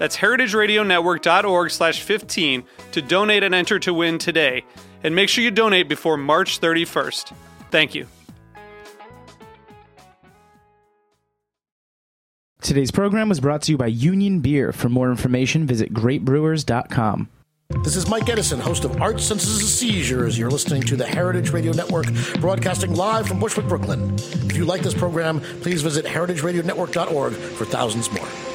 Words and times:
That's 0.00 0.16
heritageradionetwork.org 0.16 1.70
slash 1.70 2.00
15 2.00 2.64
to 2.92 3.02
donate 3.02 3.42
and 3.42 3.54
enter 3.54 3.78
to 3.80 3.92
win 3.92 4.16
today. 4.16 4.64
And 5.04 5.14
make 5.14 5.28
sure 5.28 5.44
you 5.44 5.50
donate 5.50 5.90
before 5.90 6.16
March 6.16 6.58
31st. 6.58 7.34
Thank 7.70 7.94
you. 7.94 8.06
Today's 12.62 12.90
program 12.90 13.28
was 13.28 13.40
brought 13.40 13.60
to 13.62 13.72
you 13.72 13.76
by 13.76 13.88
Union 13.88 14.40
Beer. 14.40 14.72
For 14.72 14.88
more 14.88 15.10
information, 15.10 15.66
visit 15.66 15.92
greatbrewers.com. 15.92 17.28
This 17.84 17.94
is 17.94 18.08
Mike 18.08 18.28
Edison, 18.30 18.58
host 18.58 18.86
of 18.86 19.02
Art 19.02 19.20
Senses 19.20 19.60
and 19.60 19.68
Seizures. 19.68 20.38
You're 20.38 20.50
listening 20.50 20.80
to 20.82 20.96
the 20.96 21.06
Heritage 21.06 21.50
Radio 21.50 21.72
Network, 21.72 22.06
broadcasting 22.40 22.94
live 22.94 23.28
from 23.28 23.38
Bushwick, 23.38 23.68
Brooklyn. 23.68 24.14
If 24.14 24.56
you 24.56 24.64
like 24.64 24.80
this 24.80 24.94
program, 24.94 25.40
please 25.60 25.82
visit 25.82 26.06
heritageradionetwork.org 26.06 27.32
for 27.34 27.66
thousands 27.66 28.10
more. 28.10 28.49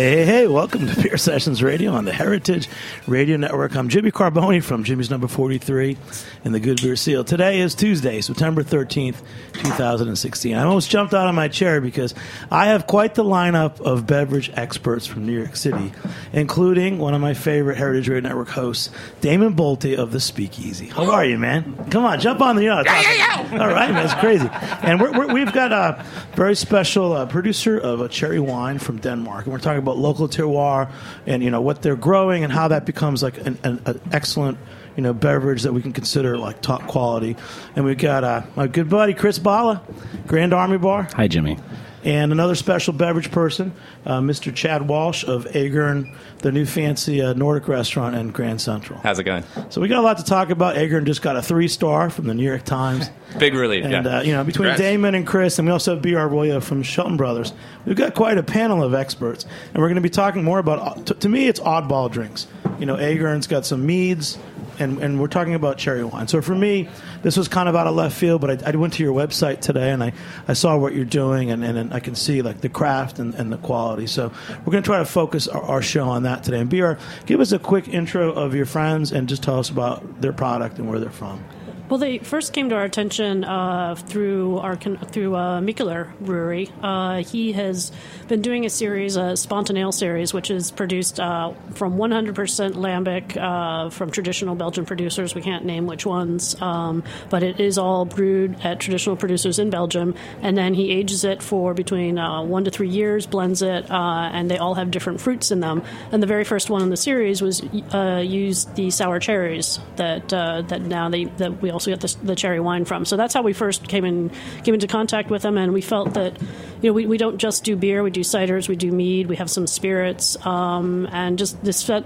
Hey, 0.00 0.16
hey, 0.16 0.24
hey, 0.24 0.46
welcome 0.46 0.86
to 0.86 1.02
Beer 1.02 1.18
Sessions 1.18 1.62
Radio 1.62 1.92
on 1.92 2.06
the 2.06 2.12
Heritage 2.14 2.70
Radio 3.06 3.36
Network. 3.36 3.76
I'm 3.76 3.90
Jimmy 3.90 4.10
Carbone 4.10 4.64
from 4.64 4.82
Jimmy's 4.82 5.10
Number 5.10 5.28
43 5.28 5.98
in 6.42 6.52
the 6.52 6.58
Good 6.58 6.80
Beer 6.80 6.96
Seal. 6.96 7.22
Today 7.22 7.60
is 7.60 7.74
Tuesday, 7.74 8.22
September 8.22 8.62
13th, 8.62 9.16
2016. 9.52 10.56
I 10.56 10.62
almost 10.62 10.88
jumped 10.90 11.12
out 11.12 11.28
of 11.28 11.34
my 11.34 11.48
chair 11.48 11.82
because 11.82 12.14
I 12.50 12.68
have 12.68 12.86
quite 12.86 13.14
the 13.14 13.24
lineup 13.24 13.78
of 13.82 14.06
beverage 14.06 14.50
experts 14.54 15.06
from 15.06 15.26
New 15.26 15.38
York 15.38 15.54
City, 15.54 15.92
including 16.32 16.96
one 16.98 17.12
of 17.12 17.20
my 17.20 17.34
favorite 17.34 17.76
Heritage 17.76 18.08
Radio 18.08 18.26
Network 18.26 18.48
hosts, 18.48 18.88
Damon 19.20 19.54
Boelte 19.54 19.98
of 19.98 20.12
The 20.12 20.20
Speakeasy. 20.20 20.86
How 20.86 21.10
are 21.10 21.26
you, 21.26 21.36
man? 21.36 21.76
Come 21.90 22.06
on, 22.06 22.18
jump 22.20 22.40
on 22.40 22.56
the. 22.56 22.62
You 22.62 22.68
know, 22.70 22.76
All 22.78 23.68
right, 23.68 23.90
man, 23.90 24.04
it's 24.06 24.14
crazy. 24.14 24.48
And 24.82 24.98
we're, 24.98 25.30
we've 25.30 25.52
got 25.52 25.72
a 25.72 26.06
very 26.36 26.56
special 26.56 27.12
uh, 27.12 27.26
producer 27.26 27.76
of 27.76 28.00
a 28.00 28.08
cherry 28.08 28.40
wine 28.40 28.78
from 28.78 28.98
Denmark, 28.98 29.44
and 29.44 29.52
we're 29.52 29.58
talking 29.58 29.78
about 29.78 29.89
local 29.96 30.28
terroir 30.28 30.90
and 31.26 31.42
you 31.42 31.50
know 31.50 31.60
what 31.60 31.82
they're 31.82 31.96
growing 31.96 32.44
and 32.44 32.52
how 32.52 32.68
that 32.68 32.86
becomes 32.86 33.22
like 33.22 33.38
an, 33.38 33.58
an, 33.64 33.80
an 33.86 34.00
excellent 34.12 34.58
you 34.96 35.02
know 35.02 35.12
beverage 35.12 35.62
that 35.62 35.72
we 35.72 35.82
can 35.82 35.92
consider 35.92 36.36
like 36.38 36.60
top 36.62 36.86
quality. 36.86 37.36
And 37.76 37.84
we've 37.84 37.98
got 37.98 38.24
uh, 38.24 38.42
my 38.56 38.66
good 38.66 38.88
buddy 38.88 39.14
Chris 39.14 39.38
Balla, 39.38 39.82
Grand 40.26 40.52
Army 40.52 40.78
Bar, 40.78 41.08
Hi, 41.14 41.28
Jimmy. 41.28 41.58
And 42.02 42.32
another 42.32 42.54
special 42.54 42.94
beverage 42.94 43.30
person, 43.30 43.74
uh, 44.06 44.20
Mr. 44.20 44.54
Chad 44.54 44.88
Walsh 44.88 45.22
of 45.24 45.44
Agern, 45.46 46.16
the 46.38 46.50
new 46.50 46.64
fancy 46.64 47.20
uh, 47.20 47.34
Nordic 47.34 47.68
restaurant 47.68 48.16
in 48.16 48.30
Grand 48.30 48.60
Central. 48.60 48.98
How's 49.00 49.18
it 49.18 49.24
going? 49.24 49.44
So 49.68 49.82
we 49.82 49.88
got 49.88 49.98
a 49.98 50.02
lot 50.02 50.16
to 50.16 50.24
talk 50.24 50.48
about. 50.48 50.76
Agern 50.76 51.04
just 51.04 51.20
got 51.20 51.36
a 51.36 51.42
three 51.42 51.68
star 51.68 52.08
from 52.08 52.26
the 52.26 52.34
New 52.34 52.44
York 52.44 52.64
Times. 52.64 53.10
Big 53.38 53.54
relief. 53.54 53.84
And 53.84 54.06
yeah. 54.06 54.18
uh, 54.18 54.22
you 54.22 54.32
know, 54.32 54.42
between 54.44 54.68
Congrats. 54.68 54.80
Damon 54.80 55.14
and 55.14 55.26
Chris, 55.26 55.58
and 55.58 55.68
we 55.68 55.72
also 55.72 55.94
have 55.94 56.02
B.R. 56.02 56.26
Royla 56.26 56.62
from 56.62 56.82
Shelton 56.82 57.16
Brothers, 57.16 57.52
we've 57.84 57.96
got 57.96 58.14
quite 58.14 58.38
a 58.38 58.42
panel 58.42 58.82
of 58.82 58.94
experts, 58.94 59.44
and 59.44 59.76
we're 59.76 59.88
going 59.88 59.96
to 59.96 60.00
be 60.00 60.10
talking 60.10 60.42
more 60.42 60.58
about. 60.58 61.06
To, 61.06 61.14
to 61.14 61.28
me, 61.28 61.48
it's 61.48 61.60
oddball 61.60 62.10
drinks. 62.10 62.46
You 62.78 62.86
know, 62.86 62.96
Agern's 62.96 63.46
got 63.46 63.66
some 63.66 63.84
meads, 63.84 64.38
and 64.80 64.98
and 64.98 65.20
we're 65.20 65.28
talking 65.28 65.54
about 65.54 65.78
cherry 65.78 66.04
wine. 66.04 66.28
So 66.28 66.40
for 66.40 66.54
me, 66.54 66.88
this 67.22 67.36
was 67.36 67.48
kind 67.48 67.68
of 67.68 67.76
out 67.76 67.86
of 67.86 67.94
left 67.94 68.16
field, 68.16 68.40
but 68.40 68.64
I, 68.64 68.70
I 68.70 68.76
went 68.76 68.94
to 68.94 69.02
your 69.02 69.14
website 69.14 69.60
today 69.60 69.90
and 69.90 70.02
I, 70.02 70.12
I 70.48 70.54
saw 70.54 70.76
what 70.76 70.94
you're 70.94 71.04
doing, 71.04 71.50
and, 71.50 71.64
and, 71.64 71.78
and 71.78 71.94
I 71.94 72.00
can 72.00 72.14
see 72.14 72.42
like 72.42 72.60
the 72.60 72.68
craft 72.68 73.18
and, 73.18 73.34
and 73.34 73.52
the 73.52 73.58
quality. 73.58 74.06
So 74.06 74.32
we're 74.64 74.72
going 74.72 74.82
to 74.82 74.88
try 74.88 74.98
to 74.98 75.04
focus 75.04 75.48
our, 75.48 75.62
our 75.62 75.82
show 75.82 76.08
on 76.08 76.24
that 76.24 76.44
today. 76.44 76.60
And 76.60 76.70
BR, 76.70 76.92
give 77.26 77.40
us 77.40 77.52
a 77.52 77.58
quick 77.58 77.88
intro 77.88 78.32
of 78.32 78.54
your 78.54 78.66
friends 78.66 79.12
and 79.12 79.28
just 79.28 79.42
tell 79.42 79.58
us 79.58 79.70
about 79.70 80.20
their 80.20 80.32
product 80.32 80.78
and 80.78 80.88
where 80.88 80.98
they're 80.98 81.10
from. 81.10 81.44
Well, 81.90 81.98
they 81.98 82.18
first 82.18 82.52
came 82.52 82.68
to 82.68 82.76
our 82.76 82.84
attention 82.84 83.42
uh, 83.42 83.96
through 83.96 84.58
our 84.58 84.76
through 84.76 85.34
uh, 85.34 85.60
Brewery. 85.60 86.70
Uh, 86.80 87.24
he 87.24 87.50
has 87.54 87.90
been 88.28 88.42
doing 88.42 88.64
a 88.64 88.70
series, 88.70 89.16
a 89.16 89.32
Spontanale 89.32 89.92
series, 89.92 90.32
which 90.32 90.52
is 90.52 90.70
produced 90.70 91.18
uh, 91.18 91.52
from 91.74 91.96
100% 91.96 92.74
lambic 92.74 93.36
uh, 93.36 93.90
from 93.90 94.12
traditional 94.12 94.54
Belgian 94.54 94.86
producers. 94.86 95.34
We 95.34 95.42
can't 95.42 95.64
name 95.64 95.88
which 95.88 96.06
ones, 96.06 96.54
um, 96.62 97.02
but 97.28 97.42
it 97.42 97.58
is 97.58 97.76
all 97.76 98.04
brewed 98.04 98.60
at 98.62 98.78
traditional 98.78 99.16
producers 99.16 99.58
in 99.58 99.70
Belgium. 99.70 100.14
And 100.42 100.56
then 100.56 100.74
he 100.74 100.92
ages 100.92 101.24
it 101.24 101.42
for 101.42 101.74
between 101.74 102.20
uh, 102.20 102.44
one 102.44 102.62
to 102.64 102.70
three 102.70 102.88
years, 102.88 103.26
blends 103.26 103.62
it, 103.62 103.90
uh, 103.90 104.30
and 104.32 104.48
they 104.48 104.58
all 104.58 104.74
have 104.74 104.92
different 104.92 105.20
fruits 105.20 105.50
in 105.50 105.58
them. 105.58 105.82
And 106.12 106.22
the 106.22 106.28
very 106.28 106.44
first 106.44 106.70
one 106.70 106.82
in 106.82 106.90
the 106.90 106.96
series 106.96 107.42
was 107.42 107.64
used 107.64 108.76
the 108.76 108.92
sour 108.92 109.18
cherries 109.18 109.80
that 109.96 110.28
that 110.28 110.82
now 110.82 111.08
they 111.08 111.24
that 111.24 111.60
we 111.60 111.70
also 111.80 111.90
get 111.90 112.00
the, 112.00 112.26
the 112.26 112.36
cherry 112.36 112.60
wine 112.60 112.84
from. 112.84 113.04
So 113.04 113.16
that's 113.16 113.34
how 113.34 113.42
we 113.42 113.52
first 113.52 113.88
came 113.88 114.04
in 114.04 114.30
came 114.64 114.74
into 114.74 114.86
contact 114.86 115.30
with 115.30 115.42
them, 115.42 115.56
and 115.56 115.72
we 115.72 115.80
felt 115.80 116.14
that 116.14 116.40
you 116.82 116.90
know 116.90 116.92
we, 116.92 117.06
we 117.06 117.18
don't 117.18 117.38
just 117.38 117.64
do 117.64 117.76
beer, 117.76 118.02
we 118.02 118.10
do 118.10 118.20
ciders, 118.20 118.68
we 118.68 118.76
do 118.76 118.92
mead, 118.92 119.26
we 119.28 119.36
have 119.36 119.50
some 119.50 119.66
spirits, 119.66 120.36
um, 120.46 121.08
and 121.12 121.38
just 121.38 121.62
this 121.64 121.82
fit, 121.82 122.04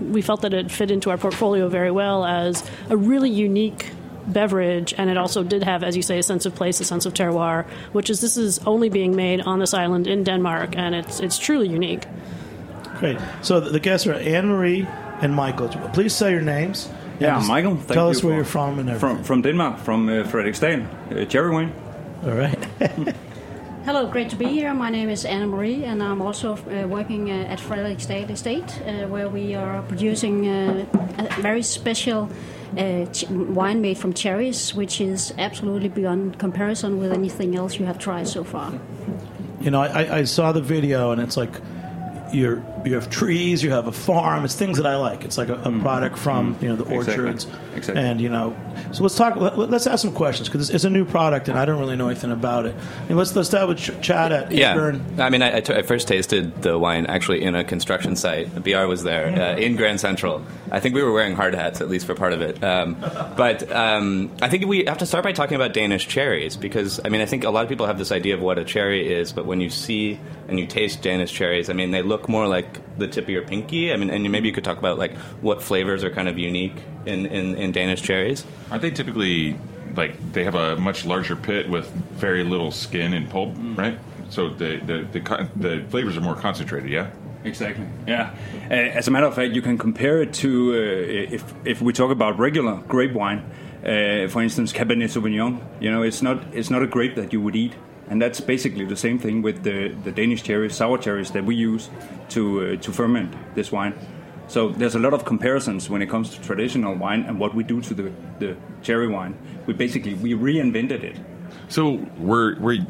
we 0.00 0.22
felt 0.22 0.42
that 0.42 0.54
it 0.54 0.70
fit 0.70 0.90
into 0.90 1.10
our 1.10 1.18
portfolio 1.18 1.68
very 1.68 1.90
well 1.90 2.24
as 2.24 2.68
a 2.88 2.96
really 2.96 3.30
unique 3.30 3.90
beverage 4.26 4.94
and 4.96 5.10
it 5.10 5.16
also 5.16 5.42
did 5.42 5.64
have 5.64 5.82
as 5.82 5.96
you 5.96 6.02
say 6.02 6.18
a 6.18 6.22
sense 6.22 6.46
of 6.46 6.54
place 6.54 6.78
a 6.78 6.84
sense 6.84 7.04
of 7.04 7.14
terroir 7.14 7.66
which 7.92 8.10
is 8.10 8.20
this 8.20 8.36
is 8.36 8.60
only 8.60 8.88
being 8.88 9.16
made 9.16 9.40
on 9.40 9.58
this 9.58 9.74
island 9.74 10.06
in 10.06 10.22
denmark 10.22 10.76
and 10.76 10.94
it's 10.94 11.18
it's 11.20 11.38
truly 11.38 11.66
unique 11.66 12.04
Great. 13.00 13.18
So 13.40 13.60
the 13.60 13.70
the 13.70 13.80
guests 13.80 14.06
are 14.06 14.12
Anne 14.12 14.48
Marie 14.48 14.86
and 15.22 15.34
Michael. 15.34 15.68
Please 15.94 16.14
say 16.14 16.32
your 16.32 16.42
names. 16.42 16.86
Yeah, 17.20 17.38
And 17.38 17.46
Michael. 17.48 17.76
Thank 17.76 17.88
tell 17.92 18.06
you 18.06 18.10
us 18.18 18.24
where 18.24 18.34
you're 18.36 18.44
from 18.44 18.78
and 18.78 18.88
everything. 18.88 19.16
From 19.16 19.24
from 19.24 19.42
Denmark, 19.42 19.78
from 19.78 20.08
uh, 20.08 20.24
Frederiksdal, 20.24 20.86
uh, 21.12 21.24
cherry 21.26 21.50
wine. 21.50 21.72
All 22.24 22.32
right. 22.32 22.58
Hello, 23.84 24.06
great 24.06 24.30
to 24.30 24.36
be 24.36 24.46
here. 24.46 24.74
My 24.74 24.90
name 24.90 25.08
is 25.10 25.24
Anna 25.24 25.46
Marie, 25.46 25.84
and 25.84 26.02
I'm 26.02 26.20
also 26.22 26.52
uh, 26.52 26.86
working 26.88 27.30
uh, 27.30 27.52
at 27.52 27.58
Frederiksdal 27.58 28.30
Estate, 28.30 28.80
uh, 28.86 29.08
where 29.08 29.28
we 29.28 29.54
are 29.54 29.82
producing 29.88 30.46
uh, 30.48 30.84
a 31.18 31.42
very 31.42 31.62
special 31.62 32.28
uh, 32.78 33.06
ch- 33.06 33.28
wine 33.30 33.80
made 33.80 33.96
from 33.98 34.12
cherries, 34.12 34.74
which 34.74 35.00
is 35.00 35.32
absolutely 35.38 35.88
beyond 35.88 36.38
comparison 36.38 36.98
with 36.98 37.12
anything 37.12 37.56
else 37.56 37.78
you 37.80 37.86
have 37.86 37.98
tried 37.98 38.28
so 38.28 38.44
far. 38.44 38.72
You 39.60 39.70
know, 39.70 39.80
I, 39.82 40.18
I 40.20 40.24
saw 40.24 40.52
the 40.52 40.62
video, 40.62 41.10
and 41.12 41.20
it's 41.20 41.36
like 41.36 41.60
you're 42.32 42.62
you 42.84 42.94
have 42.94 43.10
trees, 43.10 43.62
you 43.62 43.70
have 43.70 43.86
a 43.86 43.92
farm. 43.92 44.44
It's 44.44 44.54
things 44.54 44.76
that 44.78 44.86
I 44.86 44.96
like. 44.96 45.24
It's 45.24 45.36
like 45.38 45.48
a, 45.48 45.54
a 45.54 45.72
product 45.80 46.18
from 46.18 46.56
you 46.60 46.68
know 46.68 46.76
the 46.76 46.84
Mm-hmm. 46.84 46.94
Exactly. 47.00 47.24
orchards, 47.24 47.46
Exactly. 47.76 48.02
and 48.04 48.20
you 48.20 48.28
know. 48.28 48.56
So 48.92 49.02
let's 49.02 49.14
talk. 49.14 49.36
Let, 49.36 49.56
let's 49.58 49.86
ask 49.86 50.02
some 50.02 50.12
questions 50.12 50.48
because 50.48 50.68
it's, 50.68 50.74
it's 50.74 50.84
a 50.84 50.90
new 50.90 51.04
product, 51.04 51.48
and 51.48 51.58
I 51.58 51.64
don't 51.64 51.78
really 51.78 51.96
know 51.96 52.08
anything 52.08 52.32
about 52.32 52.66
it. 52.66 52.74
I 52.74 53.08
mean, 53.08 53.16
let's 53.16 53.34
let's 53.36 53.48
start 53.48 53.68
with 53.68 53.78
Ch- 53.78 54.00
Chad 54.00 54.32
at 54.32 54.50
Yeah. 54.52 54.74
I 55.18 55.30
mean, 55.30 55.42
I, 55.42 55.58
I, 55.58 55.60
t- 55.60 55.74
I 55.74 55.82
first 55.82 56.08
tasted 56.08 56.62
the 56.62 56.78
wine 56.78 57.06
actually 57.06 57.42
in 57.42 57.54
a 57.54 57.62
construction 57.64 58.16
site. 58.16 58.62
BR 58.64 58.86
was 58.86 59.02
there 59.02 59.26
uh, 59.28 59.56
in 59.56 59.76
Grand 59.76 60.00
Central. 60.00 60.42
I 60.70 60.80
think 60.80 60.94
we 60.94 61.02
were 61.02 61.12
wearing 61.12 61.34
hard 61.34 61.54
hats 61.54 61.80
at 61.80 61.88
least 61.88 62.06
for 62.06 62.14
part 62.14 62.32
of 62.32 62.40
it. 62.40 62.62
Um, 62.64 62.96
but 63.36 63.70
um, 63.72 64.30
I 64.42 64.48
think 64.48 64.66
we 64.66 64.84
have 64.86 64.98
to 64.98 65.06
start 65.06 65.24
by 65.24 65.32
talking 65.32 65.56
about 65.56 65.72
Danish 65.72 66.08
cherries 66.08 66.56
because 66.56 67.00
I 67.04 67.08
mean, 67.08 67.20
I 67.20 67.26
think 67.26 67.44
a 67.44 67.50
lot 67.50 67.62
of 67.62 67.68
people 67.68 67.86
have 67.86 67.98
this 67.98 68.10
idea 68.12 68.34
of 68.34 68.40
what 68.40 68.58
a 68.58 68.64
cherry 68.64 69.12
is, 69.12 69.32
but 69.32 69.46
when 69.46 69.60
you 69.60 69.70
see 69.70 70.18
and 70.48 70.58
you 70.58 70.66
taste 70.66 71.02
Danish 71.02 71.32
cherries, 71.32 71.70
I 71.70 71.74
mean, 71.74 71.90
they 71.92 72.02
look 72.02 72.19
look 72.20 72.28
more 72.28 72.46
like 72.46 72.98
the 72.98 73.08
tip 73.08 73.24
of 73.24 73.30
your 73.30 73.42
pinky. 73.42 73.92
I 73.92 73.96
mean, 73.96 74.10
and 74.10 74.30
maybe 74.30 74.48
you 74.48 74.54
could 74.54 74.64
talk 74.64 74.78
about 74.78 74.98
like 74.98 75.16
what 75.40 75.62
flavors 75.62 76.04
are 76.04 76.10
kind 76.10 76.28
of 76.28 76.38
unique 76.38 76.76
in, 77.06 77.26
in, 77.26 77.54
in 77.56 77.72
Danish 77.72 78.02
cherries. 78.02 78.44
Aren't 78.70 78.82
they 78.82 78.90
typically 78.90 79.56
like 79.96 80.32
they 80.32 80.44
have 80.44 80.54
a 80.54 80.76
much 80.76 81.04
larger 81.04 81.34
pit 81.34 81.68
with 81.68 81.90
very 82.12 82.44
little 82.44 82.70
skin 82.70 83.14
and 83.14 83.28
pulp, 83.28 83.54
right? 83.76 83.98
So 84.28 84.50
the 84.50 84.76
the 84.76 85.06
the, 85.12 85.48
the 85.56 85.86
flavors 85.88 86.16
are 86.16 86.20
more 86.20 86.36
concentrated. 86.36 86.90
Yeah. 86.90 87.10
Exactly. 87.42 87.86
Yeah. 88.06 88.34
Uh, 88.70 88.74
as 88.74 89.08
a 89.08 89.10
matter 89.10 89.24
of 89.24 89.34
fact, 89.34 89.54
you 89.54 89.62
can 89.62 89.78
compare 89.78 90.20
it 90.20 90.34
to 90.34 90.72
uh, 90.72 91.34
if 91.34 91.54
if 91.64 91.80
we 91.80 91.94
talk 91.94 92.10
about 92.10 92.38
regular 92.38 92.76
grape 92.86 93.14
wine, 93.14 93.50
uh, 93.82 94.28
for 94.28 94.42
instance, 94.42 94.74
Cabernet 94.74 95.08
Sauvignon. 95.08 95.58
You 95.80 95.90
know, 95.90 96.02
it's 96.02 96.20
not 96.20 96.36
it's 96.52 96.68
not 96.68 96.82
a 96.82 96.86
grape 96.86 97.14
that 97.14 97.32
you 97.32 97.40
would 97.40 97.56
eat, 97.56 97.72
and 98.10 98.20
that's 98.20 98.40
basically 98.40 98.84
the 98.84 98.96
same 98.96 99.18
thing 99.18 99.40
with 99.40 99.62
the 99.62 99.88
the 100.04 100.12
Danish 100.12 100.42
cherries, 100.42 100.74
sour 100.74 100.98
cherries 100.98 101.30
that 101.30 101.44
we 101.44 101.54
use 101.54 101.88
to 102.30 102.42
uh, 102.60 102.76
to 102.76 102.92
ferment 102.92 103.32
this 103.54 103.72
wine. 103.72 103.94
So 104.48 104.68
there's 104.68 104.96
a 104.96 104.98
lot 104.98 105.14
of 105.14 105.24
comparisons 105.24 105.88
when 105.88 106.02
it 106.02 106.10
comes 106.10 106.30
to 106.30 106.40
traditional 106.42 106.94
wine 106.96 107.22
and 107.22 107.38
what 107.38 107.54
we 107.54 107.62
do 107.62 107.80
to 107.82 107.94
the, 107.94 108.12
the 108.40 108.56
cherry 108.82 109.06
wine. 109.06 109.38
We 109.66 109.74
basically 109.74 110.14
we 110.14 110.34
reinvented 110.34 111.04
it. 111.04 111.16
So 111.68 112.04
we're 112.18 112.58
we're 112.58 112.84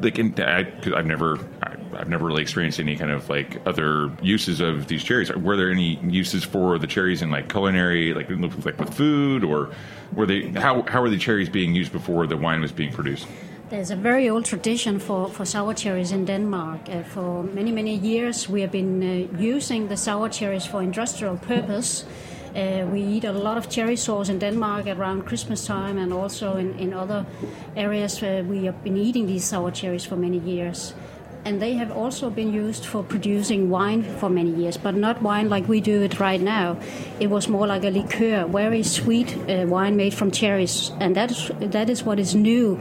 like 0.00 0.18
in, 0.18 0.34
I, 0.38 0.66
I've 0.96 1.06
never 1.06 1.38
I, 1.62 1.76
I've 1.96 2.08
never 2.08 2.26
really 2.26 2.42
experienced 2.42 2.80
any 2.80 2.96
kind 2.96 3.12
of 3.12 3.28
like 3.28 3.64
other 3.64 4.10
uses 4.22 4.60
of 4.60 4.88
these 4.88 5.04
cherries. 5.04 5.30
Were 5.30 5.56
there 5.56 5.70
any 5.70 6.00
uses 6.02 6.42
for 6.42 6.80
the 6.80 6.88
cherries 6.88 7.22
in 7.22 7.30
like 7.30 7.48
culinary, 7.48 8.12
like 8.12 8.28
like 8.28 8.78
with 8.78 8.92
food, 8.92 9.44
or 9.44 9.70
were 10.12 10.26
they 10.26 10.48
how 10.48 10.82
how 10.82 11.00
were 11.00 11.10
the 11.10 11.18
cherries 11.18 11.48
being 11.48 11.76
used 11.76 11.92
before 11.92 12.26
the 12.26 12.36
wine 12.36 12.60
was 12.60 12.72
being 12.72 12.92
produced? 12.92 13.28
There's 13.70 13.90
a 13.90 13.96
very 13.96 14.30
old 14.30 14.46
tradition 14.46 14.98
for, 14.98 15.28
for 15.28 15.44
sour 15.44 15.74
cherries 15.74 16.10
in 16.10 16.24
Denmark. 16.24 16.88
Uh, 16.88 17.02
for 17.02 17.42
many, 17.42 17.70
many 17.70 17.94
years, 17.94 18.48
we 18.48 18.62
have 18.62 18.72
been 18.72 19.02
uh, 19.02 19.38
using 19.38 19.88
the 19.88 19.96
sour 19.96 20.30
cherries 20.30 20.64
for 20.64 20.82
industrial 20.82 21.36
purpose. 21.36 22.06
Uh, 22.56 22.86
we 22.90 23.02
eat 23.02 23.24
a 23.24 23.32
lot 23.32 23.58
of 23.58 23.68
cherry 23.68 23.96
sauce 23.96 24.30
in 24.30 24.38
Denmark 24.38 24.86
around 24.86 25.26
Christmas 25.26 25.66
time 25.66 25.98
and 25.98 26.14
also 26.14 26.56
in, 26.56 26.78
in 26.78 26.94
other 26.94 27.26
areas. 27.76 28.22
where 28.22 28.42
we 28.42 28.64
have 28.64 28.82
been 28.82 28.96
eating 28.96 29.26
these 29.26 29.44
sour 29.44 29.70
cherries 29.70 30.06
for 30.06 30.16
many 30.16 30.38
years. 30.38 30.94
And 31.44 31.62
they 31.62 31.74
have 31.74 31.90
also 31.90 32.28
been 32.28 32.52
used 32.52 32.84
for 32.84 33.02
producing 33.02 33.70
wine 33.70 34.02
for 34.02 34.28
many 34.28 34.50
years, 34.50 34.76
but 34.76 34.94
not 34.94 35.22
wine 35.22 35.48
like 35.48 35.66
we 35.66 35.80
do 35.80 36.02
it 36.02 36.20
right 36.20 36.40
now. 36.40 36.76
It 37.20 37.28
was 37.28 37.48
more 37.48 37.66
like 37.66 37.84
a 37.84 37.90
liqueur, 37.90 38.46
very 38.46 38.82
sweet 38.82 39.34
uh, 39.48 39.64
wine 39.66 39.96
made 39.96 40.12
from 40.12 40.30
cherries, 40.30 40.92
and 41.00 41.16
that 41.16 41.30
is, 41.30 41.50
that 41.60 41.88
is 41.88 42.02
what 42.02 42.18
is 42.18 42.34
new 42.34 42.78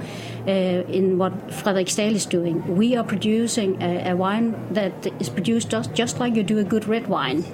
uh, 0.48 0.52
in 0.52 1.18
what 1.18 1.32
Frederiksdal 1.50 2.12
is 2.12 2.26
doing. 2.26 2.76
We 2.76 2.98
are 2.98 3.06
producing 3.06 3.82
a, 3.82 4.12
a 4.12 4.16
wine 4.16 4.56
that 4.74 5.08
is 5.22 5.30
produced 5.30 5.70
just, 5.70 5.94
just 5.94 6.20
like 6.20 6.36
you 6.36 6.44
do 6.44 6.60
a 6.60 6.64
good 6.66 6.88
red 6.88 7.08
wine. 7.08 7.46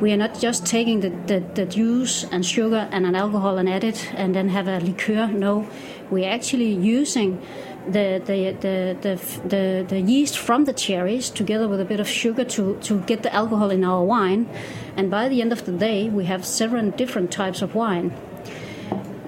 We 0.00 0.12
are 0.12 0.16
not 0.16 0.40
just 0.40 0.64
taking 0.66 1.00
the, 1.00 1.10
the, 1.26 1.40
the 1.54 1.66
juice 1.66 2.24
and 2.32 2.44
sugar 2.44 2.88
and 2.90 3.04
an 3.04 3.14
alcohol 3.14 3.58
and 3.58 3.68
add 3.68 3.84
it 3.84 4.12
and 4.14 4.34
then 4.34 4.48
have 4.48 4.68
a 4.68 4.78
liqueur. 4.80 5.26
No, 5.26 5.68
we're 6.10 6.30
actually 6.30 6.72
using 6.72 7.42
the 7.86 8.22
the, 8.24 8.56
the, 8.60 9.48
the, 9.48 9.84
the, 9.88 10.00
yeast 10.00 10.38
from 10.38 10.64
the 10.64 10.72
cherries 10.72 11.30
together 11.30 11.68
with 11.68 11.80
a 11.80 11.84
bit 11.84 12.00
of 12.00 12.08
sugar 12.08 12.44
to, 12.44 12.78
to 12.82 13.00
get 13.00 13.22
the 13.22 13.32
alcohol 13.32 13.70
in 13.70 13.84
our 13.84 14.02
wine. 14.02 14.48
And 14.96 15.10
by 15.10 15.28
the 15.28 15.40
end 15.40 15.52
of 15.52 15.64
the 15.64 15.72
day, 15.72 16.08
we 16.08 16.24
have 16.26 16.44
seven 16.44 16.90
different 16.90 17.30
types 17.30 17.62
of 17.62 17.74
wine. 17.74 18.12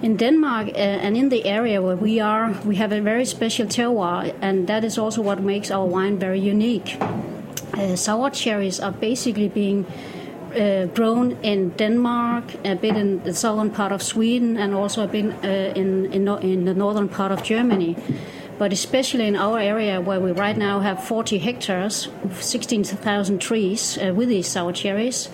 In 0.03 0.17
Denmark 0.17 0.69
uh, 0.69 0.77
and 0.77 1.17
in 1.17 1.31
the 1.31 1.45
area 1.45 1.81
where 1.81 1.97
we 1.97 2.21
are, 2.21 2.53
we 2.65 2.77
have 2.77 2.93
a 2.93 3.01
very 3.01 3.25
special 3.25 3.67
terroir, 3.67 4.35
and 4.41 4.67
that 4.67 4.85
is 4.85 4.99
also 4.99 5.23
what 5.23 5.41
makes 5.41 5.71
our 5.71 5.87
wine 5.87 6.19
very 6.19 6.41
unique. 6.41 6.97
Uh, 7.75 7.97
sour 7.97 8.31
cherries 8.31 8.79
are 8.79 8.93
basically 8.93 9.49
being 9.49 9.87
uh, 10.55 10.87
grown 10.95 11.33
in 11.43 11.71
Denmark, 11.71 12.45
a 12.65 12.75
bit 12.75 12.97
in 12.97 13.23
the 13.25 13.35
southern 13.35 13.71
part 13.71 13.93
of 13.93 14.03
Sweden, 14.03 14.57
and 14.57 14.75
also 14.75 15.05
a 15.05 15.07
bit 15.07 15.27
uh, 15.45 15.49
in, 15.75 16.13
in, 16.13 16.29
in 16.29 16.65
the 16.65 16.75
northern 16.75 17.09
part 17.09 17.33
of 17.33 17.43
Germany. 17.43 17.97
But 18.59 18.73
especially 18.73 19.27
in 19.27 19.37
our 19.37 19.59
area, 19.59 20.01
where 20.01 20.21
we 20.21 20.33
right 20.33 20.57
now 20.57 20.81
have 20.81 21.05
40 21.05 21.39
hectares, 21.39 22.09
16,000 22.41 23.39
trees 23.39 23.99
uh, 23.99 24.15
with 24.15 24.29
these 24.29 24.49
sour 24.49 24.73
cherries, 24.73 25.29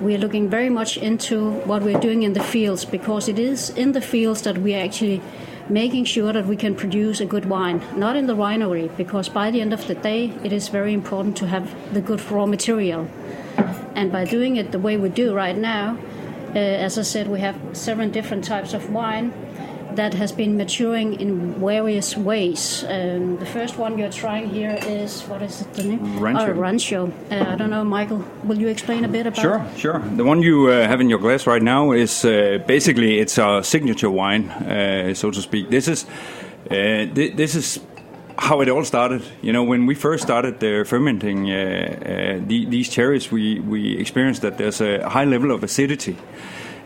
we 0.00 0.14
are 0.14 0.18
looking 0.18 0.48
very 0.48 0.68
much 0.68 0.96
into 0.96 1.50
what 1.64 1.82
we're 1.82 1.98
doing 1.98 2.22
in 2.22 2.34
the 2.34 2.42
fields 2.42 2.84
because 2.84 3.28
it 3.28 3.38
is 3.38 3.70
in 3.70 3.92
the 3.92 4.00
fields 4.00 4.42
that 4.42 4.58
we 4.58 4.74
are 4.74 4.84
actually 4.84 5.20
making 5.68 6.04
sure 6.04 6.32
that 6.32 6.46
we 6.46 6.56
can 6.56 6.74
produce 6.74 7.20
a 7.20 7.26
good 7.26 7.46
wine, 7.46 7.82
not 7.96 8.16
in 8.16 8.26
the 8.26 8.34
winery, 8.34 8.94
because 8.96 9.28
by 9.28 9.50
the 9.50 9.60
end 9.60 9.72
of 9.72 9.86
the 9.86 9.94
day, 9.94 10.32
it 10.44 10.52
is 10.52 10.68
very 10.68 10.92
important 10.92 11.36
to 11.36 11.46
have 11.46 11.74
the 11.92 12.00
good 12.00 12.20
raw 12.30 12.46
material. 12.46 13.08
And 13.94 14.12
by 14.12 14.24
doing 14.24 14.56
it 14.56 14.72
the 14.72 14.78
way 14.78 14.96
we 14.96 15.08
do 15.08 15.34
right 15.34 15.56
now, 15.56 15.98
uh, 16.54 16.58
as 16.58 16.98
I 16.98 17.02
said, 17.02 17.28
we 17.28 17.40
have 17.40 17.58
seven 17.72 18.10
different 18.10 18.44
types 18.44 18.72
of 18.72 18.90
wine 18.90 19.32
that 19.98 20.14
has 20.14 20.32
been 20.32 20.56
maturing 20.56 21.20
in 21.20 21.54
various 21.54 22.16
ways. 22.16 22.84
Um, 22.88 23.36
the 23.38 23.46
first 23.46 23.78
one 23.78 23.98
you're 23.98 24.12
trying 24.12 24.48
here 24.48 24.78
is 24.86 25.22
what 25.28 25.42
is 25.42 25.60
it 25.60 25.74
the 25.74 25.82
name? 25.82 26.00
Rancio. 26.20 26.48
Oh, 26.48 26.54
Rancio. 26.54 27.00
Uh, 27.30 27.52
I 27.52 27.56
don't 27.56 27.70
know, 27.70 27.84
Michael. 27.84 28.24
Will 28.44 28.58
you 28.58 28.68
explain 28.68 29.04
a 29.04 29.08
bit 29.08 29.26
about? 29.26 29.42
Sure, 29.42 29.60
sure. 29.76 29.98
The 30.16 30.24
one 30.24 30.40
you 30.42 30.68
uh, 30.68 30.86
have 30.86 31.00
in 31.00 31.10
your 31.10 31.18
glass 31.18 31.46
right 31.46 31.62
now 31.62 31.92
is 31.92 32.24
uh, 32.24 32.58
basically 32.66 33.18
it's 33.18 33.38
our 33.38 33.62
signature 33.64 34.10
wine, 34.10 34.50
uh, 34.50 35.14
so 35.14 35.30
to 35.30 35.40
speak. 35.42 35.68
This 35.70 35.88
is 35.88 36.06
uh, 36.70 37.06
th- 37.14 37.34
this 37.36 37.54
is 37.54 37.80
how 38.38 38.60
it 38.62 38.68
all 38.68 38.84
started. 38.84 39.22
You 39.42 39.52
know, 39.52 39.64
when 39.64 39.86
we 39.86 39.94
first 39.96 40.22
started 40.22 40.62
uh, 40.62 40.84
fermenting 40.84 41.50
uh, 41.50 41.56
uh, 41.56 42.46
the, 42.46 42.66
these 42.66 42.88
cherries, 42.88 43.32
we 43.32 43.60
we 43.60 43.98
experienced 43.98 44.42
that 44.42 44.58
there's 44.58 44.80
a 44.80 45.08
high 45.08 45.26
level 45.26 45.50
of 45.50 45.64
acidity, 45.64 46.16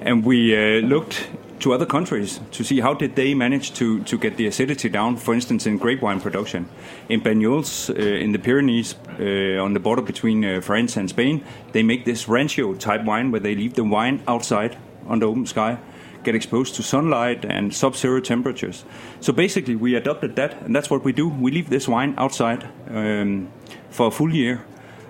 and 0.00 0.24
we 0.24 0.56
uh, 0.56 0.80
looked 0.88 1.28
to 1.62 1.72
other 1.72 1.86
countries 1.86 2.40
to 2.50 2.64
see 2.64 2.80
how 2.80 2.94
did 2.94 3.16
they 3.16 3.34
manage 3.34 3.72
to, 3.74 4.02
to 4.04 4.18
get 4.18 4.36
the 4.36 4.46
acidity 4.46 4.88
down. 4.88 5.16
For 5.16 5.34
instance, 5.34 5.66
in 5.66 5.78
grape 5.78 6.02
wine 6.02 6.20
production, 6.20 6.68
in 7.08 7.20
Banyuls, 7.20 7.90
uh, 7.90 7.94
in 7.94 8.32
the 8.32 8.38
Pyrenees, 8.38 8.94
uh, 9.18 9.62
on 9.62 9.72
the 9.72 9.80
border 9.80 10.02
between 10.02 10.44
uh, 10.44 10.60
France 10.60 10.96
and 10.96 11.08
Spain, 11.08 11.44
they 11.72 11.82
make 11.82 12.04
this 12.04 12.26
rancio 12.26 12.78
type 12.78 13.04
wine 13.04 13.30
where 13.30 13.40
they 13.40 13.54
leave 13.54 13.74
the 13.74 13.84
wine 13.84 14.22
outside 14.26 14.76
on 15.06 15.20
the 15.20 15.26
open 15.26 15.46
sky, 15.46 15.78
get 16.24 16.34
exposed 16.34 16.74
to 16.74 16.82
sunlight 16.82 17.44
and 17.44 17.74
sub-zero 17.74 18.20
temperatures. 18.20 18.84
So 19.20 19.32
basically, 19.32 19.76
we 19.76 19.94
adopted 19.94 20.36
that, 20.36 20.62
and 20.62 20.74
that's 20.74 20.90
what 20.90 21.04
we 21.04 21.12
do. 21.12 21.28
We 21.28 21.50
leave 21.50 21.70
this 21.70 21.88
wine 21.88 22.14
outside 22.18 22.68
um, 22.88 23.50
for 23.90 24.08
a 24.08 24.10
full 24.10 24.34
year. 24.34 24.64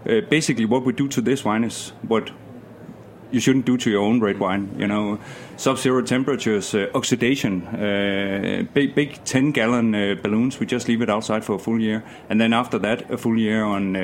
Uh, 0.07 0.21
basically, 0.29 0.65
what 0.65 0.85
we 0.85 0.93
do 0.93 1.09
to 1.09 1.21
this 1.21 1.45
wine 1.45 1.65
is 1.65 1.93
what 2.03 2.31
you 3.31 3.41
shouldn't 3.41 3.65
do 3.65 3.77
to 3.79 3.91
your 3.91 4.03
own 4.03 4.21
red 4.21 4.39
wine. 4.39 4.75
You 4.79 4.87
know, 4.87 5.19
sub-zero 5.63 6.03
temperatures, 6.03 6.75
uh, 6.75 6.89
oxidation, 6.93 7.65
uh, 7.69 8.65
big, 8.75 8.97
big 8.97 9.23
ten-gallon 9.25 9.95
uh, 9.95 10.17
balloons. 10.21 10.59
We 10.59 10.67
just 10.67 10.89
leave 10.89 11.01
it 11.03 11.09
outside 11.09 11.45
for 11.45 11.55
a 11.55 11.59
full 11.59 11.81
year, 11.81 12.03
and 12.29 12.41
then 12.41 12.53
after 12.53 12.81
that, 12.81 13.09
a 13.13 13.17
full 13.17 13.39
year 13.39 13.63
on 13.63 13.95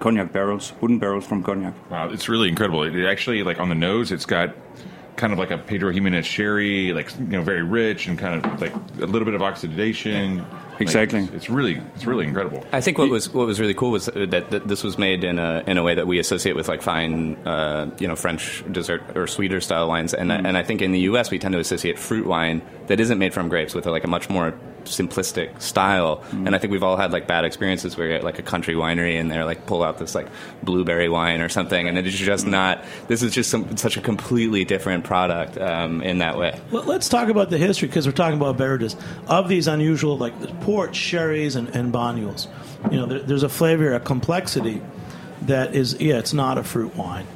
cognac 0.00 0.32
barrels, 0.32 0.72
wooden 0.80 0.98
barrels 0.98 1.26
from 1.26 1.42
cognac. 1.42 1.74
Wow, 1.90 2.08
it's 2.08 2.26
really 2.30 2.48
incredible. 2.48 2.84
It 2.84 3.04
actually, 3.04 3.42
like 3.42 3.60
on 3.60 3.68
the 3.68 3.74
nose, 3.74 4.12
it's 4.12 4.24
got 4.24 4.54
kind 5.16 5.32
of 5.32 5.38
like 5.38 5.50
a 5.50 5.58
Pedro 5.58 5.92
Ximénez 5.92 6.24
sherry, 6.24 6.92
like 6.92 7.10
you 7.18 7.24
know, 7.26 7.42
very 7.42 7.62
rich 7.62 8.06
and 8.08 8.18
kind 8.18 8.44
of 8.44 8.60
like 8.60 8.74
a 8.74 9.06
little 9.06 9.24
bit 9.24 9.34
of 9.34 9.42
oxidation. 9.42 10.38
Like, 10.38 10.80
Exactly. 10.80 11.20
it's, 11.20 11.32
it's 11.32 11.50
really, 11.50 11.80
it's 11.94 12.04
really 12.04 12.26
incredible. 12.26 12.64
I 12.72 12.80
think 12.80 12.98
what 12.98 13.08
was 13.08 13.32
what 13.32 13.46
was 13.46 13.60
really 13.60 13.74
cool 13.74 13.92
was 13.92 14.06
that, 14.06 14.50
that 14.50 14.66
this 14.66 14.82
was 14.82 14.98
made 14.98 15.22
in 15.22 15.38
a 15.38 15.62
in 15.68 15.78
a 15.78 15.84
way 15.84 15.94
that 15.94 16.08
we 16.08 16.18
associate 16.18 16.56
with 16.56 16.66
like 16.66 16.82
fine, 16.82 17.36
uh, 17.46 17.90
you 18.00 18.08
know, 18.08 18.16
French 18.16 18.64
dessert 18.72 19.02
or 19.14 19.28
sweeter 19.28 19.60
style 19.60 19.86
wines, 19.86 20.14
and 20.14 20.30
Mm. 20.32 20.48
and 20.48 20.56
I 20.58 20.64
think 20.64 20.82
in 20.82 20.90
the 20.90 21.00
U.S. 21.10 21.30
we 21.30 21.38
tend 21.38 21.52
to 21.52 21.60
associate 21.60 21.96
fruit 21.96 22.26
wine 22.26 22.60
that 22.88 22.98
isn't 22.98 23.18
made 23.18 23.32
from 23.32 23.48
grapes 23.48 23.72
with 23.72 23.86
like 23.86 24.02
a 24.02 24.08
much 24.08 24.28
more 24.28 24.52
simplistic 24.84 25.60
style. 25.60 26.22
Mm. 26.30 26.46
And 26.46 26.54
I 26.54 26.58
think 26.58 26.70
we've 26.72 26.82
all 26.82 26.96
had 26.96 27.12
like 27.12 27.26
bad 27.26 27.44
experiences 27.44 27.96
where 27.96 28.06
you're 28.06 28.16
at 28.16 28.24
like 28.24 28.38
a 28.38 28.42
country 28.42 28.74
winery 28.74 29.18
and 29.20 29.30
they're 29.30 29.44
like 29.44 29.66
pull 29.66 29.82
out 29.82 29.98
this 29.98 30.14
like 30.14 30.28
blueberry 30.62 31.08
wine 31.08 31.40
or 31.40 31.48
something, 31.48 31.88
and 31.88 31.98
it's 31.98 32.08
Mm. 32.08 32.24
just 32.24 32.46
not. 32.46 32.84
This 33.08 33.22
is 33.22 33.32
just 33.32 33.50
some, 33.50 33.76
such 33.76 33.96
a 33.96 34.00
completely 34.00 34.64
different 34.64 35.04
product 35.04 35.58
um, 35.58 36.00
in 36.02 36.18
that 36.18 36.38
way. 36.38 36.58
Let- 36.70 36.86
Let's 36.86 37.08
talk 37.08 37.28
about 37.28 37.50
the 37.50 37.58
history 37.58 37.88
because 37.88 38.06
we're 38.06 38.12
talking 38.12 38.38
about 38.40 38.56
beverages 38.56 38.94
of 39.26 39.48
these 39.48 39.66
unusual, 39.66 40.16
like 40.16 40.38
the 40.40 40.48
port, 40.64 40.94
sherries, 40.94 41.56
and, 41.56 41.68
and 41.70 41.92
banyuls. 41.92 42.46
You 42.90 42.98
know, 42.98 43.06
there, 43.06 43.18
there's 43.20 43.42
a 43.42 43.48
flavor, 43.48 43.94
a 43.94 44.00
complexity 44.00 44.80
that 45.42 45.74
is, 45.74 46.00
yeah, 46.00 46.18
it's 46.18 46.32
not 46.32 46.56
a 46.58 46.62
fruit 46.62 46.94
wine. 46.96 47.26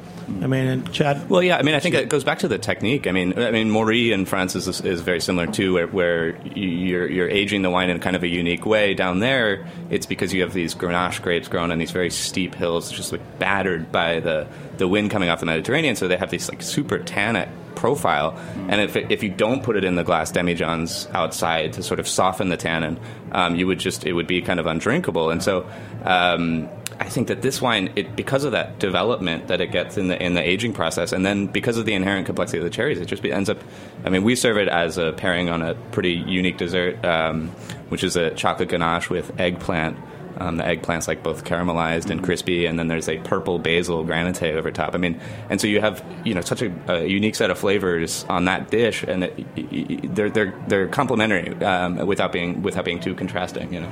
I 0.41 0.47
mean, 0.47 0.67
and 0.67 0.93
Chad. 0.93 1.29
Well, 1.29 1.43
yeah, 1.43 1.57
I 1.57 1.63
mean, 1.63 1.75
I 1.75 1.79
think 1.79 1.95
it 1.95 2.07
goes 2.07 2.23
back 2.23 2.39
to 2.39 2.47
the 2.47 2.57
technique. 2.57 3.07
I 3.07 3.11
mean, 3.11 3.37
I 3.37 3.51
mean, 3.51 3.69
Maury 3.69 4.11
in 4.11 4.25
France 4.25 4.55
is, 4.55 4.67
is 4.81 5.01
very 5.01 5.19
similar 5.19 5.47
too, 5.47 5.73
where, 5.73 5.87
where 5.87 6.41
you're 6.55 7.09
you're 7.09 7.29
aging 7.29 7.61
the 7.61 7.69
wine 7.69 7.89
in 7.89 7.99
kind 7.99 8.15
of 8.15 8.23
a 8.23 8.27
unique 8.27 8.65
way. 8.65 8.93
Down 8.93 9.19
there, 9.19 9.67
it's 9.89 10.05
because 10.05 10.33
you 10.33 10.41
have 10.41 10.53
these 10.53 10.75
Grenache 10.75 11.21
grapes 11.21 11.47
grown 11.47 11.71
on 11.71 11.77
these 11.77 11.91
very 11.91 12.09
steep 12.09 12.55
hills, 12.55 12.91
just 12.91 13.11
like 13.11 13.39
battered 13.39 13.91
by 13.91 14.19
the 14.19 14.47
the 14.77 14.87
wind 14.87 15.11
coming 15.11 15.29
off 15.29 15.39
the 15.39 15.45
Mediterranean. 15.45 15.95
So 15.95 16.07
they 16.07 16.17
have 16.17 16.31
this 16.31 16.49
like 16.49 16.61
super 16.61 16.99
tannic 16.99 17.49
profile. 17.75 18.37
And 18.69 18.81
if 18.81 18.95
if 18.95 19.23
you 19.23 19.29
don't 19.29 19.63
put 19.63 19.75
it 19.75 19.83
in 19.83 19.95
the 19.95 20.03
glass 20.03 20.31
demijohns 20.31 21.11
outside 21.13 21.73
to 21.73 21.83
sort 21.83 21.99
of 21.99 22.07
soften 22.07 22.49
the 22.49 22.57
tannin, 22.57 22.99
um, 23.31 23.55
you 23.55 23.67
would 23.67 23.79
just 23.79 24.05
it 24.05 24.13
would 24.13 24.27
be 24.27 24.41
kind 24.41 24.59
of 24.59 24.67
undrinkable. 24.67 25.31
And 25.31 25.43
so. 25.43 25.67
Um, 26.03 26.69
I 26.99 27.07
think 27.07 27.29
that 27.29 27.41
this 27.41 27.61
wine, 27.61 27.93
it, 27.95 28.15
because 28.15 28.43
of 28.43 28.51
that 28.51 28.77
development 28.77 29.47
that 29.47 29.61
it 29.61 29.71
gets 29.71 29.97
in 29.97 30.09
the 30.09 30.21
in 30.21 30.33
the 30.33 30.41
aging 30.41 30.73
process, 30.73 31.13
and 31.13 31.25
then 31.25 31.47
because 31.47 31.77
of 31.77 31.85
the 31.85 31.93
inherent 31.93 32.25
complexity 32.25 32.57
of 32.57 32.65
the 32.65 32.69
cherries, 32.69 32.99
it 32.99 33.05
just 33.05 33.23
ends 33.23 33.49
up. 33.49 33.57
I 34.03 34.09
mean, 34.09 34.23
we 34.23 34.35
serve 34.35 34.57
it 34.57 34.67
as 34.67 34.97
a 34.97 35.13
pairing 35.13 35.49
on 35.49 35.61
a 35.61 35.75
pretty 35.91 36.11
unique 36.11 36.57
dessert, 36.57 37.03
um, 37.05 37.49
which 37.87 38.03
is 38.03 38.17
a 38.17 38.31
chocolate 38.31 38.69
ganache 38.69 39.09
with 39.09 39.39
eggplant. 39.39 39.97
Um, 40.37 40.57
the 40.57 40.63
eggplant's 40.63 41.07
like 41.07 41.23
both 41.23 41.45
caramelized 41.45 42.09
and 42.09 42.21
crispy, 42.21 42.65
and 42.65 42.77
then 42.77 42.89
there's 42.89 43.07
a 43.07 43.17
purple 43.19 43.59
basil 43.59 44.03
granite 44.03 44.43
over 44.43 44.69
top. 44.69 44.93
I 44.93 44.97
mean, 44.97 45.19
and 45.49 45.59
so 45.59 45.67
you 45.67 45.79
have 45.79 46.03
you 46.25 46.33
know 46.33 46.41
such 46.41 46.61
a, 46.61 46.71
a 46.91 47.05
unique 47.05 47.35
set 47.35 47.49
of 47.49 47.57
flavors 47.57 48.25
on 48.25 48.45
that 48.45 48.71
dish, 48.71 49.03
and 49.03 49.23
it, 49.23 50.15
they're 50.15 50.29
they're 50.29 50.53
they're 50.67 50.87
complementary 50.89 51.53
um, 51.63 52.05
without 52.05 52.33
being 52.33 52.61
without 52.61 52.83
being 52.83 52.99
too 52.99 53.15
contrasting. 53.15 53.73
You 53.73 53.81
know. 53.81 53.91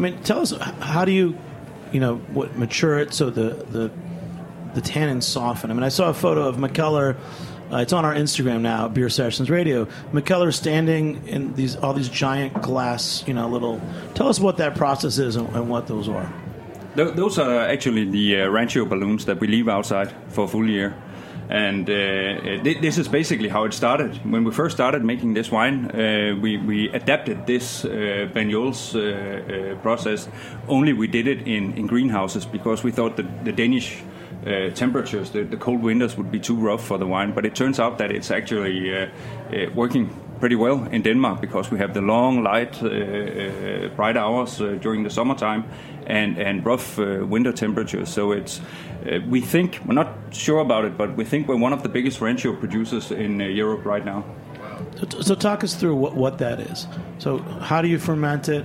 I 0.00 0.02
mean, 0.02 0.22
tell 0.22 0.40
us 0.40 0.52
how 0.80 1.04
do 1.04 1.12
you, 1.12 1.36
you 1.92 2.00
know, 2.00 2.16
what 2.32 2.56
mature 2.56 2.98
it 2.98 3.12
so 3.12 3.28
the 3.28 3.50
the 3.70 3.90
the 4.72 4.80
tannins 4.80 5.24
soften. 5.24 5.70
I 5.70 5.74
mean, 5.74 5.82
I 5.82 5.90
saw 5.90 6.08
a 6.08 6.14
photo 6.14 6.48
of 6.48 6.56
Mikkeller. 6.56 7.18
Uh, 7.70 7.76
it's 7.76 7.92
on 7.92 8.06
our 8.06 8.14
Instagram 8.14 8.62
now, 8.62 8.88
Beer 8.88 9.10
Sessions 9.10 9.50
Radio. 9.50 9.84
Mikkeller 10.14 10.54
standing 10.54 11.28
in 11.28 11.52
these 11.52 11.76
all 11.76 11.92
these 11.92 12.08
giant 12.08 12.62
glass, 12.62 13.22
you 13.26 13.34
know, 13.34 13.46
little. 13.46 13.78
Tell 14.14 14.28
us 14.28 14.40
what 14.40 14.56
that 14.56 14.74
process 14.74 15.18
is 15.18 15.36
and, 15.36 15.46
and 15.54 15.68
what 15.68 15.86
those 15.86 16.08
are. 16.08 16.32
Th- 16.96 17.14
those 17.14 17.38
are 17.38 17.60
actually 17.68 18.06
the 18.06 18.40
uh, 18.40 18.46
Rancio 18.46 18.88
balloons 18.88 19.26
that 19.26 19.38
we 19.38 19.48
leave 19.48 19.68
outside 19.68 20.14
for 20.28 20.44
a 20.44 20.48
full 20.48 20.66
year. 20.66 20.96
And 21.50 21.90
uh, 21.90 22.62
th- 22.62 22.80
this 22.80 22.96
is 22.96 23.08
basically 23.08 23.48
how 23.48 23.64
it 23.64 23.74
started. 23.74 24.14
When 24.24 24.44
we 24.44 24.52
first 24.52 24.76
started 24.76 25.04
making 25.04 25.34
this 25.34 25.50
wine, 25.50 25.90
uh, 25.90 26.36
we, 26.40 26.58
we 26.58 26.88
adapted 26.90 27.46
this 27.46 27.84
uh, 27.84 28.28
uh, 28.94 29.00
uh, 29.00 29.74
process. 29.82 30.28
Only 30.68 30.92
we 30.92 31.08
did 31.08 31.26
it 31.26 31.48
in, 31.48 31.72
in 31.76 31.88
greenhouses 31.88 32.46
because 32.46 32.84
we 32.84 32.92
thought 32.92 33.16
that 33.16 33.44
the 33.44 33.52
Danish 33.52 34.02
uh, 34.46 34.70
temperatures, 34.70 35.30
the, 35.30 35.42
the 35.42 35.56
cold 35.56 35.82
winters, 35.82 36.16
would 36.16 36.30
be 36.30 36.38
too 36.38 36.54
rough 36.54 36.84
for 36.84 36.98
the 36.98 37.06
wine. 37.06 37.32
But 37.32 37.44
it 37.44 37.56
turns 37.56 37.80
out 37.80 37.98
that 37.98 38.12
it's 38.12 38.30
actually 38.30 38.94
uh, 38.94 39.06
uh, 39.52 39.70
working 39.74 40.08
pretty 40.38 40.56
well 40.56 40.86
in 40.90 41.02
Denmark 41.02 41.40
because 41.40 41.70
we 41.70 41.78
have 41.78 41.92
the 41.92 42.00
long, 42.00 42.42
light, 42.42 42.82
uh, 42.82 42.86
uh, 42.86 43.88
bright 43.96 44.16
hours 44.16 44.60
uh, 44.60 44.78
during 44.80 45.02
the 45.02 45.10
summertime 45.10 45.64
and, 46.06 46.38
and 46.38 46.64
rough 46.64 46.98
uh, 46.98 47.26
winter 47.28 47.52
temperatures. 47.52 48.08
So 48.08 48.32
it's 48.32 48.60
uh, 49.06 49.20
we 49.28 49.40
think 49.40 49.80
we're 49.86 49.94
not 49.94 50.14
sure 50.30 50.60
about 50.60 50.84
it, 50.84 50.96
but 50.96 51.16
we 51.16 51.24
think 51.24 51.48
we're 51.48 51.56
one 51.56 51.72
of 51.72 51.82
the 51.82 51.88
biggest 51.88 52.20
rancio 52.20 52.58
producers 52.58 53.10
in 53.10 53.40
uh, 53.40 53.44
Europe 53.44 53.84
right 53.84 54.04
now. 54.04 54.24
So, 55.10 55.20
so 55.20 55.34
talk 55.34 55.64
us 55.64 55.74
through 55.74 55.96
what, 55.96 56.14
what 56.14 56.38
that 56.38 56.60
is. 56.60 56.86
So 57.18 57.38
how 57.38 57.82
do 57.82 57.88
you 57.88 57.98
ferment 57.98 58.48
it, 58.48 58.64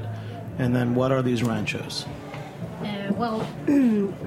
and 0.57 0.75
then 0.75 0.95
what 0.95 1.11
are 1.11 1.21
these 1.21 1.41
rancios? 1.41 2.05
Uh, 2.81 3.13
well, 3.13 3.47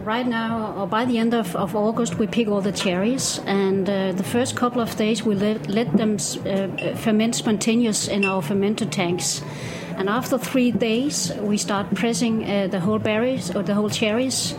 right 0.04 0.26
now, 0.26 0.72
or 0.74 0.86
by 0.86 1.04
the 1.04 1.18
end 1.18 1.34
of, 1.34 1.54
of 1.54 1.76
August, 1.76 2.18
we 2.18 2.26
pick 2.26 2.48
all 2.48 2.62
the 2.62 2.72
cherries, 2.72 3.40
and 3.44 3.88
uh, 3.88 4.12
the 4.12 4.24
first 4.24 4.56
couple 4.56 4.80
of 4.80 4.96
days 4.96 5.22
we 5.22 5.34
let, 5.34 5.68
let 5.68 5.94
them 5.96 6.14
uh, 6.14 6.94
ferment 6.96 7.34
spontaneous 7.34 8.08
in 8.08 8.24
our 8.24 8.42
fermenter 8.42 8.90
tanks. 8.90 9.42
And 9.96 10.08
after 10.08 10.38
three 10.38 10.70
days, 10.70 11.32
we 11.40 11.58
start 11.58 11.92
pressing 11.94 12.48
uh, 12.48 12.68
the 12.68 12.80
whole 12.80 13.00
berries 13.00 13.54
or 13.54 13.62
the 13.62 13.74
whole 13.74 13.90
cherries 13.90 14.54
uh, 14.54 14.58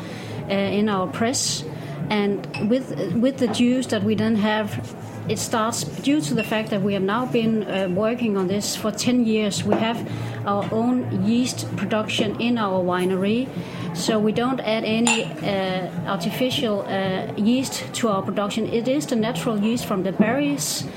in 0.53 0.89
our 0.89 1.08
press. 1.08 1.63
And 2.10 2.70
with 2.70 3.13
with 3.15 3.38
the 3.38 3.48
juice 3.48 3.88
that 3.88 4.03
we 4.03 4.15
then 4.15 4.36
have, 4.36 4.96
it 5.29 5.38
starts 5.38 5.84
due 5.84 6.22
to 6.22 6.34
the 6.34 6.44
fact 6.44 6.72
that 6.72 6.82
we 6.82 6.94
have 6.94 7.03
now 7.03 7.25
been 7.27 7.63
uh, 7.63 7.88
working 7.89 8.36
on 8.36 8.48
this 8.48 8.75
for 8.75 8.91
10 8.91 9.25
years. 9.25 9.63
We 9.63 9.75
have 9.75 10.10
our 10.48 10.68
own 10.72 11.24
yeast 11.24 11.68
production 11.75 12.41
in 12.41 12.58
our 12.58 12.84
winery, 12.84 13.48
so 13.96 14.18
we 14.18 14.32
don't 14.32 14.60
add 14.62 14.84
any 14.84 15.25
uh, 15.25 15.91
artificial 16.08 16.82
uh, 16.82 17.32
yeast 17.38 17.94
to 17.96 18.10
our 18.10 18.24
production. 18.24 18.65
It 18.74 18.88
is 18.88 19.06
the 19.06 19.15
natural 19.15 19.60
yeast 19.60 19.86
from 19.86 20.01
the 20.01 20.12
berries, 20.12 20.88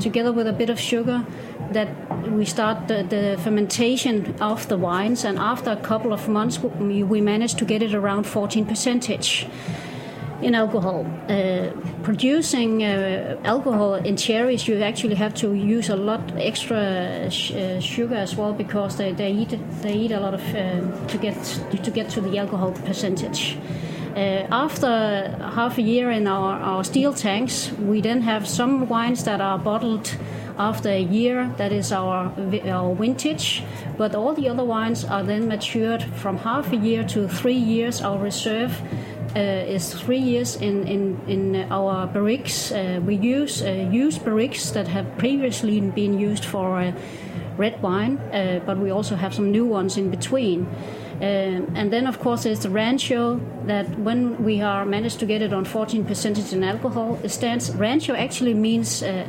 together 0.00 0.32
with 0.32 0.46
a 0.46 0.54
bit 0.54 0.70
of 0.70 0.80
sugar, 0.80 1.26
that 1.72 1.88
we 2.30 2.44
start 2.44 2.88
the, 2.88 3.02
the 3.02 3.38
fermentation 3.42 4.34
of 4.40 4.68
the 4.68 4.76
wines. 4.76 5.24
And 5.24 5.38
after 5.38 5.70
a 5.70 5.76
couple 5.76 6.12
of 6.12 6.28
months, 6.28 6.60
we, 6.60 7.02
we 7.02 7.20
managed 7.20 7.58
to 7.58 7.64
get 7.64 7.82
it 7.82 7.94
around 7.94 8.24
14 8.24 8.66
percentage 8.66 9.46
in 10.42 10.54
alcohol. 10.54 11.06
Uh, 11.28 11.70
producing 12.02 12.82
uh, 12.82 13.36
alcohol 13.44 13.94
in 13.94 14.16
cherries, 14.16 14.66
you 14.66 14.82
actually 14.82 15.14
have 15.14 15.34
to 15.34 15.54
use 15.54 15.88
a 15.88 15.96
lot 15.96 16.20
extra 16.36 17.30
sh- 17.30 17.52
uh, 17.52 17.80
sugar 17.80 18.16
as 18.16 18.36
well 18.36 18.52
because 18.52 18.96
they, 18.96 19.12
they 19.12 19.32
eat 19.32 19.56
they 19.82 19.94
eat 19.94 20.10
a 20.10 20.20
lot 20.20 20.34
of 20.34 20.42
um, 20.54 21.06
to 21.06 21.18
get 21.18 21.36
to 21.84 21.90
get 21.90 22.10
to 22.10 22.20
the 22.20 22.38
alcohol 22.38 22.72
percentage. 22.72 23.56
Uh, 24.14 24.46
after 24.50 24.88
half 25.54 25.78
a 25.78 25.82
year 25.82 26.10
in 26.10 26.26
our, 26.26 26.60
our 26.60 26.84
steel 26.84 27.14
tanks, 27.14 27.72
we 27.78 28.02
then 28.02 28.20
have 28.20 28.46
some 28.46 28.86
wines 28.86 29.24
that 29.24 29.40
are 29.40 29.58
bottled 29.58 30.14
after 30.58 30.88
a 30.88 31.00
year. 31.00 31.52
That 31.56 31.72
is 31.72 31.92
our 31.92 32.32
our 32.68 32.94
vintage, 32.94 33.62
but 33.96 34.14
all 34.14 34.34
the 34.34 34.48
other 34.48 34.64
wines 34.64 35.04
are 35.04 35.22
then 35.22 35.48
matured 35.48 36.02
from 36.02 36.38
half 36.38 36.72
a 36.72 36.76
year 36.76 37.04
to 37.04 37.28
three 37.28 37.62
years. 37.74 38.00
Our 38.02 38.18
reserve 38.18 38.80
uh, 39.34 39.40
is 39.40 39.94
three 39.94 40.18
years 40.18 40.56
in, 40.56 40.86
in, 40.86 41.20
in 41.26 41.72
our 41.72 42.06
barriques. 42.06 42.70
Uh, 42.70 43.00
we 43.00 43.14
use 43.14 43.62
uh, 43.62 43.88
used 43.90 44.20
barriques 44.22 44.72
that 44.72 44.88
have 44.88 45.06
previously 45.18 45.80
been 45.80 46.18
used 46.18 46.44
for 46.44 46.78
uh, 46.78 46.92
red 47.56 47.80
wine, 47.82 48.18
uh, 48.18 48.60
but 48.66 48.78
we 48.78 48.90
also 48.90 49.14
have 49.16 49.34
some 49.34 49.50
new 49.50 49.64
ones 49.64 49.96
in 49.96 50.10
between. 50.10 50.66
Um, 51.16 51.72
and 51.76 51.92
then, 51.92 52.06
of 52.06 52.18
course, 52.18 52.42
there's 52.42 52.60
the 52.60 52.68
Rancio 52.68 53.40
that 53.66 53.98
when 53.98 54.42
we 54.42 54.60
are 54.60 54.84
managed 54.84 55.20
to 55.20 55.26
get 55.26 55.40
it 55.40 55.52
on 55.52 55.64
14 55.64 56.04
percentage 56.04 56.52
in 56.52 56.64
alcohol, 56.64 57.18
it 57.22 57.28
stands. 57.28 57.70
Rancio 57.70 58.18
actually 58.18 58.54
means 58.54 59.02
uh, 59.02 59.26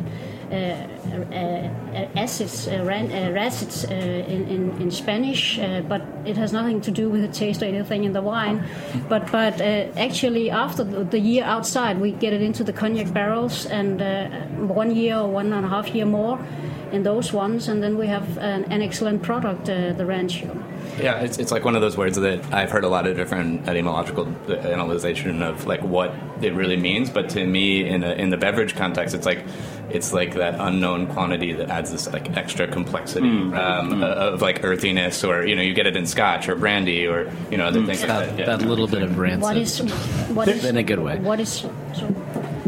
acids, 2.16 2.68
uh, 2.68 2.84
ran, 2.84 3.12
uh, 3.12 3.32
racids 3.32 3.86
uh, 3.86 3.94
in, 3.94 4.48
in, 4.48 4.82
in 4.82 4.92
Spanish, 4.92 5.60
uh, 5.60 5.82
but 5.82 6.02
it 6.26 6.38
has 6.38 6.54
nothing 6.54 6.82
to 6.82 6.92
do 6.92 7.10
with 7.10 7.22
the 7.22 7.28
taste 7.28 7.62
or 7.62 7.66
anything 7.66 8.04
in 8.04 8.14
the 8.14 8.22
wine. 8.22 8.64
But 9.10 9.32
but 9.32 9.60
uh, 9.62 9.92
actually, 9.98 10.50
after 10.50 10.84
the, 10.84 11.20
year 11.20 11.44
outside, 11.44 12.00
we 12.00 12.12
get 12.12 12.34
it 12.34 12.42
into 12.42 12.64
the 12.64 12.74
cognac 12.74 13.14
barrels, 13.14 13.66
and 13.66 14.02
uh, 14.02 14.30
one 14.68 14.96
year 14.96 15.18
or 15.18 15.30
one 15.30 15.54
and 15.54 15.66
a 15.66 15.70
half 15.70 15.90
year 15.96 16.06
more 16.06 16.40
in 16.94 17.04
those 17.04 17.34
ones, 17.34 17.68
and 17.68 17.82
then 17.82 17.98
we 17.98 18.08
have 18.08 18.38
an, 18.38 18.66
an 18.66 18.82
excellent 18.82 19.24
product, 19.24 19.68
uh, 19.68 19.94
the 19.94 20.04
Rancio. 20.04 20.64
Yeah, 21.00 21.22
it's, 21.22 21.40
it's 21.40 21.52
like 21.52 21.66
one 21.66 21.76
of 21.76 21.82
those 21.82 21.98
words 21.98 22.18
that 22.18 22.54
I've 22.54 22.70
heard 22.70 22.84
a 22.84 22.88
lot 22.88 23.08
of 23.08 23.16
different 23.16 23.68
etymological 23.68 24.28
uh, 24.48 24.54
analyzation 24.54 25.42
of 25.42 25.66
like 25.66 25.82
what 25.82 26.14
it 26.42 26.54
really 26.54 26.78
means. 26.78 27.10
But 27.10 27.30
to 27.30 27.46
me, 27.46 27.88
in 27.88 28.04
a, 28.04 28.12
in 28.12 28.30
the 28.30 28.38
beverage 28.38 28.76
context, 28.76 29.16
it's 29.16 29.26
like 29.26 29.44
it's 29.90 30.14
like 30.14 30.36
that 30.36 30.56
unknown 30.60 31.08
quantity 31.08 31.54
that 31.54 31.70
adds 31.70 31.92
this 31.92 32.12
like 32.14 32.38
extra 32.38 32.68
complexity 32.68 33.28
mm. 33.28 33.58
um, 33.58 34.04
uh, 34.04 34.08
mm. 34.08 34.14
of 34.14 34.42
like 34.42 34.64
earthiness, 34.64 35.24
or 35.24 35.46
you 35.48 35.56
know, 35.56 35.64
you 35.64 35.74
get 35.74 35.88
it 35.88 35.96
in 35.96 36.06
Scotch 36.06 36.48
or 36.48 36.56
brandy 36.56 37.08
or 37.08 37.32
you 37.50 37.58
know 37.58 37.66
other 37.66 37.80
mm. 37.80 37.88
things 37.88 38.02
like 38.02 38.10
That, 38.10 38.30
that. 38.30 38.40
Yeah. 38.40 38.58
that 38.58 38.62
little 38.68 38.88
bit 38.88 39.02
of 39.02 39.18
rancid. 39.18 39.42
What 39.42 39.58
is 39.58 39.80
what 40.30 40.48
is 40.48 40.64
in 40.72 40.78
a 40.78 40.84
good 40.84 41.00
way. 41.00 41.18
What 41.18 41.40
is 41.40 41.50
so, 41.50 41.70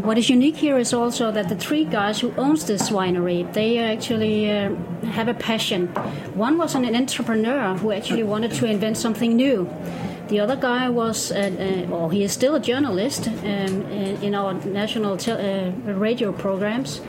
what 0.06 0.18
is 0.20 0.30
unique 0.30 0.56
here 0.56 0.78
is 0.78 0.94
also 0.94 1.32
that 1.32 1.50
the 1.50 1.56
three 1.56 1.84
guys 1.84 2.20
who 2.20 2.32
owns 2.38 2.66
this 2.66 2.90
winery, 2.92 3.52
they 3.54 3.80
actually 3.80 4.52
uh, 4.52 4.74
have 5.06 5.28
a 5.28 5.34
passion. 5.34 5.88
One 6.36 6.58
was 6.58 6.76
an 6.76 6.96
entrepreneur 6.96 7.76
who 7.76 7.92
actually 7.92 8.24
wanted 8.24 8.52
to 8.54 8.66
invent 8.68 8.98
something 8.98 9.36
new. 9.36 9.68
The 10.28 10.40
other 10.40 10.56
guy 10.56 10.90
was, 10.90 11.32
uh, 11.32 11.86
uh, 11.90 11.92
or 11.92 12.12
he 12.12 12.24
is 12.24 12.32
still 12.32 12.56
a 12.56 12.60
journalist 12.60 13.28
um, 13.28 13.44
in, 13.44 14.36
our 14.36 14.54
national 14.66 15.18
tel- 15.18 15.40
uh, 15.40 15.72
radio 15.94 16.32
programs. 16.32 17.02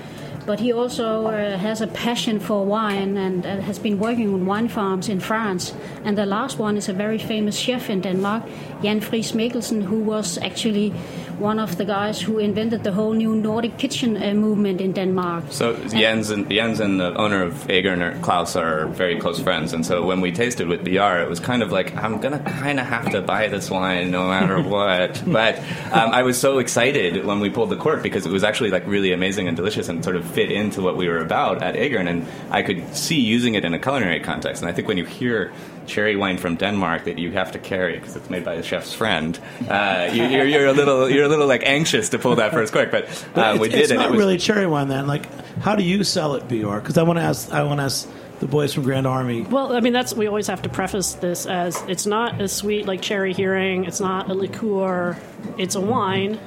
But 0.46 0.60
he 0.60 0.72
also 0.72 1.26
uh, 1.26 1.58
has 1.58 1.80
a 1.80 1.88
passion 1.88 2.38
for 2.38 2.64
wine 2.64 3.16
and 3.16 3.44
uh, 3.44 3.60
has 3.62 3.80
been 3.80 3.98
working 3.98 4.32
on 4.32 4.46
wine 4.46 4.68
farms 4.68 5.08
in 5.08 5.18
France. 5.18 5.74
And 6.04 6.16
the 6.16 6.24
last 6.24 6.58
one 6.58 6.76
is 6.76 6.88
a 6.88 6.92
very 6.92 7.18
famous 7.18 7.56
chef 7.56 7.90
in 7.90 8.00
Denmark, 8.00 8.44
Jan 8.80 9.00
Friis 9.00 9.32
Mikkelsen, 9.32 9.82
who 9.82 9.98
was 9.98 10.38
actually 10.38 10.94
one 11.38 11.58
of 11.58 11.76
the 11.76 11.84
guys 11.84 12.20
who 12.20 12.38
invented 12.38 12.82
the 12.84 12.92
whole 12.92 13.12
new 13.12 13.34
Nordic 13.34 13.78
kitchen 13.78 14.16
uh, 14.16 14.34
movement 14.34 14.80
in 14.80 14.92
Denmark. 14.92 15.44
So 15.50 15.76
Jens 15.88 16.30
and 16.30 16.48
Jens 16.50 16.80
and 16.80 17.00
the 17.00 17.14
owner 17.16 17.42
of 17.42 17.52
Agern 17.68 18.00
or 18.00 18.18
Klaus 18.20 18.56
are 18.56 18.86
very 18.88 19.18
close 19.18 19.40
friends, 19.40 19.72
and 19.72 19.84
so 19.84 20.04
when 20.04 20.20
we 20.20 20.32
tasted 20.32 20.68
with 20.68 20.84
BR, 20.84 21.20
it 21.22 21.28
was 21.28 21.40
kind 21.40 21.62
of 21.62 21.72
like 21.72 21.94
I'm 21.96 22.20
gonna 22.20 22.40
kind 22.40 22.80
of 22.80 22.86
have 22.86 23.10
to 23.10 23.20
buy 23.22 23.48
this 23.48 23.70
wine 23.70 24.10
no 24.10 24.28
matter 24.28 24.60
what. 24.76 25.22
but 25.26 25.58
um, 25.92 26.10
I 26.12 26.22
was 26.22 26.38
so 26.38 26.58
excited 26.58 27.24
when 27.24 27.40
we 27.40 27.50
pulled 27.50 27.70
the 27.70 27.76
cork 27.76 28.02
because 28.02 28.26
it 28.26 28.32
was 28.32 28.44
actually 28.44 28.70
like 28.70 28.86
really 28.86 29.12
amazing 29.12 29.48
and 29.48 29.56
delicious 29.56 29.88
and 29.88 30.02
sort 30.02 30.16
of 30.16 30.24
fit 30.24 30.50
into 30.50 30.80
what 30.80 30.96
we 30.96 31.08
were 31.08 31.18
about 31.18 31.62
at 31.62 31.74
Agern, 31.74 32.08
and 32.08 32.26
I 32.50 32.62
could 32.62 32.96
see 32.96 33.20
using 33.20 33.54
it 33.54 33.64
in 33.64 33.74
a 33.74 33.78
culinary 33.78 34.20
context. 34.20 34.62
And 34.62 34.70
I 34.70 34.72
think 34.72 34.88
when 34.88 34.98
you 34.98 35.04
hear 35.04 35.52
cherry 35.86 36.16
wine 36.16 36.38
from 36.38 36.56
Denmark 36.56 37.04
that 37.04 37.18
you 37.18 37.30
have 37.32 37.52
to 37.52 37.58
carry 37.58 37.98
because 37.98 38.16
it's 38.16 38.28
made 38.30 38.44
by 38.44 38.54
a 38.54 38.62
chef's 38.62 38.92
friend, 38.92 39.38
uh, 39.68 40.10
you, 40.12 40.24
you're, 40.24 40.46
you're 40.46 40.66
a 40.66 40.72
little 40.72 41.08
you're 41.08 41.24
a 41.24 41.28
little 41.28 41.46
like 41.46 41.62
anxious 41.64 42.08
to 42.10 42.18
pull 42.18 42.36
that 42.36 42.52
first 42.52 42.72
cork, 42.72 42.90
but, 42.90 43.04
uh, 43.04 43.08
But 43.34 43.60
we 43.60 43.66
it's, 43.68 43.74
did. 43.74 43.82
it's 43.82 43.90
and 43.92 44.00
not 44.00 44.08
it 44.08 44.10
was, 44.12 44.18
really 44.18 44.38
cherry 44.38 44.66
wine 44.66 44.88
then. 44.88 45.06
Like, 45.06 45.26
how 45.60 45.76
do 45.76 45.82
you 45.82 46.04
sell 46.04 46.34
it, 46.34 46.48
BR? 46.48 46.76
Because 46.76 46.98
I 46.98 47.02
want 47.02 47.18
to 47.18 47.22
ask. 47.24 47.52
I 47.52 47.62
want 47.62 47.80
to 47.80 47.84
ask 47.84 48.08
the 48.40 48.46
boys 48.46 48.74
from 48.74 48.82
Grand 48.84 49.06
Army. 49.06 49.42
Well, 49.42 49.74
I 49.74 49.80
mean, 49.80 49.92
that's 49.92 50.14
we 50.14 50.26
always 50.26 50.46
have 50.48 50.62
to 50.62 50.68
preface 50.68 51.14
this 51.14 51.46
as 51.46 51.80
it's 51.88 52.06
not 52.06 52.40
a 52.40 52.48
sweet 52.48 52.86
like 52.86 53.00
Cherry 53.00 53.32
Heering. 53.32 53.86
It's 53.86 54.00
not 54.00 54.30
a 54.30 54.34
liqueur. 54.34 55.16
It's 55.56 55.74
a 55.74 55.80
wine 55.80 56.38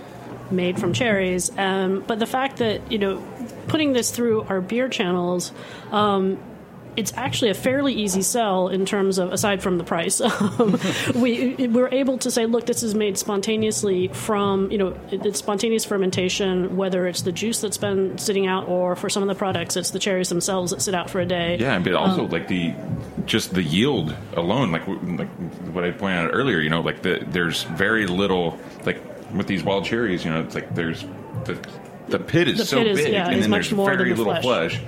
made 0.52 0.80
from 0.80 0.94
cherries. 0.94 1.52
Um, 1.58 2.04
but 2.08 2.20
the 2.20 2.26
fact 2.28 2.58
that 2.58 2.92
you 2.92 2.98
know, 3.00 3.24
putting 3.68 3.94
this 3.94 4.12
through 4.12 4.44
our 4.44 4.62
beer 4.62 4.90
channels. 4.90 5.52
Um, 5.92 6.38
it's 6.98 7.14
actually 7.16 7.52
a 7.52 7.54
fairly 7.54 7.94
easy 7.94 8.22
sell 8.22 8.68
in 8.68 8.86
terms 8.86 9.18
of 9.20 9.32
aside 9.32 9.62
from 9.64 9.78
the 9.78 9.84
price. 9.84 10.22
Um, 10.60 10.80
we 11.16 11.68
we're 11.68 11.90
able 11.90 12.18
to 12.20 12.32
say, 12.32 12.46
look, 12.46 12.66
this 12.66 12.84
is 12.84 12.94
made 12.96 13.18
spontaneously 13.18 14.08
from 14.10 14.72
you 14.72 14.78
know 14.78 14.98
it's 15.12 15.40
spontaneous 15.40 15.86
fermentation, 15.86 16.76
whether 16.76 17.08
it's 17.08 17.22
the 17.22 17.32
juice 17.32 17.62
that's 17.62 17.78
been 17.78 18.18
sitting 18.18 18.48
out, 18.48 18.68
or 18.68 18.96
for 18.96 19.10
some 19.10 19.24
of 19.24 19.30
the 19.30 19.36
products, 19.36 19.78
it's 19.78 19.92
the 19.92 20.00
cherries 20.00 20.30
themselves 20.30 20.72
that 20.72 20.82
sit 20.82 20.94
out 20.94 21.10
for 21.10 21.20
a 21.22 21.26
day. 21.26 21.58
Yeah, 21.60 21.80
but 21.80 21.94
also 21.94 22.26
Um, 22.26 22.30
like 22.32 22.48
the 22.48 22.74
just 23.26 23.54
the 23.54 23.64
yield 23.64 24.16
alone, 24.36 24.72
like 24.72 24.88
like 24.88 25.30
what 25.74 25.84
I 25.84 25.92
pointed 25.92 26.18
out 26.26 26.32
earlier. 26.34 26.60
You 26.60 26.70
know, 26.70 26.82
like 26.82 27.02
the 27.02 27.24
there's 27.28 27.64
very 27.64 28.06
little 28.08 28.58
like 28.86 29.02
with 29.34 29.48
these 29.48 29.64
wild 29.64 29.86
cherries. 29.86 30.26
You 30.26 30.32
know, 30.32 30.42
it's 30.42 30.56
like 30.56 30.74
there's 30.76 31.04
the 31.46 31.58
the 32.08 32.20
pit 32.20 32.48
is 32.48 32.58
The 32.58 32.66
so 32.66 32.78
pit 32.78 32.88
is- 32.88 32.98
big, 33.04 33.14
yeah, 33.14 33.30
and 33.30 33.42
then 33.42 33.52
there's 33.52 33.70
very 33.70 34.12
the 34.14 34.24
little 34.24 34.42
flesh. 34.42 34.78
flesh. 34.78 34.82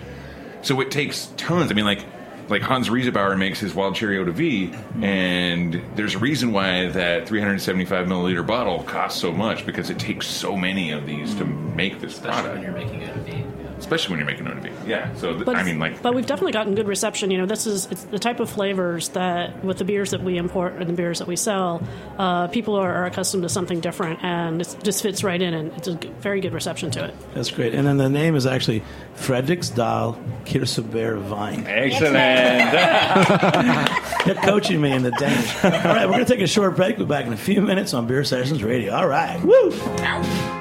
So 0.62 0.80
it 0.82 0.92
takes 0.92 1.28
tons. 1.38 1.72
I 1.72 1.74
mean, 1.74 1.86
like 1.86 2.06
like 2.50 2.62
Hans 2.62 2.90
Reisetbauer 2.90 3.38
makes 3.38 3.60
his 3.60 3.74
wild 3.74 3.96
cherry 3.96 4.18
eau 4.18 4.26
de 4.26 4.32
vie, 4.32 4.78
and 5.02 5.82
there's 5.96 6.16
a 6.16 6.20
reason 6.20 6.52
why 6.52 6.88
that 6.90 7.28
375 7.28 8.08
milliliter 8.08 8.46
bottle 8.46 8.84
costs 8.84 9.22
so 9.22 9.32
much 9.32 9.66
because 9.66 9.90
it 9.90 9.98
takes 9.98 10.28
so 10.28 10.58
many 10.58 10.92
of 10.92 11.06
these 11.06 11.34
to 11.36 11.46
make 11.46 12.00
this 12.02 12.20
product. 12.20 12.56
when 12.56 12.64
you're 12.64 12.74
making 12.74 13.02
it. 13.02 13.61
Especially 13.82 14.14
when 14.16 14.20
you're 14.20 14.28
making 14.28 14.48
eau 14.48 14.54
de. 14.62 14.72
Yeah. 14.88 15.14
So 15.16 15.34
th- 15.34 15.44
But, 15.46 15.58
I 15.58 15.64
mean, 15.64 15.80
like 15.80 16.02
but 16.02 16.14
we've 16.16 16.26
definitely 16.26 16.54
gotten 16.54 16.76
good 16.76 16.88
reception. 16.88 17.30
You 17.32 17.40
know, 17.40 17.46
this 17.46 17.68
is 17.68 17.88
it's 17.92 18.04
the 18.06 18.20
type 18.20 18.40
of 18.40 18.50
flavors 18.50 19.10
that 19.10 19.64
with 19.66 19.80
the 19.80 19.84
beers 19.84 20.12
that 20.12 20.24
we 20.24 20.38
import 20.38 20.76
and 20.76 20.88
the 20.88 20.94
beers 20.94 21.20
that 21.20 21.28
we 21.28 21.36
sell, 21.36 21.82
uh, 22.18 22.48
people 22.48 22.76
are, 22.76 22.94
are 22.94 23.06
accustomed 23.06 23.44
to 23.44 23.50
something 23.50 23.80
different, 23.82 24.24
and 24.24 24.62
it 24.62 24.78
just 24.84 25.02
fits 25.04 25.24
right 25.24 25.42
in, 25.42 25.54
and 25.54 25.72
it's 25.74 25.88
a 25.90 25.96
g- 25.96 26.10
very 26.20 26.40
good 26.42 26.54
reception 26.54 26.90
to 26.92 27.06
it. 27.06 27.16
That's 27.34 27.52
great. 27.52 27.74
And 27.74 27.86
then 27.88 27.98
the 27.98 28.10
name 28.10 28.36
is 28.36 28.46
actually 28.46 28.84
Fredriksdal 29.18 30.16
Kirsebeer 30.46 31.20
Vine. 31.20 31.66
Excellent. 31.68 32.16
You're 34.28 34.36
coaching 34.36 34.80
me 34.80 34.92
in 34.92 35.02
the 35.04 35.12
Danish. 35.12 35.64
All 35.66 35.72
right, 35.72 36.06
we're 36.06 36.14
going 36.14 36.26
to 36.26 36.32
take 36.34 36.42
a 36.42 36.48
short 36.48 36.76
break. 36.76 36.98
We'll 36.98 37.08
be 37.08 37.10
back 37.10 37.26
in 37.26 37.34
a 37.34 37.38
few 37.38 37.62
minutes 37.62 37.94
on 37.94 38.08
Beer 38.08 38.24
Sessions 38.24 38.64
Radio. 38.64 38.94
All 38.94 39.08
right. 39.08 39.42
Woo! 39.44 39.72
In 39.72 40.61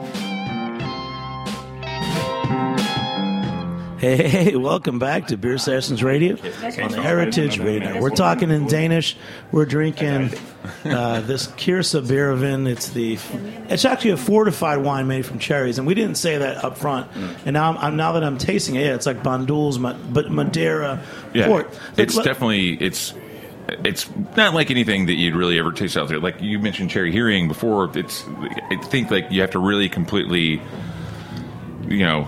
Hey, 4.01 4.27
hey, 4.27 4.55
welcome 4.55 4.97
back 4.97 5.27
to 5.27 5.37
Beer 5.37 5.59
Sessions 5.59 6.03
Radio 6.03 6.31
on 6.33 6.89
the 6.91 6.99
Heritage 6.99 7.59
Radio. 7.59 8.01
We're 8.01 8.09
talking 8.09 8.49
in 8.49 8.65
Danish. 8.65 9.15
We're 9.51 9.67
drinking 9.67 10.31
uh, 10.83 11.21
this 11.21 11.45
Kirsebærvin. 11.45 12.67
It's 12.67 12.89
the 12.89 13.19
it's 13.69 13.85
actually 13.85 14.09
a 14.11 14.17
fortified 14.17 14.79
wine 14.79 15.07
made 15.07 15.23
from 15.27 15.37
cherries, 15.37 15.77
and 15.77 15.85
we 15.85 15.93
didn't 15.93 16.15
say 16.15 16.39
that 16.39 16.65
up 16.65 16.79
front. 16.79 17.11
And 17.45 17.53
now 17.53 17.69
I'm, 17.69 17.77
I'm 17.77 17.95
now 17.95 18.13
that 18.13 18.23
I'm 18.23 18.39
tasting 18.39 18.73
it, 18.73 18.85
yeah, 18.85 18.95
it's 18.95 19.05
like 19.05 19.21
Banyuls, 19.21 19.79
but 20.11 20.31
Madeira 20.31 21.05
Yeah, 21.35 21.45
port. 21.45 21.79
it's 21.95 22.15
definitely 22.15 22.73
it's 22.81 23.13
it's 23.85 24.09
not 24.35 24.55
like 24.55 24.71
anything 24.71 25.05
that 25.05 25.15
you'd 25.15 25.35
really 25.35 25.59
ever 25.59 25.71
taste 25.71 25.95
out 25.95 26.07
there. 26.07 26.19
Like 26.19 26.41
you 26.41 26.57
mentioned 26.57 26.89
Cherry 26.89 27.11
Heering 27.13 27.47
before. 27.47 27.95
It's 27.95 28.25
I 28.71 28.77
think 28.77 29.11
like 29.11 29.29
you 29.29 29.41
have 29.41 29.51
to 29.51 29.59
really 29.59 29.89
completely, 29.89 30.59
you 31.87 31.99
know, 31.99 32.27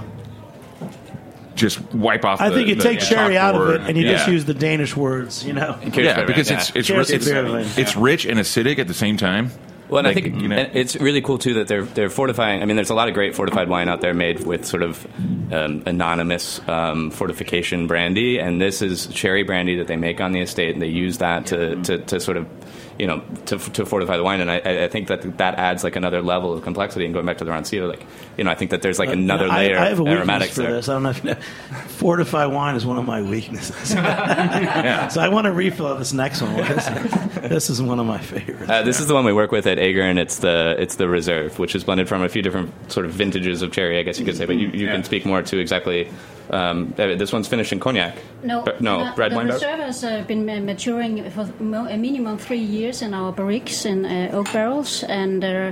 just 1.56 1.80
wipe 1.94 2.26
off. 2.26 2.42
I 2.42 2.50
the- 2.50 2.56
think 2.56 2.68
you 2.70 2.76
the 2.76 2.84
take 2.84 3.00
cherry 3.00 3.38
out 3.38 3.56
of 3.56 3.70
it, 3.70 3.82
and 3.82 3.98
you 3.98 4.04
just 4.04 4.28
use 4.28 4.46
the 4.46 4.54
Danish 4.54 4.96
words. 4.96 5.46
You 5.46 5.54
know, 5.54 5.78
yeah, 5.94 6.24
because 6.26 6.50
it's 6.52 6.72
it's 6.76 6.89
Kirsa 6.89 6.98
rich, 6.98 7.10
it's, 7.12 7.30
Biervin. 7.30 7.78
it's 7.78 7.96
rich 7.96 8.26
and 8.26 8.39
acidic 8.39 8.80
at 8.80 8.88
the 8.88 8.94
same 8.94 9.18
time. 9.18 9.52
Well, 9.89 10.00
and 10.00 10.08
Like, 10.08 10.18
I 10.18 10.22
think 10.30 10.42
you 10.42 10.48
know- 10.48 10.70
it's 10.74 10.96
really 10.96 11.22
cool 11.22 11.38
too 11.38 11.56
that 11.56 11.68
they're 11.68 11.84
they're 11.84 12.10
fortifying. 12.10 12.62
I 12.63 12.66
mean, 12.66 12.78
there's 12.78 12.89
a 12.89 12.96
lot 12.96 13.10
of 13.10 13.13
great 13.13 13.36
fortified 13.36 13.70
wine 13.70 13.89
out 13.89 14.02
there 14.02 14.13
made 14.13 14.44
with 14.46 14.66
sort 14.66 14.82
of 14.82 15.06
um, 15.52 15.84
anonymous 15.86 16.60
um, 16.68 17.12
fortification 17.12 17.86
brandy, 17.86 18.39
and 18.39 18.60
this 18.60 18.82
is 18.82 19.06
cherry 19.08 19.44
brandy 19.44 19.76
that 19.78 19.88
they 19.88 19.98
make 19.98 20.20
on 20.22 20.32
the 20.32 20.39
estate, 20.42 20.74
and 20.74 20.82
they 20.82 20.88
use 20.88 21.20
that 21.20 21.46
to, 21.48 21.76
to, 21.84 21.98
to 22.00 22.20
sort 22.20 22.38
of 22.38 22.48
you 22.99 23.08
know 23.08 23.23
to, 23.47 23.58
to 23.58 23.86
fortify 23.86 24.17
the 24.17 24.23
wine. 24.23 24.41
And 24.41 24.51
I, 24.51 24.58
I 24.84 24.88
think 24.88 25.08
that 25.08 25.38
that 25.38 25.56
adds 25.56 25.84
like 25.84 25.95
another 25.95 26.21
level 26.21 26.53
of 26.53 26.63
complexity. 26.63 27.06
And 27.06 27.13
going 27.13 27.25
back 27.25 27.38
to 27.39 27.45
the 27.45 27.51
Rancillo, 27.51 27.88
like 27.88 28.06
you 28.38 28.43
know, 28.43 28.51
I 28.51 28.56
think 28.56 28.71
that 28.71 28.82
there's 28.82 28.99
like 28.99 29.10
another 29.10 29.47
I, 29.47 29.58
layer 29.58 29.77
I 29.77 29.89
have 29.89 29.99
a 29.99 30.03
of 30.03 30.08
aromatics 30.08 30.56
for 30.56 30.63
there. 30.63 30.73
this. 30.73 30.89
I 30.89 30.93
don't 30.93 31.03
know 31.03 31.10
if 31.10 31.23
you 31.23 31.32
know. 31.32 31.39
Fortified 31.88 32.51
wine 32.51 32.75
is 32.75 32.86
one 32.86 32.97
of 32.97 33.06
my 33.06 33.21
weaknesses. 33.21 33.95
So 35.13 35.21
I 35.21 35.27
want 35.29 35.45
to 35.45 35.51
refill 35.51 35.95
this 35.97 36.13
next 36.13 36.41
one. 36.41 36.56
This, 36.56 36.86
this 37.41 37.69
is 37.69 37.82
one 37.82 37.99
of 37.99 38.06
my 38.06 38.17
favorites. 38.19 38.69
Uh, 38.69 38.82
this 38.84 38.99
is 38.99 39.08
the 39.08 39.13
one 39.13 39.25
we 39.25 39.34
work 39.34 39.51
with 39.51 39.67
at 39.67 39.77
Agern, 39.77 40.12
and 40.12 40.19
it's 40.19 40.39
the 40.39 40.75
it's 40.77 40.95
the 40.95 41.08
reserve, 41.08 41.60
which 41.60 41.75
is 41.75 41.84
blended 41.84 42.08
from 42.08 42.21
a 42.23 42.29
few 42.29 42.41
different 42.41 42.91
sort 42.91 43.06
of 43.06 43.12
vintages 43.12 43.62
of 43.62 43.71
cherry, 43.71 43.99
I 43.99 44.03
guess 44.03 44.19
you 44.19 44.25
could 44.25 44.38
say. 44.38 44.45
But 44.45 44.56
you, 44.58 44.69
you 44.69 44.88
can 44.88 45.03
speak 45.03 45.25
more 45.25 45.41
to 45.41 45.58
exactly. 45.60 46.10
Um, 46.49 46.93
uh, 46.97 47.15
this 47.15 47.32
one's 47.32 47.47
finished 47.47 47.71
in 47.71 47.79
cognac. 47.79 48.15
No, 48.43 48.62
Uh, 48.62 48.73
no, 48.79 48.97
the, 49.06 49.13
red 49.15 49.32
the 49.32 49.36
wine. 49.38 49.47
barrel? 49.47 49.60
reserve 49.62 49.79
has 49.79 50.03
uh, 50.03 50.23
been 50.27 50.45
maturing 50.65 51.29
for 51.32 51.49
a 51.60 51.97
minimum 51.97 52.38
three 52.38 52.60
years 52.60 53.01
in 53.01 53.13
our 53.13 53.32
barriques 53.34 53.86
and 53.86 54.06
uh, 54.06 54.38
oak 54.38 54.51
barrels, 54.51 55.03
and 55.03 55.43
uh, 55.43 55.71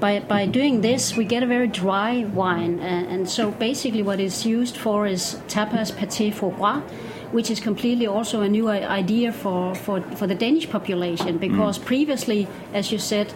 by 0.00 0.20
by 0.20 0.46
doing 0.46 0.82
this, 0.82 1.16
we 1.16 1.24
get 1.24 1.42
a 1.42 1.46
very 1.46 1.68
dry 1.68 2.24
wine. 2.34 2.78
And, 2.80 3.28
so 3.28 3.50
basically, 3.52 4.02
what 4.02 4.18
it's 4.20 4.44
used 4.44 4.76
for 4.76 5.06
is 5.06 5.36
tapas 5.48 5.92
pâté 5.92 6.32
foie 6.32 6.50
gras, 6.50 6.82
which 7.32 7.50
is 7.50 7.60
completely 7.60 8.06
also 8.06 8.42
a 8.42 8.48
new 8.48 8.68
idea 8.68 9.32
for, 9.32 9.74
for, 9.74 10.02
for 10.16 10.26
the 10.26 10.34
Danish 10.34 10.68
population 10.68 11.38
because 11.38 11.78
previously, 11.78 12.46
as 12.74 12.90
you 12.92 12.98
said, 12.98 13.32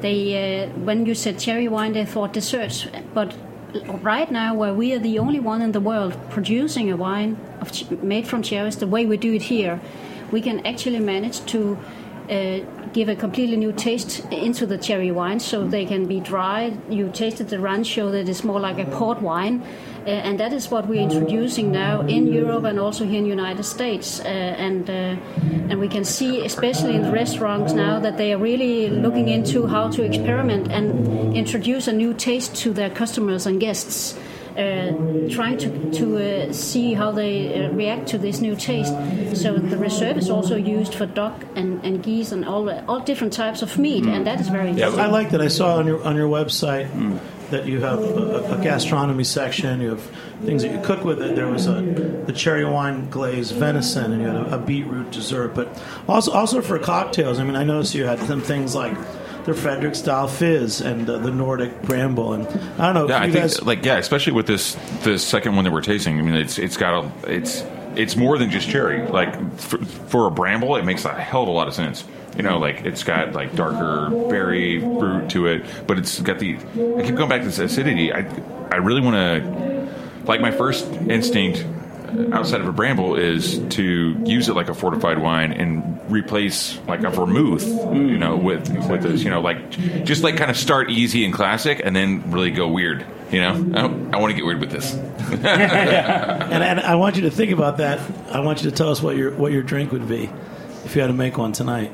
they 0.00 0.64
uh, 0.64 0.68
when 0.84 1.04
you 1.04 1.14
said 1.14 1.38
cherry 1.38 1.68
wine, 1.68 1.92
they 1.92 2.04
thought 2.06 2.32
desserts, 2.32 2.86
but 3.12 3.34
right 4.02 4.30
now 4.30 4.54
where 4.54 4.74
we 4.74 4.92
are 4.92 4.98
the 4.98 5.18
only 5.18 5.40
one 5.40 5.60
in 5.62 5.72
the 5.72 5.80
world 5.80 6.16
producing 6.30 6.90
a 6.90 6.96
wine 6.96 7.36
of 7.60 8.02
made 8.02 8.26
from 8.26 8.42
cherries 8.42 8.76
the 8.76 8.86
way 8.86 9.04
we 9.06 9.16
do 9.16 9.34
it 9.34 9.42
here 9.42 9.80
we 10.30 10.40
can 10.40 10.64
actually 10.66 11.00
manage 11.00 11.44
to 11.46 11.78
uh, 12.30 12.60
give 12.94 13.08
a 13.08 13.16
completely 13.16 13.56
new 13.56 13.72
taste 13.72 14.20
into 14.30 14.64
the 14.64 14.78
cherry 14.78 15.10
wine 15.10 15.38
so 15.38 15.66
they 15.66 15.84
can 15.84 16.06
be 16.06 16.20
dry. 16.20 16.74
You 16.88 17.10
tasted 17.12 17.48
the 17.48 17.56
rancio 17.56 18.10
that 18.12 18.28
is 18.28 18.44
more 18.44 18.60
like 18.60 18.78
a 18.78 18.86
port 18.86 19.20
wine 19.20 19.62
and 20.06 20.38
that 20.40 20.52
is 20.52 20.70
what 20.70 20.86
we're 20.86 21.02
introducing 21.02 21.72
now 21.72 22.00
in 22.02 22.26
Europe 22.26 22.64
and 22.64 22.78
also 22.78 23.04
here 23.04 23.18
in 23.18 23.24
the 23.24 23.30
United 23.30 23.64
States. 23.64 24.20
Uh, 24.20 24.24
and 24.24 24.88
uh, 24.88 25.16
and 25.70 25.80
we 25.80 25.88
can 25.88 26.04
see, 26.04 26.44
especially 26.44 26.94
in 26.94 27.02
the 27.02 27.10
restaurants 27.12 27.72
now, 27.72 27.98
that 28.00 28.16
they 28.16 28.32
are 28.32 28.38
really 28.38 28.90
looking 28.90 29.28
into 29.28 29.66
how 29.66 29.88
to 29.90 30.02
experiment 30.02 30.70
and 30.70 31.36
introduce 31.36 31.88
a 31.88 31.92
new 31.92 32.12
taste 32.14 32.54
to 32.56 32.72
their 32.72 32.90
customers 32.90 33.46
and 33.46 33.60
guests. 33.60 34.14
uh, 34.56 34.92
trying 35.30 35.58
to, 35.58 35.90
to 35.90 36.46
uh, 36.48 36.52
see 36.52 36.94
how 36.94 37.10
they 37.10 37.64
uh, 37.64 37.70
react 37.70 38.06
to 38.08 38.18
this 38.18 38.40
new 38.40 38.54
taste. 38.54 38.92
So 39.34 39.56
the 39.56 39.76
reserve 39.76 40.16
is 40.16 40.30
also 40.30 40.56
used 40.56 40.94
for 40.94 41.06
duck 41.06 41.44
and, 41.56 41.84
and 41.84 42.02
geese 42.02 42.30
and 42.32 42.44
all 42.44 42.70
all 42.88 43.00
different 43.00 43.32
types 43.32 43.62
of 43.62 43.76
meat, 43.78 44.04
and 44.04 44.26
that 44.26 44.40
is 44.40 44.48
very 44.48 44.70
interesting. 44.70 45.00
I 45.00 45.06
like 45.06 45.30
that. 45.30 45.40
I 45.40 45.48
saw 45.48 45.76
on 45.76 45.86
your 45.86 46.02
on 46.04 46.16
your 46.16 46.28
website 46.28 46.88
that 47.54 47.66
you 47.66 47.80
have 47.80 48.00
a, 48.00 48.58
a 48.58 48.62
gastronomy 48.62 49.24
section. 49.24 49.80
You 49.80 49.90
have 49.90 50.02
things 50.44 50.62
that 50.62 50.72
you 50.72 50.80
cook 50.82 51.04
with 51.04 51.22
it. 51.22 51.36
There 51.36 51.46
was 51.46 51.66
a 51.66 51.80
the 52.26 52.32
cherry 52.32 52.64
wine 52.64 53.08
glazed 53.10 53.54
venison, 53.54 54.12
and 54.12 54.20
you 54.20 54.28
had 54.28 54.36
a, 54.36 54.56
a 54.56 54.58
beetroot 54.58 55.10
dessert. 55.12 55.54
But 55.54 55.68
also 56.08 56.32
also 56.32 56.60
for 56.60 56.78
cocktails. 56.78 57.38
I 57.38 57.44
mean, 57.44 57.56
I 57.56 57.64
noticed 57.64 57.94
you 57.94 58.04
had 58.04 58.18
some 58.20 58.40
things 58.40 58.74
like 58.74 58.96
the 59.44 59.54
Frederick 59.54 59.94
style 59.94 60.26
fizz 60.26 60.80
and 60.80 61.08
uh, 61.08 61.18
the 61.18 61.30
Nordic 61.30 61.82
bramble. 61.82 62.32
And 62.32 62.46
I 62.80 62.92
don't 62.92 62.94
know. 62.94 63.08
Yeah, 63.08 63.20
I 63.20 63.26
you 63.26 63.32
think 63.32 63.44
guys, 63.44 63.62
like 63.62 63.84
yeah, 63.84 63.98
especially 63.98 64.32
with 64.32 64.46
this 64.46 64.76
this 65.02 65.24
second 65.24 65.54
one 65.54 65.64
that 65.64 65.72
we're 65.72 65.80
tasting. 65.80 66.18
I 66.18 66.22
mean, 66.22 66.34
it's 66.34 66.58
it's 66.58 66.76
got 66.76 67.04
a 67.04 67.32
it's 67.32 67.62
it's 67.96 68.16
more 68.16 68.38
than 68.38 68.50
just 68.50 68.68
cherry. 68.68 69.06
Like 69.06 69.58
for, 69.58 69.78
for 69.78 70.26
a 70.26 70.30
bramble, 70.30 70.76
it 70.76 70.84
makes 70.84 71.04
a 71.04 71.14
hell 71.14 71.42
of 71.42 71.48
a 71.48 71.52
lot 71.52 71.68
of 71.68 71.74
sense. 71.74 72.04
You 72.36 72.42
know, 72.42 72.58
like 72.58 72.84
it's 72.84 73.04
got 73.04 73.32
like 73.32 73.54
darker 73.54 74.10
berry 74.28 74.80
fruit 74.80 75.30
to 75.30 75.46
it, 75.46 75.64
but 75.86 75.98
it's 75.98 76.20
got 76.20 76.38
the. 76.38 76.56
I 76.56 77.02
keep 77.02 77.14
going 77.14 77.28
back 77.28 77.40
to 77.42 77.46
this 77.46 77.58
acidity. 77.58 78.12
I 78.12 78.26
I 78.70 78.76
really 78.76 79.00
want 79.00 79.16
to 79.16 79.94
like 80.24 80.40
my 80.40 80.50
first 80.50 80.86
instinct 80.86 81.64
Uh, 82.14 82.34
outside 82.34 82.60
of 82.60 82.68
a 82.68 82.72
bramble 82.72 83.16
is 83.16 83.58
to 83.70 84.16
use 84.24 84.48
it 84.48 84.54
like 84.54 84.68
a 84.68 84.74
fortified 84.74 85.18
wine 85.18 85.52
and 85.52 86.00
replace 86.10 86.78
like 86.86 87.02
a 87.02 87.10
vermouth, 87.10 87.66
you 87.66 88.18
know, 88.18 88.36
with 88.36 88.68
with 88.88 89.02
this, 89.02 89.22
you 89.22 89.30
know, 89.30 89.40
like 89.40 89.70
just 90.04 90.22
like 90.22 90.36
kind 90.36 90.50
of 90.50 90.56
start 90.56 90.90
easy 90.90 91.24
and 91.24 91.34
classic, 91.34 91.80
and 91.84 91.94
then 91.94 92.30
really 92.30 92.50
go 92.50 92.68
weird. 92.68 93.04
You 93.30 93.40
know, 93.40 93.52
I, 93.74 94.16
I 94.16 94.20
want 94.20 94.30
to 94.30 94.34
get 94.34 94.44
weird 94.44 94.60
with 94.60 94.70
this. 94.70 94.94
and, 94.94 95.44
and 95.44 96.80
I 96.80 96.94
want 96.96 97.16
you 97.16 97.22
to 97.22 97.30
think 97.30 97.50
about 97.52 97.78
that. 97.78 98.00
I 98.30 98.40
want 98.40 98.62
you 98.62 98.70
to 98.70 98.76
tell 98.76 98.90
us 98.90 99.02
what 99.02 99.16
your 99.16 99.32
what 99.32 99.52
your 99.52 99.62
drink 99.62 99.92
would 99.92 100.08
be 100.08 100.30
if 100.84 100.94
you 100.94 101.00
had 101.00 101.08
to 101.08 101.14
make 101.14 101.36
one 101.38 101.52
tonight. 101.52 101.90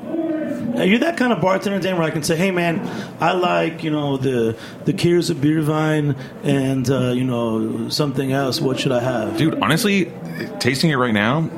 Are 0.77 0.85
you 0.85 0.99
that 0.99 1.17
kind 1.17 1.33
of 1.33 1.41
bartender, 1.41 1.79
Dan, 1.79 1.97
where 1.97 2.05
I 2.07 2.11
can 2.11 2.23
say, 2.23 2.35
"Hey, 2.35 2.51
man, 2.51 2.79
I 3.19 3.33
like 3.33 3.83
you 3.83 3.91
know 3.91 4.17
the 4.17 4.55
the 4.85 4.93
Kirsebærvin 4.93 6.15
and 6.43 6.89
uh, 6.89 7.11
you 7.11 7.23
know 7.23 7.89
something 7.89 8.31
else. 8.31 8.61
What 8.61 8.79
should 8.79 8.91
I 8.91 8.99
have?" 9.01 9.37
Dude, 9.37 9.61
honestly, 9.61 10.11
tasting 10.59 10.89
it 10.91 10.95
right 10.95 11.13
now, 11.13 11.49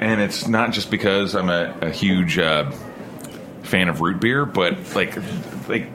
and 0.00 0.20
it's 0.20 0.46
not 0.48 0.72
just 0.72 0.90
because 0.90 1.34
I'm 1.34 1.48
a, 1.50 1.74
a 1.82 1.90
huge 1.90 2.38
uh, 2.38 2.70
fan 3.62 3.88
of 3.88 4.00
root 4.00 4.20
beer, 4.20 4.44
but 4.46 4.76
like, 4.94 5.16
like, 5.68 5.88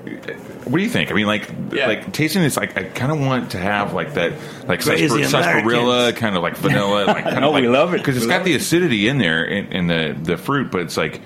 what 0.65 0.77
do 0.77 0.83
you 0.83 0.89
think? 0.89 1.11
I 1.11 1.13
mean, 1.13 1.27
like, 1.27 1.49
like 1.71 2.11
tasting 2.13 2.41
this, 2.41 2.57
like, 2.57 2.77
I 2.77 2.83
kind 2.83 3.11
of 3.11 3.19
want 3.19 3.51
to 3.51 3.57
have 3.57 3.93
like 3.93 4.15
that, 4.15 4.33
like 4.67 4.81
Crazy 4.81 5.07
sarsaparilla, 5.07 5.27
sarsaparilla 5.29 6.13
kind 6.13 6.35
of 6.35 6.43
like 6.43 6.57
vanilla, 6.57 7.05
like 7.05 7.23
kind 7.23 7.43
Oh, 7.45 7.49
of 7.49 7.53
like, 7.53 7.61
we 7.63 7.67
love 7.69 7.93
it. 7.93 7.97
because 7.99 8.17
it's 8.17 8.25
We 8.25 8.29
got 8.29 8.37
love 8.39 8.45
the 8.45 8.55
acidity 8.55 9.07
in 9.07 9.17
there 9.17 9.43
in, 9.45 9.71
in 9.71 9.87
the 9.87 10.15
the 10.21 10.37
fruit, 10.37 10.71
but 10.71 10.81
it's 10.81 10.97
like. 10.97 11.21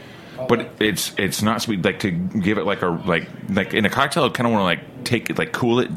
But 0.48 0.72
it's 0.80 1.14
it's 1.18 1.42
not 1.42 1.62
sweet. 1.62 1.84
Like 1.84 2.00
to 2.00 2.12
give 2.12 2.58
it 2.58 2.66
like 2.66 2.82
a 2.82 2.88
like 2.88 3.28
like 3.50 3.74
in 3.74 3.86
a 3.86 3.90
cocktail, 3.90 4.26
I 4.26 4.30
kind 4.30 4.48
of 4.48 4.54
want 4.54 4.62
to 4.62 4.66
like 4.66 5.04
take 5.04 5.30
it 5.30 5.38
like 5.38 5.52
cool 5.52 5.80
it, 5.80 5.92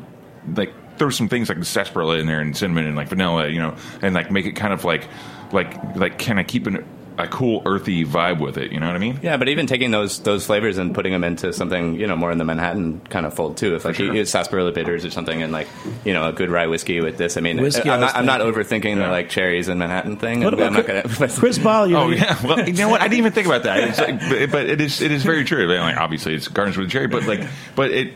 like 0.55 0.73
throw 0.99 1.11
some 1.11 1.29
things 1.29 1.49
like 1.49 1.63
sarsaparilla 1.65 2.19
in 2.19 2.27
there 2.27 2.41
and 2.41 2.57
cinnamon 2.57 2.87
and 2.87 2.97
like 2.97 3.09
vanilla, 3.09 3.49
you 3.49 3.59
know, 3.59 3.77
and 4.03 4.15
like 4.15 4.31
make 4.31 4.47
it 4.47 4.53
kind 4.53 4.73
of 4.73 4.85
like 4.85 5.09
like 5.53 5.97
like 5.97 6.19
kind 6.19 6.41
of 6.41 6.47
keep 6.47 6.67
an, 6.67 6.85
a 7.19 7.27
cool 7.27 7.63
earthy 7.65 8.05
vibe 8.05 8.41
with 8.41 8.59
it. 8.59 8.73
You 8.73 8.79
know 8.79 8.87
what 8.87 8.95
I 8.95 8.99
mean? 8.99 9.19
Yeah, 9.23 9.39
but 9.39 9.49
even 9.49 9.67
taking 9.67 9.91
those 9.91 10.19
those 10.21 10.45
flavors 10.45 10.77
and 10.77 10.95
putting 10.95 11.13
them 11.13 11.25
into 11.25 11.53
something 11.53 11.95
you 11.95 12.07
know 12.07 12.15
more 12.17 12.31
in 12.31 12.37
the 12.39 12.45
Manhattan 12.45 13.01
kind 13.09 13.25
of 13.25 13.33
fold 13.33 13.57
too. 13.57 13.75
If 13.75 13.85
like 13.87 13.99
you 13.99 14.13
use 14.13 14.31
sarsaparilla 14.31 14.73
bitters 14.73 15.05
or 15.05 15.11
something, 15.11 15.43
and 15.43 15.51
like 15.53 15.67
you 16.05 16.13
know 16.13 16.29
a 16.29 16.33
good 16.33 16.51
rye 16.51 16.67
whiskey 16.67 17.01
with 17.01 17.17
this. 17.17 17.37
I 17.37 17.41
mean, 17.41 17.61
Whiskey, 17.61 17.89
I 17.89 17.95
I'm 17.95 18.01
was 18.01 18.13
not, 18.13 18.17
I'm 18.21 18.27
not 18.27 18.41
thinking. 18.43 18.97
overthinking 18.97 18.97
the 19.05 19.09
like 19.09 19.31
cherries 19.31 19.69
and 19.69 19.79
Manhattan 19.79 20.19
thing. 20.19 20.45
What 20.45 20.53
I'm 20.55 20.61
about 20.61 20.73
not 20.75 20.85
Chris, 20.85 21.03
gonna. 21.05 21.17
But, 21.19 21.31
Chris 21.39 21.59
Ball? 21.59 21.87
You 21.87 21.97
Oh 21.97 22.09
know, 22.09 22.15
yeah. 22.17 22.47
Well, 22.47 22.67
you 22.69 22.75
know 22.75 22.89
what? 22.91 23.01
I 23.01 23.05
didn't 23.09 23.19
even 23.21 23.33
think 23.33 23.47
about 23.47 23.63
that. 23.63 23.83
It's 23.89 23.99
like, 23.99 24.21
but, 24.21 24.51
but 24.53 24.67
it 24.69 24.81
is 24.83 25.01
it 25.01 25.11
is 25.11 25.23
very 25.23 25.45
true. 25.45 25.65
I 25.65 25.69
mean, 25.69 25.81
like 25.81 25.97
obviously 25.97 26.35
it's 26.35 26.49
garnished 26.49 26.77
with 26.77 26.89
a 26.89 26.91
cherry, 26.91 27.07
but 27.07 27.25
like 27.27 27.41
but 27.75 27.91
it 27.93 28.13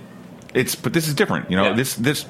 it's 0.52 0.74
but 0.74 0.92
this 0.92 1.08
is 1.08 1.14
different. 1.14 1.50
You 1.50 1.56
know 1.56 1.64
Yeah. 1.64 1.72
this 1.72 1.94
this 1.94 2.26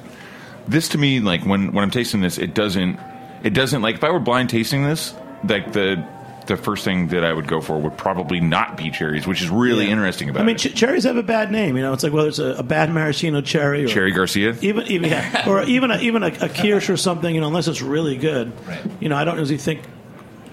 this 0.69 0.87
to 0.89 0.97
me 0.97 1.19
like 1.19 1.45
when 1.45 1.73
when 1.73 1.83
I'm 1.83 1.91
tasting 1.91 2.21
this, 2.21 2.37
it 2.37 2.53
doesn't 2.53 2.97
it 3.43 3.53
doesn't 3.53 3.81
like 3.81 3.95
if 3.95 4.03
I 4.05 4.09
were 4.11 4.19
blind 4.19 4.49
tasting 4.49 4.85
this, 4.85 5.13
like 5.43 5.73
the 5.73 6.01
the 6.47 6.57
first 6.57 6.83
thing 6.83 7.07
that 7.09 7.23
I 7.23 7.31
would 7.31 7.47
go 7.47 7.61
for 7.61 7.77
would 7.79 7.97
probably 7.97 8.39
not 8.39 8.75
be 8.77 8.89
cherries, 8.89 9.27
which 9.27 9.41
is 9.41 9.49
really 9.49 9.85
Yeah. 9.85 9.91
interesting 9.91 10.29
about 10.29 10.41
I 10.41 10.45
mean, 10.45 10.55
it. 10.55 10.59
ch- 10.59 10.75
cherries 10.75 11.03
have 11.03 11.17
a 11.17 11.23
bad 11.23 11.51
name. 11.51 11.77
You 11.77 11.83
know, 11.83 11.93
it's 11.93 12.03
like 12.03 12.13
whether 12.13 12.27
it's 12.29 12.39
a, 12.39 12.55
a 12.55 12.63
bad 12.63 12.91
maraschino 12.91 13.41
cherry 13.41 13.85
or 13.85 13.87
Cherry 13.87 14.11
Garcia. 14.11 14.55
even 14.61 14.87
even 14.87 15.09
yeah, 15.09 15.43
or 15.49 15.63
even 15.63 15.91
a, 15.91 15.99
even 15.99 16.23
a, 16.23 16.27
a 16.27 16.49
Kirsch 16.49 16.89
or 16.89 16.97
something. 16.97 17.33
You 17.33 17.41
know, 17.41 17.47
unless 17.47 17.67
it's 17.67 17.81
really 17.81 18.17
good. 18.17 18.51
You 18.99 19.09
know, 19.09 19.15
I 19.15 19.23
don't 19.23 19.37
usually 19.37 19.57
think 19.57 19.81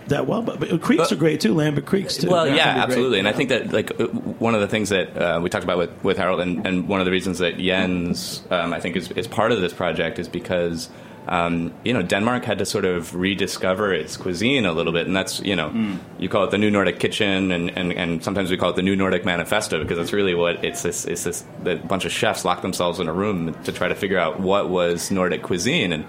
that 0.09 0.27
well, 0.27 0.41
but, 0.43 0.61
but 0.61 0.69
krieks 0.81 0.97
But- 0.99 1.13
are 1.13 1.17
great 1.17 1.41
too. 1.41 1.55
Lambic 1.55 1.83
Krieks 1.83 2.21
too. 2.21 2.31
Well, 2.31 2.45
That 2.47 2.55
yeah, 2.57 2.65
can 2.65 2.75
great. 2.75 2.83
absolutely. 2.85 3.19
And 3.21 3.29
I 3.29 3.33
think 3.33 3.49
that 3.51 3.73
like 3.73 4.01
uh, 4.01 4.07
one 4.07 4.55
of 4.55 4.61
the 4.61 4.69
things 4.69 4.89
that 4.91 5.17
uh, 5.17 5.41
we 5.43 5.51
talked 5.51 5.65
about 5.65 5.77
with, 5.79 6.05
with 6.05 6.17
Harold, 6.17 6.41
and, 6.41 6.67
and 6.67 6.89
one 6.89 7.01
of 7.01 7.05
the 7.07 7.13
reasons 7.13 7.39
that 7.39 7.59
Jens, 7.59 8.43
um, 8.51 8.73
I 8.73 8.81
think, 8.81 8.97
is, 8.97 9.11
is 9.13 9.27
part 9.27 9.53
of 9.53 9.61
this 9.61 9.73
project 9.73 10.19
is 10.19 10.29
because. 10.29 10.89
Um, 11.29 11.75
you 11.85 11.93
know, 11.93 12.03
Denmark 12.03 12.45
had 12.45 12.59
to 12.59 12.65
sort 12.65 12.87
of 12.87 13.15
rediscover 13.15 13.93
its 13.93 14.17
cuisine 14.17 14.65
a 14.65 14.73
little 14.73 14.93
bit, 14.93 15.07
and 15.07 15.15
that's 15.15 15.41
you 15.41 15.55
know, 15.55 15.99
you 16.19 16.29
call 16.29 16.45
it 16.45 16.51
the 16.51 16.59
New 16.59 16.71
Nordic 16.71 16.99
Kitchen, 16.99 17.53
and, 17.53 17.71
and, 17.77 17.93
and 17.93 18.25
sometimes 18.25 18.51
we 18.51 18.57
call 18.57 18.71
it 18.71 18.77
the 18.77 18.83
New 18.83 18.97
Nordic 18.97 19.27
Manifesto 19.27 19.79
because 19.79 19.99
that's 19.99 20.15
really 20.15 20.35
what 20.35 20.65
it's 20.65 20.83
this. 20.83 21.05
It's 21.05 21.25
this 21.25 21.45
a 21.67 21.77
bunch 21.77 22.07
of 22.07 22.13
chefs 22.13 22.45
locked 22.45 22.63
themselves 22.63 22.99
in 22.99 23.09
a 23.09 23.13
room 23.13 23.55
to 23.65 23.73
try 23.73 23.89
to 23.89 23.95
figure 23.95 24.19
out 24.19 24.41
what 24.41 24.71
was 24.71 25.11
Nordic 25.11 25.43
cuisine, 25.43 25.93
and 25.93 26.05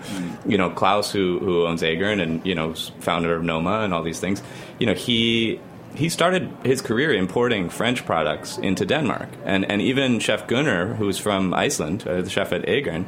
you 0.46 0.58
know, 0.58 0.70
Klaus, 0.70 1.12
who 1.12 1.40
who 1.40 1.66
owns 1.66 1.82
Agern 1.82 2.22
and 2.22 2.46
you 2.46 2.56
know, 2.56 2.74
founder 3.00 3.36
of 3.36 3.44
Noma 3.44 3.82
and 3.82 3.94
all 3.94 4.04
these 4.04 4.22
things, 4.22 4.42
you 4.80 4.86
know, 4.86 4.94
he 4.94 5.60
he 5.96 6.08
started 6.08 6.50
his 6.64 6.82
career 6.82 7.14
importing 7.14 7.70
French 7.70 8.06
products 8.06 8.58
into 8.58 8.86
Denmark, 8.86 9.30
and 9.44 9.70
and 9.70 9.82
even 9.82 10.20
Chef 10.20 10.48
Gunnar, 10.48 10.94
who's 10.96 11.18
from 11.18 11.54
Iceland, 11.54 12.08
uh, 12.08 12.22
the 12.22 12.30
chef 12.30 12.54
at 12.54 12.66
Agern, 12.68 13.06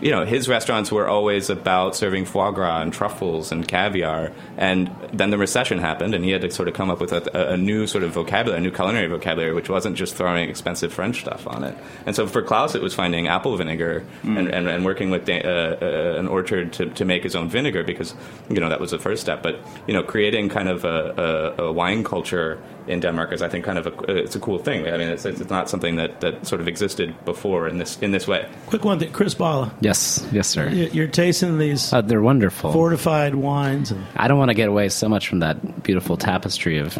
you 0.00 0.10
know, 0.10 0.24
his 0.24 0.48
restaurants 0.48 0.92
were 0.92 1.08
always 1.08 1.50
about 1.50 1.96
serving 1.96 2.26
foie 2.26 2.50
gras 2.50 2.82
and 2.82 2.92
truffles 2.92 3.52
and 3.52 3.66
caviar. 3.66 4.32
And 4.56 4.90
then 5.12 5.30
the 5.30 5.38
recession 5.38 5.78
happened, 5.78 6.14
and 6.14 6.24
he 6.24 6.30
had 6.30 6.42
to 6.42 6.50
sort 6.50 6.68
of 6.68 6.74
come 6.74 6.90
up 6.90 7.00
with 7.00 7.12
a, 7.12 7.52
a 7.52 7.56
new 7.56 7.86
sort 7.86 8.04
of 8.04 8.12
vocabulary, 8.12 8.58
a 8.58 8.62
new 8.62 8.70
culinary 8.70 9.06
vocabulary, 9.06 9.54
which 9.54 9.68
wasn't 9.68 9.96
just 9.96 10.14
throwing 10.14 10.48
expensive 10.48 10.92
French 10.92 11.20
stuff 11.20 11.46
on 11.46 11.64
it. 11.64 11.76
And 12.04 12.14
so 12.14 12.26
for 12.26 12.42
Klaus, 12.42 12.74
it 12.74 12.82
was 12.82 12.94
finding 12.94 13.28
apple 13.28 13.56
vinegar 13.56 14.04
and, 14.22 14.48
and, 14.48 14.68
and 14.68 14.84
working 14.84 15.10
with 15.10 15.24
da- 15.24 15.42
uh, 15.42 15.76
uh, 15.80 16.18
an 16.18 16.28
orchard 16.28 16.72
to, 16.74 16.86
to 16.90 17.04
make 17.04 17.22
his 17.22 17.34
own 17.34 17.48
vinegar 17.48 17.82
because, 17.82 18.14
you 18.48 18.60
know, 18.60 18.68
that 18.68 18.80
was 18.80 18.90
the 18.90 18.98
first 18.98 19.22
step. 19.22 19.42
But, 19.42 19.60
you 19.86 19.94
know, 19.94 20.02
creating 20.02 20.48
kind 20.48 20.68
of 20.68 20.84
a, 20.84 21.54
a, 21.58 21.64
a 21.64 21.72
wine 21.72 22.04
culture 22.04 22.60
in 22.86 23.00
Denmark 23.00 23.32
is, 23.32 23.42
I 23.42 23.48
think, 23.48 23.64
kind 23.64 23.78
of 23.78 23.86
a, 23.86 24.16
it's 24.16 24.36
a 24.36 24.40
cool 24.40 24.58
thing. 24.58 24.86
I 24.86 24.96
mean, 24.96 25.08
it's, 25.08 25.24
it's 25.24 25.50
not 25.50 25.68
something 25.68 25.96
that, 25.96 26.20
that 26.20 26.46
sort 26.46 26.60
of 26.60 26.68
existed 26.68 27.14
before 27.24 27.66
in 27.66 27.78
this 27.78 27.98
in 28.00 28.12
this 28.12 28.28
way. 28.28 28.48
Quick 28.66 28.84
one, 28.84 28.98
thing. 28.98 29.12
Chris 29.12 29.34
Balla. 29.34 29.72
Yes, 29.86 30.26
yes, 30.32 30.48
sir. 30.48 30.68
You- 30.68 30.90
You're 30.92 31.06
tasting 31.06 31.58
these 31.58 31.92
Uh, 31.92 32.00
they're 32.00 32.22
wonderful. 32.22 32.72
fortified 32.72 33.34
wines, 33.34 33.90
and 33.92 34.02
I 34.16 34.26
don't 34.28 34.38
want 34.38 34.50
to 34.50 34.54
get 34.62 34.68
away 34.68 34.88
so 34.88 35.08
much 35.08 35.28
from 35.28 35.38
that 35.40 35.56
beautiful 35.84 36.16
tapestry 36.16 36.78
of 36.78 36.98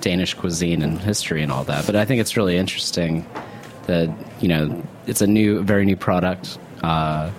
Danish 0.00 0.32
cuisine 0.34 0.80
and 0.82 0.98
history 0.98 1.42
and 1.42 1.52
all 1.52 1.64
that, 1.64 1.86
but 1.86 1.94
I 1.94 2.04
think 2.06 2.20
it's 2.20 2.36
really 2.36 2.56
interesting 2.56 3.24
that 3.86 4.08
you 4.40 4.48
know 4.48 4.62
it's 5.06 5.20
a 5.20 5.26
new, 5.26 5.62
very 5.62 5.84
new 5.84 5.96
product. 5.96 6.58
Uh, 6.82 7.30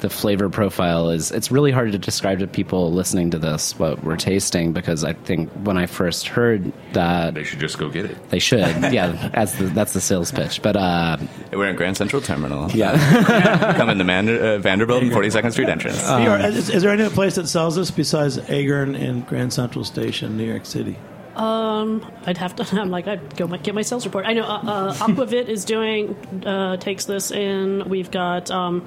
the 0.00 0.10
flavor 0.10 0.48
profile 0.48 1.10
is 1.10 1.30
it's 1.30 1.50
really 1.50 1.70
hard 1.70 1.92
to 1.92 1.98
describe 1.98 2.38
to 2.40 2.46
people 2.46 2.92
listening 2.92 3.30
to 3.30 3.38
this 3.38 3.78
what 3.78 4.02
we're 4.02 4.16
tasting 4.16 4.72
because 4.72 5.04
I 5.04 5.12
think 5.12 5.50
when 5.64 5.76
I 5.76 5.86
first 5.86 6.28
heard 6.28 6.72
that 6.92 7.34
They 7.34 7.44
should 7.44 7.60
just 7.60 7.78
go 7.78 7.88
get 7.88 8.06
it. 8.06 8.30
they 8.30 8.38
should 8.38 8.60
yeah 8.92 9.30
that's 9.34 9.52
the 9.56 9.64
that's 9.66 9.92
the 9.92 10.00
sales 10.00 10.32
pitch 10.32 10.62
but 10.62 10.76
uh, 10.76 11.16
We're 11.52 11.68
in 11.68 11.76
Grand 11.76 11.96
Central 11.96 12.22
Terminal. 12.22 12.70
yeah 12.72 13.74
Come 13.76 13.90
in 13.90 13.98
the 13.98 14.04
Man- 14.04 14.28
uh, 14.28 14.58
Vanderbilt 14.58 15.02
and 15.02 15.12
42nd 15.12 15.52
Street 15.52 15.68
entrance. 15.68 16.08
New 16.08 16.24
York- 16.24 16.42
is, 16.44 16.70
is 16.70 16.82
there 16.82 16.90
any 16.92 17.02
other 17.02 17.14
place 17.14 17.34
that 17.36 17.46
sells 17.48 17.76
this 17.76 17.90
besides 17.90 18.38
Agern 18.38 18.98
in 18.98 19.22
Grand 19.22 19.52
Central 19.52 19.84
Station, 19.84 20.36
New 20.36 20.44
York 20.44 20.66
City? 20.66 20.96
Um, 21.36 22.04
I'd 22.26 22.36
have 22.38 22.56
to. 22.56 22.66
I'm 22.80 22.90
like, 22.90 23.06
I'd 23.06 23.36
go 23.36 23.46
get 23.46 23.74
my 23.74 23.82
sales 23.82 24.04
report. 24.04 24.26
I 24.26 24.32
know 24.34 24.42
uh, 24.42 24.60
uh, 24.64 24.94
Aquavit 24.94 25.46
is 25.48 25.64
doing 25.64 26.16
uh, 26.44 26.76
takes 26.76 27.04
this 27.06 27.30
in. 27.30 27.88
We've 27.88 28.10
got 28.10 28.50
um, 28.50 28.84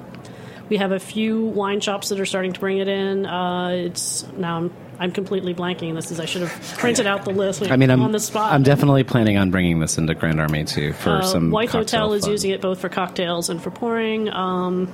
we 0.68 0.76
have 0.78 0.92
a 0.92 0.98
few 1.00 1.44
wine 1.46 1.80
shops 1.80 2.08
that 2.08 2.18
are 2.20 2.26
starting 2.26 2.52
to 2.52 2.60
bring 2.60 2.78
it 2.78 2.88
in. 2.88 3.26
Uh, 3.26 3.68
it's 3.68 4.26
now 4.36 4.56
I'm, 4.56 4.72
I'm 4.98 5.12
completely 5.12 5.54
blanking. 5.54 5.94
This 5.94 6.10
is 6.10 6.20
I 6.20 6.24
should 6.24 6.42
have 6.42 6.78
printed 6.78 7.06
out 7.06 7.24
the 7.24 7.30
list. 7.30 7.62
I 7.70 7.76
mean 7.76 7.90
I'm 7.90 8.02
on 8.02 8.12
the 8.12 8.20
spot. 8.20 8.52
I'm 8.52 8.62
definitely 8.62 9.04
planning 9.04 9.36
on 9.36 9.50
bringing 9.50 9.80
this 9.80 9.98
into 9.98 10.14
Grand 10.14 10.40
Army 10.40 10.64
too 10.64 10.92
for 10.94 11.10
Uh, 11.10 11.22
some 11.22 11.50
Wythe 11.50 11.70
Hotel 11.70 12.12
is 12.12 12.26
using 12.26 12.50
it 12.50 12.60
both 12.60 12.80
for 12.80 12.88
cocktails 12.88 13.50
and 13.50 13.62
for 13.62 13.70
pouring. 13.70 14.30
Um, 14.30 14.92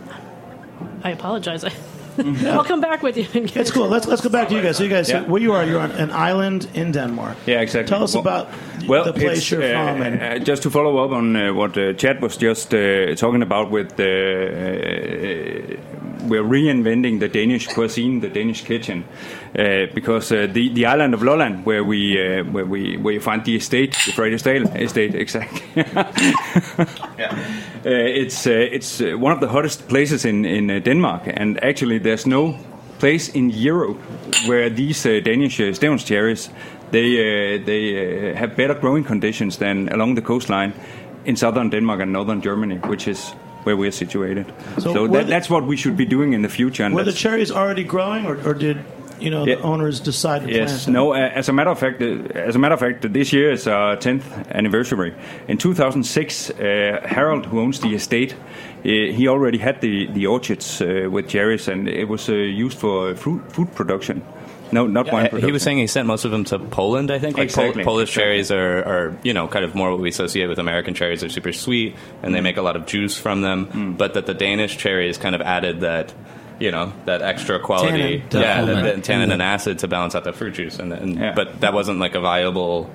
I 1.03 1.11
apologize. 1.11 1.65
I'll 2.18 2.64
come 2.64 2.81
back 2.81 3.03
with 3.03 3.16
you. 3.16 3.27
and 3.35 3.46
get 3.46 3.57
It's 3.57 3.70
cool. 3.70 3.88
Let's 3.88 4.07
let's 4.07 4.23
go 4.23 4.29
back 4.31 4.49
to 4.49 4.55
you 4.55 4.62
guys. 4.62 4.77
So 4.77 4.85
you 4.85 4.90
guys, 4.90 5.09
Yeah. 5.09 5.23
where 5.31 5.42
you 5.42 5.53
are, 5.55 5.64
you're 5.66 5.81
on 5.83 5.90
an 5.92 6.11
island 6.11 6.66
in 6.75 6.92
Denmark. 6.92 7.37
Yeah, 7.46 7.61
exactly. 7.62 7.88
Tell 7.88 8.03
us 8.05 8.14
Well- 8.14 8.20
about 8.27 8.46
well, 8.88 9.05
the 9.05 9.12
place 9.12 9.51
you're 9.51 9.62
uh, 9.62 9.94
from. 9.94 10.03
And, 10.03 10.23
uh, 10.23 10.44
just 10.51 10.62
to 10.62 10.70
follow 10.70 11.05
up 11.05 11.11
on 11.12 11.37
uh, 11.37 11.53
what 11.55 11.77
uh, 11.77 11.92
Chad 11.96 12.20
was 12.23 12.37
just 12.42 12.75
uh, 12.75 13.14
talking 13.14 13.42
about 13.42 13.70
with 13.70 14.01
uh, 14.01 14.05
uh, 14.05 15.77
we're 16.29 16.44
reinventing 16.44 17.18
the 17.20 17.29
Danish 17.29 17.66
cuisine, 17.75 18.20
the 18.20 18.29
Danish 18.29 18.62
kitchen, 18.64 19.05
because 19.95 20.33
uh, 20.33 20.47
the 20.53 20.69
the 20.75 20.87
island 20.87 21.15
of 21.15 21.23
Lolland, 21.23 21.65
where 21.67 21.83
we 21.85 22.19
uh, 22.19 22.45
where 22.53 22.65
we 22.67 22.97
where 22.97 23.15
you 23.15 23.21
find 23.21 23.45
the 23.45 23.57
estate, 23.57 23.97
the 24.07 24.13
Fred 24.13 24.33
Estate, 24.33 24.63
estate 24.77 25.15
exactly. 25.15 25.63
Uh, 27.83 27.89
it's 28.23 28.47
uh, 28.47 28.51
it's 28.51 29.01
uh, 29.01 29.17
one 29.19 29.33
of 29.33 29.41
the 29.41 29.49
hottest 29.49 29.89
places 29.89 30.25
in 30.25 30.45
in 30.45 30.71
uh, 30.71 30.79
Denmark, 30.85 31.23
and 31.41 31.59
actually 31.65 31.99
there's 31.99 32.27
no 32.27 32.55
place 32.99 33.33
in 33.33 33.51
Europe 33.51 33.97
where 34.47 34.69
these 34.71 35.07
uh, 35.09 35.21
Danish 35.25 35.61
uh, 35.61 35.73
Stevns 35.73 36.05
cherries 36.05 36.51
they 36.91 37.07
uh, 37.57 37.65
they 37.65 38.33
uh, 38.33 38.37
have 38.39 38.55
better 38.57 38.75
growing 38.81 39.05
conditions 39.05 39.57
than 39.57 39.89
along 39.93 40.15
the 40.17 40.23
coastline 40.23 40.73
in 41.25 41.37
southern 41.37 41.71
Denmark 41.71 42.01
and 42.01 42.13
northern 42.13 42.41
Germany, 42.43 42.77
which 42.89 43.09
is 43.09 43.35
where 43.65 43.77
we're 43.77 43.93
situated. 43.93 44.45
So 44.79 44.93
So, 44.93 45.07
that, 45.07 45.13
the- 45.27 45.31
that's 45.31 45.49
what 45.51 45.65
we 45.67 45.77
should 45.77 45.97
be 45.97 46.07
doing 46.07 46.35
in 46.35 46.43
the 46.43 46.49
future. 46.49 46.85
And 46.87 46.95
Were 46.95 47.05
the 47.05 47.13
cherries 47.17 47.51
already 47.51 47.85
growing, 47.85 48.27
or, 48.27 48.37
or 48.45 48.55
did 48.55 48.77
you 49.21 49.31
know 49.31 49.45
the 49.45 49.51
Yeah. 49.53 49.63
owners 49.63 50.01
decide 50.01 50.41
to 50.43 50.49
plant 50.49 50.69
Yes. 50.71 50.85
them? 50.85 50.95
No. 50.95 51.13
Uh, 51.13 51.19
as 51.35 51.49
a 51.49 51.53
matter 51.53 51.71
of 51.71 51.79
fact, 51.79 52.03
uh, 52.03 52.07
as 52.49 52.55
a 52.57 52.59
matter 52.59 52.75
of 52.75 52.81
fact, 52.81 53.13
this 53.13 53.33
year 53.33 53.51
is 53.53 53.67
our 53.67 53.97
tenth 53.97 54.25
anniversary. 54.55 55.13
In 55.49 55.57
2006, 55.59 56.51
uh, 56.51 57.01
Harold, 57.05 57.47
who 57.47 57.61
owns 57.61 57.81
the 57.81 57.95
estate, 57.95 58.33
uh, 58.35 58.89
he 58.89 59.29
already 59.29 59.59
had 59.59 59.81
the 59.81 60.07
the 60.15 60.27
orchards 60.27 60.81
uh, 60.83 61.09
with 61.11 61.29
cherries, 61.29 61.69
and 61.69 61.89
it 61.89 62.09
was 62.09 62.29
uh, 62.29 62.33
used 62.35 62.79
for 62.79 63.15
fruit 63.15 63.43
food 63.53 63.75
production. 63.75 64.23
No, 64.73 64.87
not 64.87 65.07
wine 65.13 65.25
production. 65.25 65.49
he 65.49 65.53
was 65.53 65.63
saying 65.63 65.79
he 65.79 65.89
sent 65.89 66.07
most 66.07 66.25
of 66.25 66.31
them 66.31 66.45
to 66.45 66.57
Poland. 66.59 67.11
I 67.11 67.19
think 67.19 67.37
like 67.37 67.53
Pol- 67.53 67.73
Polish 67.73 68.11
exactly. 68.11 68.23
cherries 68.23 68.51
are, 68.53 68.79
are 68.87 69.13
you 69.25 69.35
know 69.35 69.49
kind 69.49 69.65
of 69.65 69.75
more 69.75 69.91
what 69.91 70.01
we 70.01 70.09
associate 70.09 70.47
with 70.49 70.61
American 70.61 70.95
cherries. 70.95 71.21
They're 71.21 71.29
super 71.29 71.53
sweet 71.53 71.97
and 72.23 72.33
they 72.35 72.41
make 72.41 72.57
a 72.57 72.63
lot 72.63 72.77
of 72.77 72.87
juice 72.87 73.19
from 73.19 73.43
them. 73.43 73.67
Mm. 73.67 73.99
But 73.99 74.15
that 74.15 74.27
the 74.27 74.35
Danish 74.35 74.77
cherries 74.79 75.19
kind 75.19 75.35
of 75.35 75.41
added 75.41 75.81
that 75.81 76.15
you 76.61 76.70
know 76.70 76.92
that 77.07 77.23
extra 77.23 77.59
quality, 77.59 77.90
Tannin, 77.99 78.20
yeah, 78.20 78.57
definitely. 78.57 78.90
the, 78.90 78.96
the 78.96 79.03
tannin 79.03 79.33
and 79.33 79.42
acid 79.42 79.79
to 79.81 79.88
balance 79.88 80.14
out 80.14 80.25
the 80.25 80.33
fruit 80.33 80.55
juice. 80.55 80.79
And, 80.79 80.92
and 80.92 81.18
Yeah. 81.18 81.33
but 81.35 81.61
that 81.61 81.73
wasn't 81.75 81.99
like 81.99 82.14
a 82.14 82.20
viable 82.20 82.88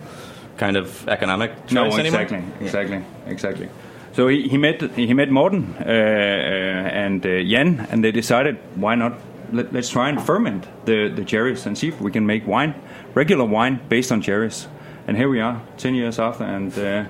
kind 0.57 0.77
of 0.77 1.07
economic 1.09 1.51
No, 1.71 1.83
choice 1.89 1.99
anymore. 1.99 2.21
exactly, 2.21 2.65
exactly, 2.65 3.01
exactly. 3.27 3.69
So 4.13 4.27
he, 4.29 4.47
he 4.47 4.57
met 4.57 4.81
he 4.95 5.13
met 5.13 5.29
Morten 5.29 5.75
uh, 5.79 5.83
uh, 5.83 7.03
and 7.05 7.25
uh, 7.25 7.43
Jan, 7.43 7.87
and 7.91 8.03
they 8.03 8.11
decided 8.11 8.55
why 8.75 8.95
not 8.95 9.13
let, 9.51 9.73
let's 9.73 9.89
try 9.89 10.09
and 10.09 10.21
ferment 10.21 10.63
the 10.85 11.09
the 11.09 11.25
cherries 11.25 11.65
and 11.65 11.77
see 11.77 11.87
if 11.89 11.99
we 11.99 12.11
can 12.11 12.25
make 12.25 12.47
wine, 12.47 12.73
regular 13.15 13.45
wine 13.45 13.79
based 13.89 14.11
on 14.11 14.21
cherries. 14.21 14.67
And 15.07 15.17
here 15.17 15.27
we 15.29 15.41
are, 15.41 15.61
ten 15.77 15.95
years 15.95 16.19
after, 16.19 16.43
and. 16.45 17.07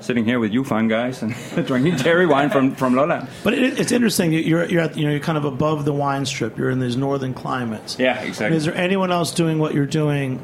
Sitting 0.00 0.24
here 0.24 0.38
with 0.38 0.52
you 0.52 0.62
fine 0.62 0.86
guys 0.88 1.22
and 1.22 1.34
drinking 1.66 1.96
cherry 1.96 2.26
wine 2.26 2.48
from, 2.50 2.74
from 2.76 2.94
Lolland. 2.94 3.28
But 3.42 3.54
it, 3.54 3.80
it's 3.80 3.90
interesting. 3.90 4.32
You're 4.32 4.66
you're 4.66 4.82
at, 4.82 4.96
you 4.96 5.04
know 5.04 5.10
you're 5.10 5.20
kind 5.20 5.38
of 5.38 5.44
above 5.44 5.84
the 5.84 5.92
wine 5.92 6.26
strip. 6.26 6.56
You're 6.56 6.70
in 6.70 6.78
these 6.78 6.96
northern 6.96 7.34
climates. 7.34 7.98
Yeah, 7.98 8.12
I 8.12 8.20
mean, 8.20 8.28
exactly. 8.28 8.56
is 8.56 8.64
there 8.64 8.74
anyone 8.76 9.10
else 9.10 9.32
doing 9.32 9.58
what 9.58 9.74
you're 9.74 9.86
doing? 9.86 10.40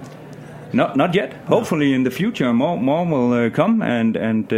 Not 0.73 0.97
not 0.97 1.15
yet. 1.15 1.33
Hopefully, 1.49 1.93
in 1.93 2.05
the 2.05 2.11
future, 2.11 2.53
more 2.53 2.77
more 2.79 3.05
will 3.07 3.33
uh, 3.47 3.51
come, 3.51 3.83
and 3.83 4.17
and 4.17 4.53
uh, 4.53 4.57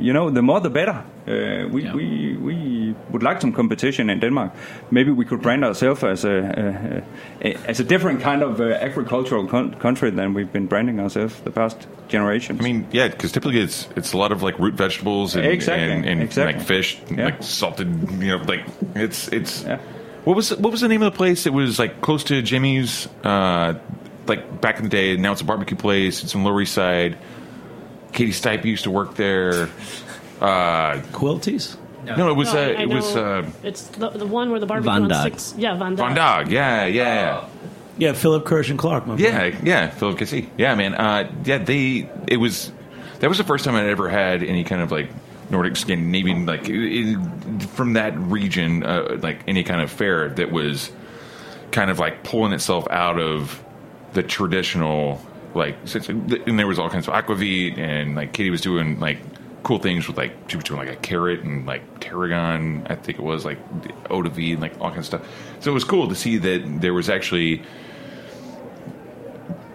you 0.00 0.12
know, 0.12 0.30
the 0.30 0.42
more 0.42 0.60
the 0.60 0.70
better. 0.70 1.02
Uh, 1.28 1.68
we, 1.70 1.82
we 1.92 2.36
we 2.36 2.94
would 3.10 3.22
like 3.22 3.40
some 3.40 3.52
competition 3.52 4.08
in 4.10 4.20
Denmark. 4.20 4.50
Maybe 4.90 5.10
we 5.10 5.24
could 5.24 5.42
brand 5.42 5.64
ourselves 5.64 6.02
as 6.02 6.24
a, 6.24 7.02
a, 7.42 7.48
a 7.48 7.56
as 7.70 7.80
a 7.80 7.84
different 7.84 8.22
kind 8.22 8.42
of 8.42 8.60
uh, 8.60 8.64
agricultural 8.80 9.46
con- 9.46 9.74
country 9.74 10.10
than 10.10 10.32
we've 10.34 10.50
been 10.52 10.66
branding 10.66 11.00
ourselves 11.00 11.34
the 11.44 11.50
past 11.50 11.86
generations. 12.08 12.60
I 12.60 12.62
mean, 12.64 12.86
yeah, 12.92 13.08
because 13.08 13.32
typically 13.32 13.60
it's 13.60 13.88
it's 13.96 14.14
a 14.14 14.16
lot 14.18 14.32
of 14.32 14.42
like 14.42 14.58
root 14.58 14.74
vegetables 14.78 15.36
and 15.36 15.44
Exactly, 15.46 15.92
and, 15.92 16.06
and 16.06 16.22
exactly. 16.22 16.54
like 16.54 16.66
fish, 16.66 16.98
Yeah. 17.10 17.24
like 17.26 17.42
salted. 17.42 17.88
You 18.22 18.38
know, 18.38 18.44
like 18.52 18.64
it's 18.94 19.28
it's. 19.28 19.64
Yeah. 19.64 19.78
What 20.24 20.36
was 20.36 20.50
what 20.56 20.70
was 20.72 20.80
the 20.80 20.88
name 20.88 21.02
of 21.06 21.12
the 21.12 21.16
place? 21.16 21.48
It 21.48 21.52
was 21.52 21.78
like 21.78 22.00
close 22.00 22.24
to 22.24 22.42
Jimmy's, 22.42 23.08
uh, 23.24 23.74
like 24.28 24.60
back 24.60 24.78
in 24.78 24.84
the 24.84 24.88
day. 24.90 25.16
Now 25.16 25.32
it's 25.32 25.40
a 25.40 25.44
barbecue 25.44 25.76
place. 25.76 26.22
It's 26.22 26.34
on 26.34 26.44
Lower 26.44 26.60
East 26.60 26.74
Side. 26.74 27.18
Katie 28.12 28.32
Stipe 28.32 28.64
used 28.64 28.84
to 28.84 28.90
work 28.90 29.14
there. 29.16 29.68
Uh, 30.40 31.00
Quilties? 31.12 31.76
no, 32.04 32.30
it 32.30 32.34
was 32.34 32.52
No, 32.54 32.60
uh, 32.60 32.62
I- 32.64 32.68
I 32.68 32.82
it 32.82 32.88
was 32.88 33.14
know 33.14 33.24
uh, 33.40 33.50
it's 33.62 33.82
the, 33.88 34.08
the 34.10 34.26
one 34.26 34.50
where 34.50 34.60
the 34.60 34.66
barbecue 34.66 34.92
Van 34.92 35.02
on 35.04 35.08
Dag. 35.08 35.32
six. 35.32 35.54
Yeah, 35.58 35.76
Vandaag. 35.76 35.96
Von 35.96 36.14
Dog. 36.14 36.50
Yeah, 36.50 36.86
yeah. 36.86 37.44
Yeah, 37.98 38.12
Philip 38.12 38.44
Kirsch 38.44 38.70
and 38.70 38.78
Clark. 38.78 39.06
My 39.06 39.16
friend. 39.16 39.54
Yeah, 39.54 39.60
yeah, 39.64 39.90
Philip 39.90 40.18
Casey. 40.18 40.48
Yeah, 40.56 40.74
man. 40.76 40.94
Uh, 40.94 41.30
yeah, 41.44 41.58
they. 41.58 42.08
It 42.28 42.36
was. 42.36 42.70
That 43.18 43.28
was 43.28 43.38
the 43.38 43.44
first 43.44 43.64
time 43.64 43.74
I'd 43.74 43.86
ever 43.88 44.08
had 44.08 44.44
any 44.44 44.62
kind 44.62 44.80
of 44.80 44.92
like 44.92 45.10
Nordic 45.50 45.74
Scandinavian 45.74 46.46
like 46.46 46.68
in, 46.68 47.58
from 47.58 47.94
that 47.94 48.16
region, 48.16 48.84
uh, 48.84 49.18
like 49.20 49.42
any 49.48 49.64
kind 49.64 49.80
of 49.80 49.90
fair 49.90 50.28
that 50.28 50.52
was 50.52 50.92
kind 51.72 51.90
of 51.90 51.98
like 51.98 52.22
pulling 52.22 52.52
itself 52.52 52.86
out 52.90 53.18
of 53.18 53.60
the 54.22 54.28
traditional 54.28 55.20
like. 55.54 55.76
And 55.94 56.58
there 56.58 56.66
was 56.66 56.78
all 56.78 56.90
kinds 56.90 57.08
of 57.08 57.14
aquavit, 57.14 57.78
and 57.78 58.14
like 58.16 58.32
Katie 58.32 58.50
was 58.50 58.60
doing 58.60 58.98
like 59.00 59.18
cool 59.62 59.78
things 59.78 60.06
with 60.08 60.16
like 60.16 60.32
she 60.48 60.56
was 60.56 60.64
doing 60.64 60.78
like 60.80 60.88
a 60.90 60.96
carrot 60.96 61.40
and 61.40 61.66
like 61.66 62.00
tarragon. 62.00 62.86
I 62.90 62.94
think 62.96 63.18
it 63.18 63.22
was 63.24 63.44
like 63.44 63.58
eau 64.10 64.22
de 64.22 64.30
vie 64.30 64.52
and 64.52 64.60
like 64.60 64.74
all 64.80 64.90
kinds 64.90 64.98
of 65.12 65.20
stuff. 65.20 65.26
So 65.60 65.70
it 65.70 65.74
was 65.74 65.84
cool 65.84 66.08
to 66.08 66.14
see 66.14 66.38
that 66.38 66.80
there 66.80 66.94
was 66.94 67.08
actually 67.08 67.62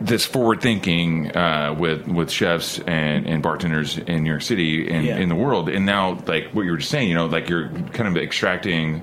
this 0.02 0.26
forward 0.26 0.62
thinking 0.62 1.36
uh, 1.36 1.74
with 1.78 2.08
with 2.08 2.30
chefs 2.30 2.80
and, 2.80 3.26
and 3.26 3.42
bartenders 3.42 3.98
in 3.98 4.24
New 4.24 4.30
York 4.30 4.42
City 4.42 4.90
and 4.92 5.06
Yeah. 5.06 5.18
in 5.18 5.30
the 5.30 5.36
world, 5.36 5.70
and 5.70 5.86
now 5.86 6.22
like 6.28 6.50
what 6.54 6.64
you 6.66 6.72
were 6.72 6.78
just 6.78 6.92
saying, 6.92 7.08
you 7.08 7.16
know, 7.16 7.26
like 7.28 7.50
you're 7.50 7.70
kind 7.94 8.08
of 8.10 8.18
extracting. 8.22 9.02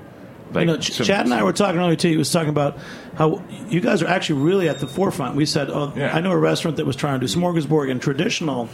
Like 0.53 0.61
you 0.61 0.73
know, 0.73 0.77
Ch- 0.77 0.91
some- 0.91 1.05
Chad 1.05 1.25
and 1.25 1.33
I 1.33 1.43
were 1.43 1.53
talking 1.53 1.79
earlier 1.79 1.95
too. 1.95 2.09
He 2.09 2.17
was 2.17 2.29
talking 2.31 2.49
about 2.49 2.77
how 3.15 3.43
you 3.69 3.81
guys 3.81 4.01
are 4.01 4.07
actually 4.07 4.41
really 4.41 4.69
at 4.69 4.79
the 4.79 4.87
forefront. 4.87 5.35
We 5.35 5.45
said, 5.45 5.69
"Oh, 5.69 5.91
Yeah. 5.95 6.15
I 6.15 6.21
know 6.21 6.31
a 6.31 6.37
restaurant 6.37 6.77
that 6.77 6.85
was 6.85 6.95
trying 6.95 7.19
to 7.19 7.27
do 7.27 7.31
smorgasbord 7.33 7.91
and 7.91 8.01
traditional 8.01 8.69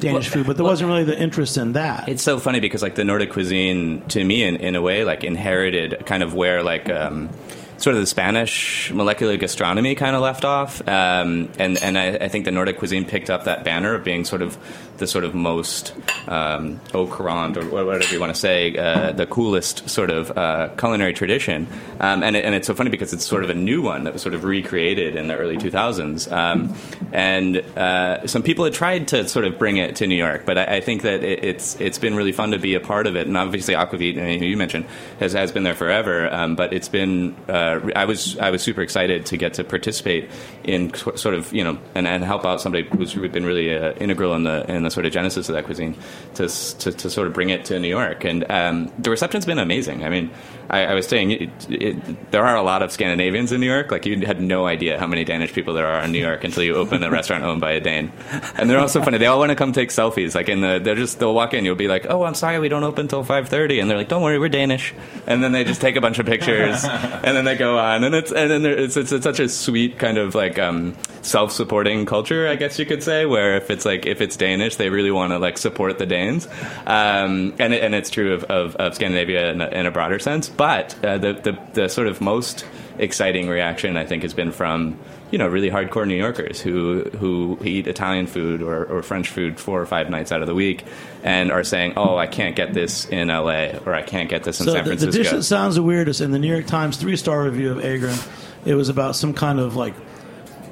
Danish 0.00 0.28
food, 0.28 0.46
but 0.46 0.56
there 0.56 0.64
wasn't 0.64 0.88
really 0.90 1.04
the 1.04 1.18
interest 1.18 1.56
in 1.56 1.72
that." 1.74 2.08
It's 2.08 2.22
so 2.22 2.38
funny 2.38 2.60
because 2.60 2.82
like 2.82 2.94
the 2.96 3.04
Nordic 3.04 3.30
cuisine, 3.30 4.02
to 4.08 4.22
me, 4.24 4.42
in, 4.42 4.56
in 4.56 4.74
a 4.76 4.82
way, 4.82 5.04
like 5.04 5.24
inherited 5.24 6.04
kind 6.06 6.22
of 6.22 6.34
where 6.34 6.62
like 6.62 6.90
um, 6.90 7.30
sort 7.78 7.94
of 7.94 8.00
the 8.02 8.06
Spanish 8.06 8.90
molecular 8.92 9.36
gastronomy 9.36 9.94
kind 9.94 10.16
of 10.16 10.22
left 10.22 10.44
off, 10.44 10.80
um, 10.88 11.48
and 11.58 11.78
and 11.82 11.96
I, 11.96 12.08
I 12.16 12.28
think 12.28 12.44
the 12.44 12.50
Nordic 12.50 12.78
cuisine 12.78 13.04
picked 13.04 13.30
up 13.30 13.44
that 13.44 13.64
banner 13.64 13.94
of 13.94 14.04
being 14.04 14.24
sort 14.24 14.42
of 14.42 14.58
the 14.98 15.06
sort 15.06 15.24
of 15.24 15.34
most 15.34 15.94
um, 16.28 16.80
au 16.94 17.06
courant 17.06 17.56
or 17.56 17.64
whatever 17.84 18.12
you 18.12 18.20
want 18.20 18.34
to 18.34 18.38
say, 18.38 18.76
uh, 18.76 19.12
the 19.12 19.26
coolest 19.26 19.88
sort 19.88 20.10
of 20.10 20.36
uh, 20.36 20.68
culinary 20.78 21.12
tradition, 21.12 21.66
um, 22.00 22.22
and 22.22 22.36
it, 22.36 22.44
and 22.44 22.54
it's 22.54 22.66
so 22.66 22.74
funny 22.74 22.90
because 22.90 23.12
it's 23.12 23.24
sort 23.24 23.44
of 23.44 23.50
a 23.50 23.54
new 23.54 23.82
one 23.82 24.04
that 24.04 24.12
was 24.12 24.22
sort 24.22 24.34
of 24.34 24.44
recreated 24.44 25.16
in 25.16 25.28
the 25.28 25.36
early 25.36 25.56
2000s, 25.56 26.30
um, 26.32 26.74
and 27.12 27.58
uh, 27.76 28.26
some 28.26 28.42
people 28.42 28.64
had 28.64 28.74
tried 28.74 29.08
to 29.08 29.28
sort 29.28 29.44
of 29.44 29.58
bring 29.58 29.76
it 29.76 29.96
to 29.96 30.06
New 30.06 30.16
York, 30.16 30.44
but 30.46 30.58
I, 30.58 30.76
I 30.76 30.80
think 30.80 31.02
that 31.02 31.22
it, 31.22 31.44
it's 31.44 31.80
it's 31.80 31.98
been 31.98 32.14
really 32.14 32.32
fun 32.32 32.50
to 32.52 32.58
be 32.58 32.74
a 32.74 32.80
part 32.80 33.06
of 33.06 33.16
it, 33.16 33.26
and 33.26 33.36
obviously 33.36 33.74
Aquavit, 33.74 34.40
you 34.40 34.56
mentioned, 34.56 34.86
has 35.20 35.32
has 35.32 35.52
been 35.52 35.62
there 35.62 35.74
forever, 35.74 36.32
um, 36.32 36.56
but 36.56 36.72
it's 36.72 36.88
been 36.88 37.34
uh, 37.48 37.80
I 37.94 38.04
was 38.04 38.38
I 38.38 38.50
was 38.50 38.62
super 38.62 38.82
excited 38.82 39.26
to 39.26 39.36
get 39.36 39.54
to 39.54 39.64
participate 39.64 40.30
in 40.64 40.92
sort 40.94 41.34
of 41.34 41.52
you 41.52 41.64
know 41.64 41.78
and, 41.94 42.06
and 42.06 42.24
help 42.24 42.44
out 42.44 42.60
somebody 42.60 42.88
who's 42.88 43.14
been 43.14 43.44
really 43.44 43.76
uh, 43.76 43.92
integral 43.94 44.34
in 44.34 44.44
the 44.44 44.64
in 44.70 44.85
the 44.86 44.90
sort 44.90 45.04
of 45.04 45.12
genesis 45.12 45.48
of 45.50 45.54
that 45.54 45.64
cuisine 45.66 45.94
to, 46.36 46.48
to 46.48 46.92
to 46.92 47.10
sort 47.10 47.26
of 47.26 47.34
bring 47.34 47.50
it 47.50 47.66
to 47.66 47.78
New 47.78 47.88
York, 47.88 48.24
and 48.24 48.50
um, 48.50 48.90
the 48.98 49.10
reception's 49.10 49.44
been 49.44 49.58
amazing. 49.58 50.04
I 50.04 50.08
mean, 50.08 50.30
I, 50.70 50.86
I 50.86 50.94
was 50.94 51.06
saying 51.06 51.32
it, 51.32 51.50
it, 51.68 52.30
there 52.30 52.44
are 52.44 52.56
a 52.56 52.62
lot 52.62 52.82
of 52.82 52.90
Scandinavians 52.90 53.52
in 53.52 53.60
New 53.60 53.66
York. 53.66 53.90
Like 53.90 54.06
you 54.06 54.24
had 54.24 54.40
no 54.40 54.66
idea 54.66 54.98
how 54.98 55.06
many 55.06 55.24
Danish 55.24 55.52
people 55.52 55.74
there 55.74 55.86
are 55.86 56.02
in 56.02 56.12
New 56.12 56.18
York 56.18 56.44
until 56.44 56.62
you 56.62 56.74
open 56.74 57.02
a 57.02 57.10
restaurant 57.10 57.44
owned 57.44 57.60
by 57.60 57.72
a 57.72 57.80
Dane, 57.80 58.12
and 58.56 58.70
they're 58.70 58.80
also 58.80 59.02
funny. 59.02 59.18
They 59.18 59.26
all 59.26 59.38
want 59.38 59.50
to 59.50 59.56
come 59.56 59.72
take 59.72 59.90
selfies. 59.90 60.34
Like 60.34 60.48
in 60.48 60.62
the 60.62 60.80
they're 60.82 60.94
just 60.94 61.18
they'll 61.18 61.34
walk 61.34 61.52
in, 61.52 61.64
you'll 61.64 61.74
be 61.74 61.88
like, 61.88 62.06
oh, 62.08 62.22
I'm 62.24 62.34
sorry, 62.34 62.58
we 62.58 62.68
don't 62.68 62.84
open 62.84 63.02
until 63.02 63.24
five 63.24 63.48
thirty, 63.48 63.80
and 63.80 63.90
they're 63.90 63.98
like, 63.98 64.08
don't 64.08 64.22
worry, 64.22 64.38
we're 64.38 64.48
Danish, 64.48 64.94
and 65.26 65.42
then 65.42 65.52
they 65.52 65.64
just 65.64 65.80
take 65.80 65.96
a 65.96 66.00
bunch 66.00 66.18
of 66.18 66.26
pictures, 66.26 66.84
and 66.84 67.36
then 67.36 67.44
they 67.44 67.56
go 67.56 67.78
on, 67.78 68.04
and 68.04 68.14
it's 68.14 68.32
and 68.32 68.50
then 68.50 68.64
it's, 68.64 68.96
it's 68.96 69.12
it's 69.12 69.24
such 69.24 69.40
a 69.40 69.48
sweet 69.48 69.98
kind 69.98 70.18
of 70.18 70.34
like 70.34 70.58
um, 70.58 70.96
self-supporting 71.22 72.06
culture, 72.06 72.48
I 72.48 72.56
guess 72.56 72.78
you 72.78 72.86
could 72.86 73.02
say, 73.02 73.26
where 73.26 73.56
if 73.56 73.70
it's 73.70 73.84
like 73.84 74.06
if 74.06 74.20
it's 74.20 74.36
Danish, 74.36 74.75
they 74.76 74.90
really 74.90 75.10
want 75.10 75.32
to 75.32 75.38
like 75.38 75.58
support 75.58 75.98
the 75.98 76.06
Danes, 76.06 76.46
um, 76.86 77.54
and 77.58 77.74
and 77.74 77.94
it's 77.94 78.10
true 78.10 78.34
of, 78.34 78.44
of, 78.44 78.76
of 78.76 78.94
Scandinavia 78.94 79.52
in 79.52 79.60
a, 79.60 79.68
in 79.68 79.86
a 79.86 79.90
broader 79.90 80.18
sense. 80.18 80.48
But 80.48 80.96
uh, 81.04 81.18
the, 81.18 81.32
the 81.34 81.58
the 81.72 81.88
sort 81.88 82.06
of 82.06 82.20
most 82.20 82.64
exciting 82.98 83.48
reaction 83.48 83.96
I 83.96 84.06
think 84.06 84.22
has 84.22 84.32
been 84.34 84.52
from 84.52 84.98
you 85.30 85.38
know 85.38 85.48
really 85.48 85.70
hardcore 85.70 86.06
New 86.06 86.16
Yorkers 86.16 86.60
who 86.60 87.04
who 87.18 87.58
eat 87.62 87.86
Italian 87.86 88.26
food 88.26 88.62
or, 88.62 88.84
or 88.84 89.02
French 89.02 89.28
food 89.28 89.58
four 89.58 89.80
or 89.80 89.86
five 89.86 90.08
nights 90.08 90.32
out 90.32 90.40
of 90.40 90.46
the 90.46 90.54
week 90.54 90.84
and 91.22 91.50
are 91.50 91.64
saying, 91.64 91.94
oh, 91.96 92.16
I 92.16 92.26
can't 92.26 92.54
get 92.54 92.72
this 92.72 93.06
in 93.06 93.30
L.A. 93.30 93.78
or 93.84 93.94
I 93.94 94.02
can't 94.02 94.28
get 94.28 94.44
this 94.44 94.60
in 94.60 94.66
So 94.66 94.72
San 94.72 94.84
the, 94.84 94.94
the 94.96 95.10
dish 95.10 95.30
that 95.30 95.42
sounds 95.42 95.74
the 95.74 95.82
weirdest 95.82 96.20
in 96.20 96.30
the 96.30 96.38
New 96.38 96.52
York 96.52 96.66
Times 96.66 96.96
three 96.96 97.16
star 97.16 97.44
review 97.44 97.72
of 97.72 97.78
Agern, 97.78 98.28
it 98.64 98.74
was 98.74 98.88
about 98.88 99.16
some 99.16 99.34
kind 99.34 99.58
of 99.58 99.76
like 99.76 99.94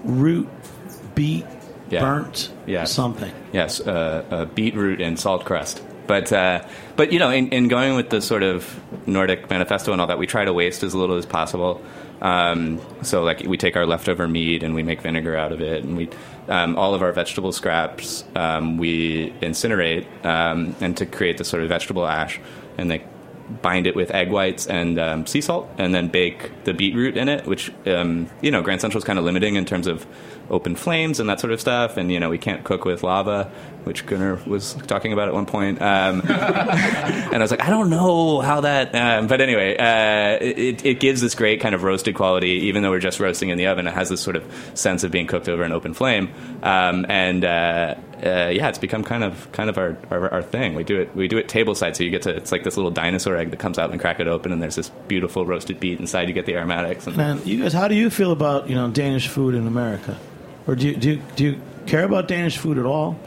root 0.04 0.48
Yeah. 1.90 2.00
burnt 2.00 2.50
Yeah. 2.66 2.84
something. 2.84 3.32
Yes, 3.52 3.80
uh, 3.80 4.24
uh, 4.30 4.44
beetroot 4.46 5.00
and 5.00 5.18
salt 5.18 5.44
crust. 5.44 5.82
But 6.06 6.32
uh, 6.32 6.66
but 6.96 7.12
you 7.12 7.18
know, 7.18 7.30
in, 7.30 7.48
in 7.48 7.68
going 7.68 7.96
with 7.96 8.10
the 8.10 8.20
sort 8.20 8.42
of 8.42 8.78
Nordic 9.06 9.48
manifesto 9.48 9.92
and 9.92 10.00
all 10.00 10.06
that, 10.06 10.18
we 10.18 10.26
try 10.26 10.44
to 10.44 10.52
waste 10.52 10.82
as 10.82 10.94
little 10.94 11.16
as 11.16 11.26
possible. 11.26 11.80
Um, 12.20 12.80
so 13.02 13.22
like 13.22 13.40
we 13.40 13.56
take 13.56 13.76
our 13.76 13.86
leftover 13.86 14.28
meat 14.28 14.62
and 14.62 14.74
we 14.74 14.82
make 14.82 15.00
vinegar 15.02 15.36
out 15.36 15.52
of 15.52 15.60
it, 15.60 15.84
and 15.84 15.96
we 15.96 16.08
um, 16.48 16.76
all 16.76 16.94
of 16.94 17.02
our 17.02 17.12
vegetable 17.12 17.52
scraps 17.52 18.24
um, 18.34 18.76
we 18.76 19.30
incinerate 19.40 20.06
um, 20.24 20.76
and 20.80 20.96
to 20.98 21.06
create 21.06 21.38
this 21.38 21.48
sort 21.48 21.62
of 21.62 21.68
vegetable 21.68 22.06
ash, 22.06 22.40
and 22.76 22.90
they 22.90 23.04
bind 23.62 23.86
it 23.86 23.94
with 23.94 24.10
egg 24.10 24.30
whites 24.30 24.66
and 24.66 24.98
um, 24.98 25.26
sea 25.26 25.40
salt, 25.40 25.70
and 25.78 25.94
then 25.94 26.08
bake 26.08 26.50
the 26.64 26.72
beetroot 26.72 27.16
in 27.16 27.28
it, 27.28 27.46
which 27.46 27.72
um, 27.86 28.28
you 28.42 28.50
know 28.50 28.62
Grand 28.62 28.80
Central 28.80 28.98
is 28.98 29.04
kind 29.04 29.18
of 29.18 29.24
limiting 29.24 29.56
in 29.56 29.64
terms 29.64 29.86
of 29.86 30.06
open 30.50 30.76
flames 30.76 31.20
and 31.20 31.28
that 31.28 31.40
sort 31.40 31.52
of 31.52 31.60
stuff, 31.60 31.96
and 31.96 32.10
you 32.10 32.20
know 32.20 32.30
we 32.30 32.38
can't 32.38 32.64
cook 32.64 32.84
with 32.84 33.02
lava, 33.02 33.50
which 33.84 34.06
Gunnar 34.06 34.40
was 34.46 34.74
talking 34.86 35.12
about 35.12 35.28
at 35.28 35.34
one 35.34 35.46
point. 35.46 35.80
Um, 35.80 36.20
and 36.28 37.34
I 37.34 37.38
was 37.38 37.50
like, 37.50 37.62
I 37.62 37.70
don't 37.70 37.90
know 37.90 38.40
how 38.40 38.60
that, 38.62 38.94
um, 38.94 39.26
but 39.26 39.40
anyway, 39.40 39.76
uh, 39.76 40.38
it, 40.40 40.84
it 40.84 41.00
gives 41.00 41.20
this 41.20 41.34
great 41.34 41.60
kind 41.60 41.74
of 41.74 41.82
roasted 41.82 42.14
quality, 42.14 42.66
even 42.66 42.82
though 42.82 42.90
we're 42.90 42.98
just 42.98 43.20
roasting 43.20 43.48
in 43.48 43.58
the 43.58 43.66
oven. 43.66 43.86
It 43.86 43.94
has 43.94 44.08
this 44.08 44.20
sort 44.20 44.36
of 44.36 44.44
sense 44.74 45.04
of 45.04 45.10
being 45.10 45.26
cooked 45.26 45.48
over 45.48 45.62
an 45.62 45.72
open 45.72 45.94
flame, 45.94 46.30
um, 46.62 47.06
and 47.08 47.44
uh, 47.44 47.94
uh, 48.24 48.48
yeah, 48.48 48.68
it's 48.68 48.78
become 48.78 49.04
kind 49.04 49.22
of 49.22 49.50
kind 49.52 49.68
of 49.68 49.76
our, 49.76 49.98
our, 50.10 50.32
our 50.32 50.42
thing. 50.42 50.74
We 50.74 50.82
do 50.82 50.98
it 50.98 51.14
we 51.14 51.28
do 51.28 51.36
it 51.36 51.48
table 51.48 51.74
side, 51.74 51.94
so 51.96 52.04
you 52.04 52.10
get 52.10 52.22
to 52.22 52.34
it's 52.34 52.52
like 52.52 52.64
this 52.64 52.76
little 52.76 52.90
dinosaur 52.90 53.36
egg 53.36 53.50
that 53.50 53.58
comes 53.58 53.78
out 53.78 53.90
and 53.90 54.00
crack 54.00 54.18
it 54.18 54.28
open, 54.28 54.50
and 54.50 54.62
there's 54.62 54.76
this 54.76 54.88
beautiful 55.08 55.44
roasted 55.44 55.78
beet 55.78 56.00
inside. 56.00 56.28
You 56.28 56.34
get 56.34 56.46
the 56.46 56.54
aromatics. 56.54 57.06
And, 57.06 57.16
Man, 57.16 57.40
you 57.44 57.62
guys, 57.62 57.74
how 57.74 57.86
do 57.86 57.94
you 57.94 58.08
feel 58.08 58.32
about 58.32 58.68
you 58.68 58.74
know 58.74 58.90
Danish 58.90 59.28
food 59.28 59.54
in 59.54 59.66
America, 59.66 60.18
or 60.66 60.74
do 60.74 60.88
you 60.88 60.96
do 60.96 61.10
you, 61.10 61.22
do 61.36 61.44
you 61.44 61.60
care 61.86 62.04
about 62.04 62.28
Danish 62.28 62.56
food 62.56 62.78
at 62.78 62.86
all? 62.86 63.18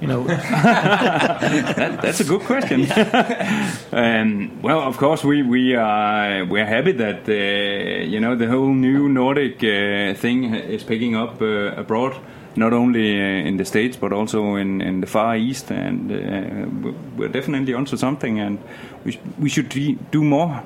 You 0.00 0.06
know, 0.06 0.24
that, 0.24 2.00
that's 2.02 2.20
a 2.20 2.24
good 2.24 2.40
question. 2.40 2.90
um, 3.92 4.62
well, 4.62 4.80
of 4.80 4.96
course, 4.96 5.22
we 5.22 5.42
we 5.42 5.76
are 5.76 6.44
we're 6.46 6.66
happy 6.66 6.92
that 6.92 7.28
uh, 7.28 8.04
you 8.04 8.18
know 8.18 8.34
the 8.34 8.48
whole 8.48 8.72
new 8.72 9.08
Nordic 9.08 9.62
uh, 9.62 10.18
thing 10.18 10.54
is 10.54 10.82
picking 10.82 11.14
up 11.14 11.40
uh, 11.42 11.74
abroad, 11.76 12.16
not 12.56 12.72
only 12.72 13.20
uh, 13.20 13.48
in 13.48 13.56
the 13.56 13.64
states 13.64 13.96
but 13.96 14.12
also 14.12 14.56
in, 14.56 14.80
in 14.80 15.00
the 15.00 15.06
Far 15.06 15.36
East, 15.36 15.70
and 15.70 16.10
uh, 16.10 16.90
we're 17.16 17.28
definitely 17.32 17.74
onto 17.74 17.96
something, 17.96 18.40
and 18.40 18.58
we 19.04 19.18
we 19.38 19.48
should 19.48 19.68
do 20.10 20.24
more 20.24 20.62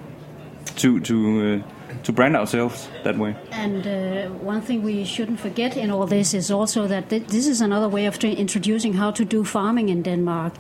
to 0.77 1.01
to. 1.01 1.15
Uh, 1.15 1.75
to 2.03 2.13
brand 2.13 2.37
ourselves 2.37 2.89
that 3.05 3.17
way. 3.17 3.35
And 3.53 3.87
uh, 3.87 4.29
one 4.45 4.61
thing 4.61 4.83
we 4.83 5.05
shouldn't 5.05 5.41
forget 5.41 5.77
in 5.77 5.91
all 5.91 6.07
this 6.07 6.35
is 6.35 6.51
also 6.51 6.87
that 6.87 7.09
th- 7.09 7.27
this 7.29 7.47
is 7.47 7.61
another 7.61 7.89
way 7.89 8.07
of 8.07 8.19
tra- 8.19 8.31
introducing 8.31 8.95
how 8.95 9.13
to 9.13 9.25
do 9.25 9.45
farming 9.45 9.89
in 9.89 10.03
Denmark. 10.03 10.53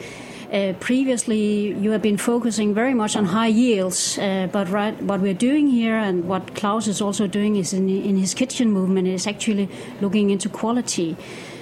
Uh, 0.55 0.73
previously, 0.75 1.75
you 1.83 1.90
have 1.90 2.01
been 2.01 2.17
focusing 2.17 2.73
very 2.73 2.95
much 2.95 3.17
on 3.17 3.25
high 3.25 3.49
yields, 3.49 4.17
uh, 4.19 4.47
but 4.53 4.71
right, 4.71 5.03
what 5.03 5.21
we're 5.21 5.35
doing 5.35 5.67
here 5.67 5.97
and 5.97 6.29
what 6.29 6.55
Claus 6.55 6.87
is 6.87 7.01
also 7.01 7.27
doing 7.27 7.57
is 7.57 7.73
in, 7.73 7.88
in 7.88 8.17
his 8.17 8.35
kitchen 8.35 8.71
movement 8.71 9.09
is 9.09 9.27
actually 9.27 9.69
looking 10.01 10.31
into 10.31 10.49
quality. 10.49 11.17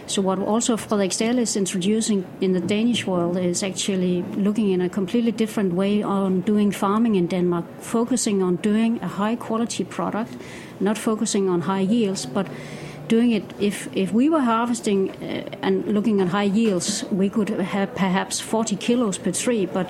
So 0.07 0.21
what 0.21 0.39
also 0.41 0.77
Frederiksdal 0.77 1.39
is 1.39 1.57
introducing 1.57 2.27
in 2.43 2.53
the 2.53 2.61
Danish 2.61 3.07
world 3.07 3.39
is 3.39 3.63
actually 3.63 4.21
looking 4.37 4.73
in 4.73 4.83
a 4.83 4.91
completely 4.91 5.33
different 5.33 5.73
way 5.73 6.03
on 6.03 6.43
doing 6.43 6.71
farming 6.71 7.15
in 7.15 7.29
Denmark, 7.29 7.65
focusing 7.81 8.43
on 8.43 8.57
doing 8.57 9.01
a 9.01 9.09
high 9.09 9.37
quality 9.37 9.85
product, 9.85 10.37
not 10.81 10.99
focusing 10.99 11.49
on 11.49 11.63
high 11.63 11.81
yields, 11.81 12.27
but 12.27 12.47
doing 13.13 13.33
it 13.33 13.45
if 13.61 13.77
if 13.95 14.09
we 14.19 14.31
were 14.35 14.45
harvesting 14.55 15.11
uh, 15.11 15.67
and 15.67 15.75
looking 15.97 16.21
at 16.23 16.29
high 16.29 16.51
yields, 16.61 17.05
we 17.11 17.29
could 17.29 17.49
have 17.49 17.89
perhaps 17.95 18.41
40 18.41 18.77
kilos 18.77 19.19
per 19.19 19.33
tree, 19.33 19.67
but 19.67 19.89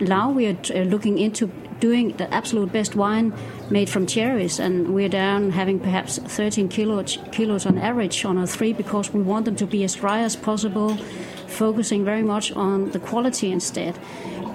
now 0.00 0.26
we 0.36 0.46
are 0.46 0.58
uh, 0.74 0.82
looking 0.94 1.18
into 1.18 1.46
doing 1.80 2.16
the 2.16 2.26
absolute 2.34 2.72
best 2.72 2.96
wine 2.96 3.32
made 3.70 3.88
from 3.88 4.06
cherries, 4.06 4.58
and 4.58 4.88
we're 4.94 5.08
down 5.08 5.50
having 5.50 5.78
perhaps 5.78 6.18
13 6.18 6.68
kilo, 6.68 7.04
kilos 7.30 7.66
on 7.66 7.78
average 7.78 8.24
on 8.24 8.38
a 8.38 8.46
three 8.46 8.72
because 8.72 9.14
we 9.14 9.20
want 9.22 9.44
them 9.44 9.56
to 9.56 9.66
be 9.66 9.84
as 9.84 9.94
dry 9.94 10.18
as 10.24 10.36
possible, 10.36 10.96
focusing 11.46 12.04
very 12.04 12.22
much 12.22 12.52
on 12.56 12.90
the 12.90 12.98
quality 12.98 13.52
instead. 13.52 13.94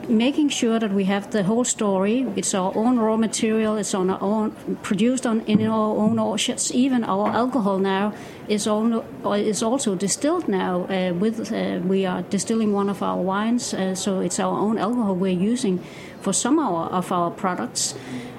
Making 0.09 0.49
sure 0.49 0.79
that 0.79 0.91
we 0.91 1.05
have 1.05 1.31
the 1.31 1.43
whole 1.43 1.63
story. 1.63 2.27
It's 2.35 2.53
our 2.53 2.75
own 2.75 2.99
raw 2.99 3.15
material. 3.15 3.77
It's 3.77 3.93
on 3.93 4.09
our 4.09 4.21
own, 4.21 4.51
produced 4.81 5.25
on 5.25 5.41
in 5.41 5.65
our 5.65 5.95
own 5.95 6.19
orchards. 6.19 6.73
Even 6.73 7.03
our 7.05 7.29
alcohol 7.29 7.79
now 7.79 8.13
is, 8.47 8.67
is 9.25 9.63
also 9.63 9.95
distilled 9.95 10.47
now. 10.47 10.83
Uh, 10.83 11.13
with 11.13 11.51
uh, 11.51 11.79
we 11.87 12.05
are 12.05 12.21
distilling 12.23 12.73
one 12.73 12.89
of 12.89 13.01
our 13.01 13.17
wines, 13.17 13.73
uh, 13.73 13.95
so 13.95 14.19
it's 14.19 14.39
our 14.39 14.57
own 14.57 14.77
alcohol 14.77 15.15
we're 15.15 15.31
using 15.31 15.79
for 16.21 16.33
some 16.33 16.59
of 16.59 16.71
our, 16.71 16.89
of 16.89 17.11
our 17.11 17.31
products. 17.31 17.95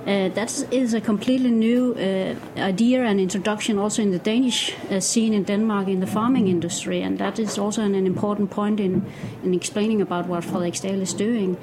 Uh, 0.07 0.29
that 0.29 0.67
is 0.71 0.93
a 0.95 1.01
completely 1.01 1.51
new 1.51 1.95
uh, 1.95 2.61
idea 2.61 3.03
and 3.05 3.19
introduction 3.19 3.79
also 3.79 4.03
in 4.03 4.11
the 4.11 4.19
Danish 4.19 4.75
uh, 4.91 5.01
scene 5.01 5.33
in 5.33 5.45
Denmark 5.45 5.89
in 5.89 6.01
the 6.01 6.07
farming 6.07 6.49
industry, 6.49 7.01
and 7.03 7.19
that 7.19 7.39
is 7.39 7.59
also 7.59 7.83
an, 7.83 7.95
an 7.95 8.07
important 8.07 8.51
point 8.51 8.81
in, 8.81 9.03
in 9.43 9.55
explaining 9.55 10.03
about 10.03 10.27
what 10.27 10.45
Frederiksdal 10.45 11.01
is 11.01 11.15
doing. 11.15 11.57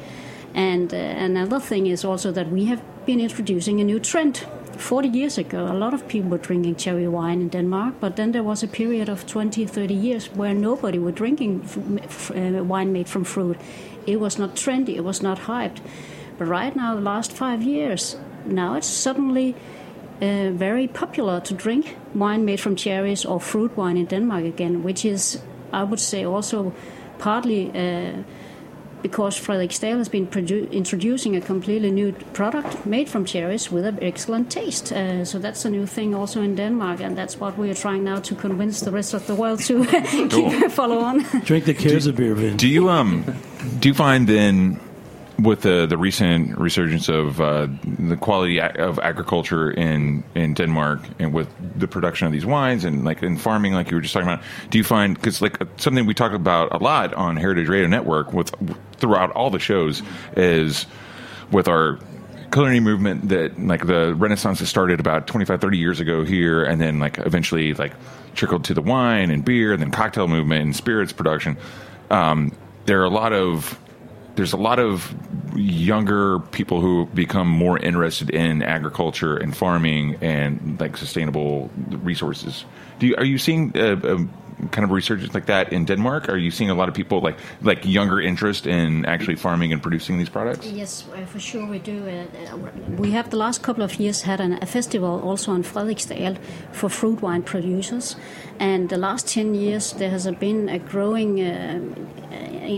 And 0.53 0.91
another 0.91 1.61
thing 1.61 1.87
is 1.87 2.03
also 2.03 2.31
that 2.31 2.49
we 2.49 2.65
have 2.65 2.81
been 3.05 3.21
introducing 3.21 3.79
a 3.79 3.85
new 3.85 3.99
trend 3.99 4.45
40 4.81 5.07
years 5.09 5.37
ago, 5.37 5.67
a 5.67 5.73
lot 5.73 5.93
of 5.93 6.07
people 6.07 6.29
were 6.29 6.37
drinking 6.37 6.75
cherry 6.75 7.07
wine 7.07 7.41
in 7.41 7.49
Denmark, 7.49 7.95
but 7.99 8.15
then 8.15 8.31
there 8.31 8.43
was 8.43 8.63
a 8.63 8.67
period 8.67 9.09
of 9.09 9.25
20, 9.25 9.65
30 9.65 9.93
years 9.93 10.27
where 10.35 10.53
nobody 10.53 10.97
were 10.99 11.11
drinking 11.11 11.61
f- 11.63 12.31
uh, 12.31 12.63
wine 12.63 12.91
made 12.91 13.07
from 13.07 13.23
fruit. 13.23 13.57
It 14.07 14.19
was 14.19 14.39
not 14.39 14.55
trendy, 14.55 14.95
it 14.95 15.03
was 15.03 15.21
not 15.21 15.39
hyped. 15.39 15.79
But 16.37 16.47
right 16.47 16.75
now, 16.75 16.95
the 16.95 17.01
last 17.01 17.31
five 17.31 17.61
years, 17.61 18.17
now 18.45 18.73
it's 18.75 18.87
suddenly 18.87 19.55
uh, 20.21 20.49
very 20.51 20.87
popular 20.87 21.39
to 21.41 21.53
drink 21.53 21.95
wine 22.15 22.43
made 22.43 22.59
from 22.59 22.75
cherries 22.75 23.25
or 23.25 23.39
fruit 23.39 23.77
wine 23.77 23.97
in 23.97 24.05
Denmark 24.05 24.45
again, 24.45 24.83
which 24.83 25.05
is, 25.05 25.39
I 25.71 25.83
would 25.83 25.99
say, 25.99 26.25
also 26.25 26.73
partly 27.19 27.69
uh, 27.69 28.23
because 29.01 29.39
Frederiksdal 29.39 29.97
has 29.97 30.09
been 30.09 30.27
produ- 30.27 30.71
introducing 30.71 31.35
a 31.35 31.41
completely 31.41 31.91
new 31.91 32.11
product 32.33 32.85
made 32.85 33.09
from 33.09 33.25
cherries 33.25 33.71
with 33.71 33.85
an 33.85 33.97
excellent 34.01 34.49
taste. 34.51 34.91
Uh, 34.91 35.25
so 35.25 35.39
that's 35.39 35.65
a 35.65 35.69
new 35.69 35.85
thing 35.85 36.15
also 36.15 36.41
in 36.41 36.55
Denmark, 36.55 37.01
and 37.01 37.17
that's 37.17 37.39
what 37.39 37.57
we 37.57 37.69
are 37.69 37.75
trying 37.75 38.03
now 38.03 38.19
to 38.19 38.35
convince 38.35 38.81
the 38.81 38.91
rest 38.91 39.13
of 39.13 39.25
the 39.27 39.35
world 39.35 39.59
to 39.63 39.85
keep, 40.29 40.71
follow 40.79 40.99
on. 40.99 41.19
Drink 41.45 41.65
the 41.65 41.73
Kirsebærvin. 41.73 42.57
Do 42.57 42.67
you 42.67 42.89
um 42.89 43.23
do 43.79 43.89
you 43.89 43.93
find 43.93 44.27
then 44.27 44.79
with 45.43 45.61
the 45.61 45.85
the 45.85 45.97
recent 45.97 46.57
resurgence 46.57 47.09
of 47.09 47.41
uh, 47.41 47.67
the 47.83 48.17
quality 48.17 48.59
of 48.61 48.99
agriculture 48.99 49.71
in 49.71 50.23
in 50.35 50.53
Denmark 50.53 51.01
and 51.19 51.33
with 51.33 51.49
the 51.79 51.87
production 51.87 52.27
of 52.27 52.33
these 52.33 52.45
wines 52.45 52.83
and 52.85 53.03
like 53.03 53.23
in 53.23 53.37
farming, 53.37 53.73
like 53.73 53.89
you 53.91 53.97
were 53.97 54.01
just 54.01 54.13
talking 54.13 54.27
about, 54.27 54.43
do 54.69 54.77
you 54.77 54.83
find 54.83 55.15
because 55.15 55.41
like 55.41 55.57
something 55.77 56.05
we 56.05 56.13
talk 56.13 56.33
about 56.33 56.73
a 56.73 56.77
lot 56.77 57.13
on 57.13 57.37
Heritage 57.37 57.67
Radio 57.67 57.87
Network 57.87 58.33
with 58.33 58.53
throughout 58.97 59.31
all 59.31 59.49
the 59.49 59.59
shows 59.59 60.01
is 60.35 60.85
with 61.51 61.67
our 61.67 61.99
culinary 62.51 62.81
movement 62.81 63.29
that 63.29 63.57
like 63.59 63.87
the 63.87 64.13
renaissance 64.15 64.59
has 64.59 64.69
started 64.69 64.99
about 64.99 65.25
25 65.25 65.61
30 65.61 65.77
years 65.77 65.99
ago 65.99 66.23
here 66.23 66.63
and 66.63 66.81
then 66.81 66.99
like 66.99 67.17
eventually 67.19 67.73
like 67.73 67.93
trickled 68.35 68.65
to 68.65 68.73
the 68.73 68.81
wine 68.81 69.31
and 69.31 69.45
beer 69.45 69.73
and 69.73 69.81
then 69.81 69.91
cocktail 69.91 70.27
movement 70.27 70.61
and 70.61 70.75
spirits 70.75 71.13
production. 71.13 71.57
Um, 72.09 72.51
there 72.85 73.01
are 73.01 73.05
a 73.05 73.09
lot 73.09 73.31
of 73.31 73.79
there's 74.35 74.53
a 74.53 74.57
lot 74.57 74.79
of 74.79 75.13
younger 75.55 76.39
people 76.39 76.79
who 76.79 77.05
become 77.07 77.47
more 77.47 77.77
interested 77.77 78.29
in 78.29 78.63
agriculture 78.63 79.37
and 79.37 79.55
farming 79.55 80.17
and 80.21 80.79
like 80.79 80.97
sustainable 80.97 81.69
resources. 81.89 82.65
Do 82.99 83.07
you, 83.07 83.15
are 83.17 83.25
you 83.25 83.37
seeing 83.37 83.75
kind 84.69 84.83
of 84.83 84.91
resurgence 84.91 85.33
like 85.33 85.45
that 85.47 85.73
in 85.73 85.85
Denmark? 85.85 86.29
Are 86.29 86.37
you 86.37 86.51
seeing 86.51 86.69
a 86.69 86.75
lot 86.75 86.89
of 86.89 86.95
people 86.95 87.19
like 87.21 87.37
like 87.61 87.85
younger 87.85 88.21
interest 88.21 88.67
in 88.67 89.05
actually 89.05 89.35
farming 89.35 89.73
and 89.73 89.81
producing 89.81 90.17
these 90.17 90.29
products? 90.29 90.67
Yes, 90.71 91.05
uh, 91.13 91.25
for 91.25 91.39
sure 91.39 91.65
we 91.65 91.79
do. 91.79 92.07
Uh, 92.07 92.57
we 92.97 93.11
have 93.11 93.29
the 93.29 93.37
last 93.37 93.63
couple 93.63 93.83
of 93.83 93.99
years 93.99 94.21
had 94.21 94.39
an, 94.39 94.59
a 94.61 94.65
festival 94.65 95.21
also 95.21 95.51
on 95.51 95.63
Frederiksdal 95.63 96.37
for 96.71 96.89
fruit 96.89 97.21
wine 97.21 97.43
producers, 97.43 98.15
and 98.59 98.89
the 98.89 98.97
last 98.97 99.27
ten 99.27 99.55
years 99.55 99.93
there 99.93 100.11
has 100.11 100.29
been 100.39 100.69
a 100.69 100.79
growing, 100.79 101.39
uh, 101.39 101.79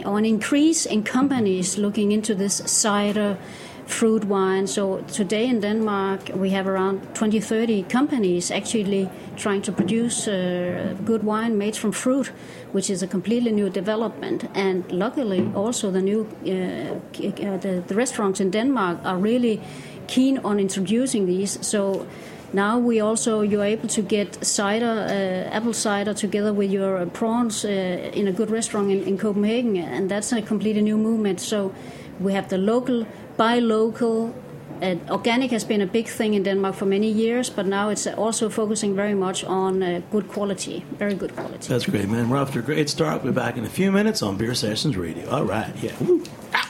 an 0.06 0.26
increase 0.26 0.86
in 0.86 1.04
companies 1.04 1.78
looking 1.78 2.12
into 2.12 2.36
this 2.36 2.62
cider 2.66 3.38
fruit 3.86 4.26
wine. 4.26 4.68
So 4.68 5.02
today 5.12 5.48
in 5.48 5.60
Denmark, 5.60 6.32
we 6.36 6.52
have 6.52 6.68
around 6.68 7.16
20, 7.16 7.40
30 7.40 7.84
companies 7.84 8.52
actually 8.52 9.10
trying 9.36 9.62
to 9.64 9.72
produce 9.72 10.28
uh, 10.28 10.96
good 11.06 11.24
wine 11.24 11.58
made 11.58 11.76
from 11.76 11.92
fruit, 11.92 12.32
which 12.72 12.90
is 12.90 13.04
a 13.04 13.08
completely 13.08 13.52
new 13.52 13.70
development. 13.70 14.50
And 14.56 14.90
luckily, 14.92 15.52
also 15.56 15.92
the 15.92 16.02
new 16.02 16.28
uh, 16.46 16.96
uh, 17.26 17.58
the, 17.58 17.84
the 17.88 17.96
restaurants 17.96 18.40
in 18.40 18.52
Denmark 18.52 19.00
are 19.04 19.18
really 19.18 19.62
keen 20.08 20.40
on 20.40 20.60
introducing 20.60 21.26
these. 21.26 21.66
So 21.66 22.06
Now 22.54 22.78
we 22.78 23.02
also 23.02 23.42
you're 23.42 23.64
able 23.64 23.88
to 23.90 24.04
get 24.04 24.46
cider, 24.46 25.08
uh, 25.10 25.56
apple 25.56 25.74
cider, 25.74 26.14
together 26.14 26.54
with 26.54 26.70
your 26.70 27.04
prawns 27.08 27.66
uh, 27.66 27.70
in 28.14 28.28
a 28.28 28.32
good 28.32 28.52
restaurant 28.52 28.92
in, 28.92 29.04
in 29.08 29.18
Copenhagen, 29.18 29.76
and 29.78 30.08
that's 30.08 30.32
a 30.32 30.40
completely 30.40 30.84
new 30.84 30.98
movement. 30.98 31.42
So 31.42 31.74
we 32.20 32.34
have 32.34 32.50
the 32.50 32.58
local, 32.58 33.06
buy 33.38 33.60
local. 33.60 34.34
Uh, 34.82 34.96
organic 35.10 35.52
has 35.52 35.64
been 35.64 35.82
a 35.82 35.86
big 35.86 36.08
thing 36.08 36.34
in 36.34 36.44
Denmark 36.44 36.76
for 36.76 36.86
many 36.86 37.08
years, 37.08 37.50
but 37.50 37.66
now 37.66 37.90
it's 37.90 38.08
also 38.08 38.50
focusing 38.50 38.96
very 38.96 39.14
much 39.14 39.44
on 39.46 39.82
uh, 39.84 40.02
good 40.12 40.28
quality, 40.28 40.84
very 40.98 41.14
good 41.14 41.34
quality. 41.36 41.68
That's 41.68 41.86
great, 41.86 42.10
man. 42.10 42.30
We're 42.30 42.38
off 42.38 42.52
to 42.54 42.60
a 42.60 42.62
great 42.62 42.90
start. 42.90 43.24
We're 43.24 43.32
back 43.32 43.58
in 43.58 43.64
a 43.66 43.70
few 43.70 43.92
minutes 43.92 44.22
on 44.22 44.38
Beer 44.38 44.56
Sessions 44.56 44.98
Radio. 44.98 45.30
All 45.30 45.46
right, 45.46 45.74
yeah. 45.82 46.70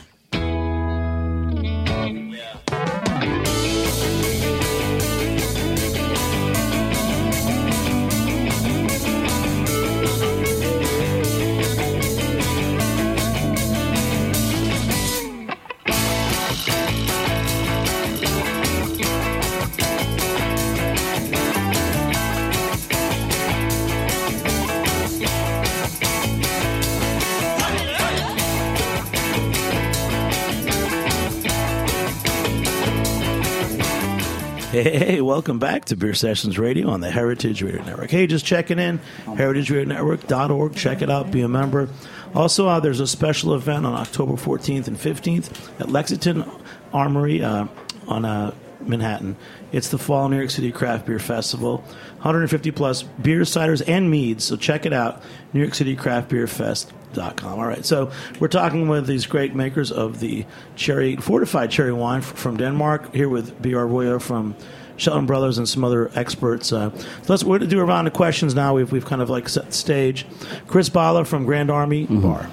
Welcome 35.43 35.59
back 35.59 35.83
to 35.85 35.97
Beer 35.97 36.13
Sessions 36.13 36.57
Radio 36.57 36.89
on 36.89 37.01
the 37.01 37.11
Heritage 37.11 37.61
Radio 37.61 37.83
Network. 37.83 38.09
Hey, 38.09 38.27
just 38.27 38.45
checking 38.45 38.79
in, 38.79 39.01
heritageradionetwork.org. 39.25 40.73
Check 40.73 41.01
it 41.01 41.09
out, 41.09 41.31
be 41.31 41.41
a 41.41 41.49
member. 41.49 41.89
Also, 42.33 42.69
uh, 42.69 42.79
there's 42.79 43.01
a 43.01 43.07
special 43.07 43.53
event 43.53 43.85
on 43.85 43.93
October 43.93 44.35
14th 44.35 44.87
and 44.87 44.95
15th 44.95 45.81
at 45.81 45.89
Lexington 45.89 46.49
Armory 46.93 47.43
uh, 47.43 47.67
on 48.07 48.23
uh, 48.23 48.55
Manhattan. 48.79 49.35
It's 49.73 49.89
the 49.89 49.97
Fall 49.97 50.29
New 50.29 50.37
York 50.37 50.49
City 50.49 50.71
Craft 50.71 51.07
Beer 51.07 51.19
Festival. 51.19 51.79
150 52.21 52.71
plus 52.71 53.03
beers, 53.03 53.49
ciders, 53.49 53.83
and 53.85 54.09
meads. 54.09 54.45
So 54.45 54.55
check 54.55 54.85
it 54.85 54.93
out, 54.93 55.21
New 55.51 55.59
York 55.59 55.75
City 55.75 55.97
Craft 55.97 56.29
Beer 56.29 56.47
Fest. 56.47 56.93
Com. 57.13 57.59
All 57.59 57.67
right, 57.67 57.85
so 57.85 58.11
we're 58.39 58.47
talking 58.47 58.87
with 58.87 59.05
these 59.05 59.27
great 59.27 59.53
makers 59.53 59.91
of 59.91 60.19
the 60.19 60.47
cherry 60.75 61.15
fortified 61.15 61.69
cherry 61.69 61.93
wine 61.93 62.21
from 62.21 62.57
Denmark. 62.57 63.13
Here 63.13 63.29
with 63.29 63.61
B.R. 63.61 63.85
Royla 63.85 64.19
from 64.19 64.55
Shelton 65.03 65.25
Brothers 65.25 65.57
and 65.57 65.67
some 65.67 65.83
other 65.83 66.11
experts. 66.15 66.71
Uh, 66.71 66.95
so 66.97 67.05
let's 67.27 67.43
we're 67.43 67.59
going 67.59 67.69
to 67.69 67.75
do 67.75 67.81
a 67.81 67.85
round 67.85 68.07
of 68.07 68.13
questions 68.13 68.55
now. 68.55 68.73
We've 68.73 68.91
we've 68.91 69.05
kind 69.05 69.21
of 69.21 69.29
like 69.29 69.49
set 69.49 69.67
the 69.67 69.73
stage. 69.73 70.25
Chris 70.67 70.89
Balla 70.89 71.25
from 71.25 71.45
Grand 71.45 71.69
Army 71.69 72.05
Bar. 72.07 72.49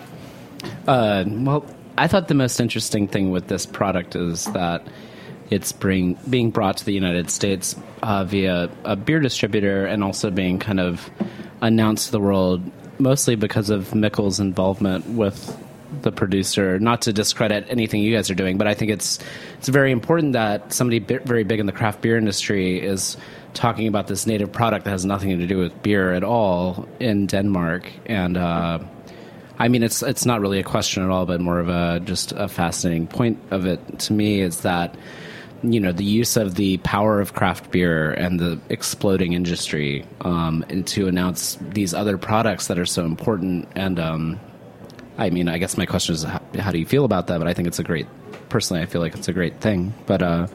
Uh, 0.87 1.25
well, 1.27 1.65
I 1.97 2.09
thought 2.09 2.29
the 2.29 2.35
most 2.35 2.61
interesting 2.61 3.09
thing 3.09 3.31
with 3.31 3.49
this 3.49 3.67
product 3.67 4.17
is 4.17 4.47
that 4.47 4.87
it's 5.51 5.73
bring, 5.73 6.17
being 6.29 6.51
brought 6.51 6.79
to 6.79 6.85
the 6.85 6.93
United 6.93 7.31
States 7.31 7.77
uh, 8.03 8.25
via 8.25 8.71
a 8.85 8.97
beer 8.97 9.21
distributor 9.21 9.85
and 9.85 10.03
also 10.05 10.31
being 10.31 10.59
kind 10.59 10.81
of 10.81 11.11
announced 11.61 12.07
to 12.07 12.13
the 12.13 12.21
world 12.21 12.63
mostly 12.99 13.35
because 13.35 13.71
of 13.71 13.91
Mikkel's 13.91 14.41
involvement 14.41 15.07
with 15.09 15.57
the 16.03 16.13
producer. 16.13 16.79
Not 16.79 17.03
to 17.03 17.13
discredit 17.13 17.67
anything 17.69 18.03
you 18.03 18.15
guys 18.15 18.31
are 18.31 18.35
doing, 18.35 18.59
but 18.59 18.67
I 18.67 18.75
think 18.75 18.91
it's 18.91 19.19
it's 19.59 19.69
very 19.69 19.93
important 19.93 20.33
that 20.35 20.73
somebody 20.73 20.99
bi- 20.99 21.19
very 21.25 21.45
big 21.45 21.61
in 21.61 21.67
the 21.67 21.73
craft 21.73 22.03
beer 22.03 22.17
industry 22.17 22.79
is 22.79 23.17
talking 23.55 23.89
about 23.89 24.07
this 24.07 24.27
native 24.27 24.53
product 24.53 24.85
that 24.85 24.91
has 24.91 25.05
nothing 25.05 25.39
to 25.39 25.47
do 25.47 25.59
with 25.59 25.83
beer 25.83 26.13
at 26.13 26.25
all 26.25 26.89
in 26.99 27.27
Denmark 27.27 27.91
and. 28.07 28.37
Uh, 28.37 28.81
I 29.61 29.69
mean, 29.69 29.83
it's 29.83 30.03
it's 30.03 30.25
not 30.25 30.41
really 30.41 30.59
a 30.59 30.65
question 30.65 31.03
at 31.03 31.11
all, 31.11 31.27
but 31.27 31.39
more 31.39 31.61
of 31.61 31.69
a 31.69 32.01
just 32.01 32.33
a 32.33 32.49
fascinating 32.49 33.07
point 33.07 33.39
of 33.51 33.67
it 33.67 33.99
to 33.99 34.15
me 34.15 34.41
is 34.41 34.63
that 34.63 34.97
you 35.63 35.79
know 35.79 35.93
the 35.93 36.05
use 36.05 36.39
of 36.39 36.55
the 36.55 36.79
power 36.79 37.21
of 37.21 37.35
craft 37.35 37.71
beer 37.71 38.11
and 38.13 38.41
the 38.41 38.59
exploding 38.71 39.35
industry 39.35 40.07
um, 40.23 40.65
and 40.71 40.87
to 40.87 41.09
announce 41.09 41.59
these 41.61 41.93
other 41.93 42.17
products 42.17 42.69
that 42.69 42.79
are 42.79 42.87
so 42.87 43.05
important. 43.05 43.69
And 43.77 44.01
um, 44.01 44.41
I 45.21 45.29
mean, 45.29 45.49
I 45.49 45.59
guess 45.59 45.77
my 45.77 45.85
question 45.85 46.15
is, 46.15 46.23
how, 46.23 46.41
how 46.59 46.73
do 46.73 46.79
you 46.79 46.87
feel 46.87 47.05
about 47.05 47.27
that? 47.27 47.39
But 47.39 47.47
I 47.47 47.53
think 47.53 47.69
it's 47.69 47.79
a 47.79 47.85
great. 47.85 48.07
Personally, 48.49 48.83
I 48.83 48.87
feel 48.87 49.03
like 49.03 49.15
it's 49.15 49.29
a 49.29 49.33
great 49.33 49.61
thing. 49.61 49.93
But 50.07 50.23
uh, 50.23 50.47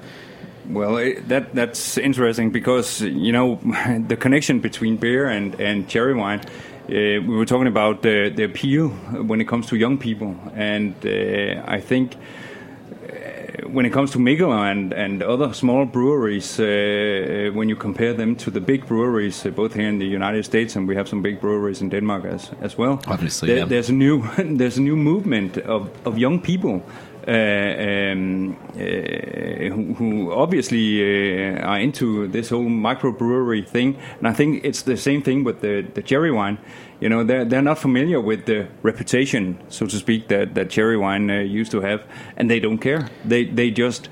Well, 0.68 0.96
that 1.28 1.54
that's 1.54 1.98
interesting 2.00 2.50
because 2.50 3.02
you 3.02 3.32
know 3.32 3.56
the 4.08 4.18
connection 4.18 4.60
between 4.60 4.98
beer 4.98 5.30
and, 5.30 5.60
and 5.62 5.88
cherry 5.88 6.16
wine. 6.16 6.42
Uh, 6.88 7.22
we 7.22 7.36
were 7.36 7.46
talking 7.46 7.68
about 7.68 8.04
the, 8.04 8.30
the 8.30 8.44
appeal 8.44 8.90
when 8.90 9.42
it 9.42 9.48
comes 9.48 9.66
to 9.68 9.76
young 9.76 9.98
people, 9.98 10.36
and 10.54 10.94
uh, 11.04 11.64
I 11.66 11.80
think 11.80 12.16
when 13.68 13.86
it 13.86 13.92
comes 13.94 14.12
to 14.12 14.18
Mikkel 14.20 14.52
and, 14.52 14.94
and 14.94 15.22
other 15.24 15.54
small 15.54 15.86
breweries, 15.86 16.60
uh, 16.60 16.64
uh, 16.64 17.52
when 17.54 17.70
you 17.70 17.76
compare 17.76 18.14
them 18.14 18.36
to 18.36 18.52
the 18.52 18.60
big 18.62 18.86
breweries, 18.88 19.46
uh, 19.46 19.50
both 19.50 19.74
here 19.74 19.88
in 19.88 20.00
the 20.00 20.06
United 20.06 20.44
States 20.46 20.76
and 20.76 20.88
we 20.88 20.96
have 20.96 21.08
some 21.08 21.22
big 21.22 21.40
breweries 21.40 21.82
in 21.82 21.90
Denmark 21.90 22.26
as, 22.26 22.52
as 22.62 22.78
well. 22.78 23.00
Obviously, 23.08 23.48
there- 23.48 23.58
yeah. 23.60 23.66
there's 23.66 23.90
a 23.90 23.94
new 23.94 24.24
there's 24.58 24.78
a 24.78 24.82
new 24.82 24.96
movement 24.96 25.58
of, 25.58 25.90
of 26.06 26.18
young 26.18 26.40
people 26.42 26.82
um, 27.28 28.56
uh, 28.74 28.78
who, 28.78 29.94
who 29.96 30.32
obviously 30.32 31.02
uh, 31.02 31.60
are 31.62 31.80
into 31.80 32.28
this 32.28 32.50
whole 32.50 32.66
microbrewery 32.66 33.68
thing, 33.68 33.98
and 34.20 34.28
I 34.28 34.34
think 34.34 34.64
it's 34.64 34.84
the 34.84 34.98
same 34.98 35.22
thing 35.22 35.44
with 35.44 35.62
the, 35.62 35.82
the 35.94 36.02
cherry 36.02 36.32
wine. 36.32 36.58
You 37.00 37.10
know, 37.10 37.24
they're 37.24 37.44
they're 37.44 37.62
not 37.62 37.78
familiar 37.78 38.22
with 38.22 38.46
the 38.46 38.68
reputation, 38.82 39.58
so 39.70 39.86
to 39.86 39.98
speak, 39.98 40.28
that 40.30 40.56
that 40.56 40.70
cherry 40.70 40.98
wine 40.98 41.30
uh, 41.30 41.40
used 41.40 41.72
to 41.72 41.82
have, 41.82 42.08
and 42.38 42.50
they 42.50 42.60
don't 42.60 42.78
care. 42.78 43.10
They 43.26 43.46
they 43.46 43.72
just 43.72 44.10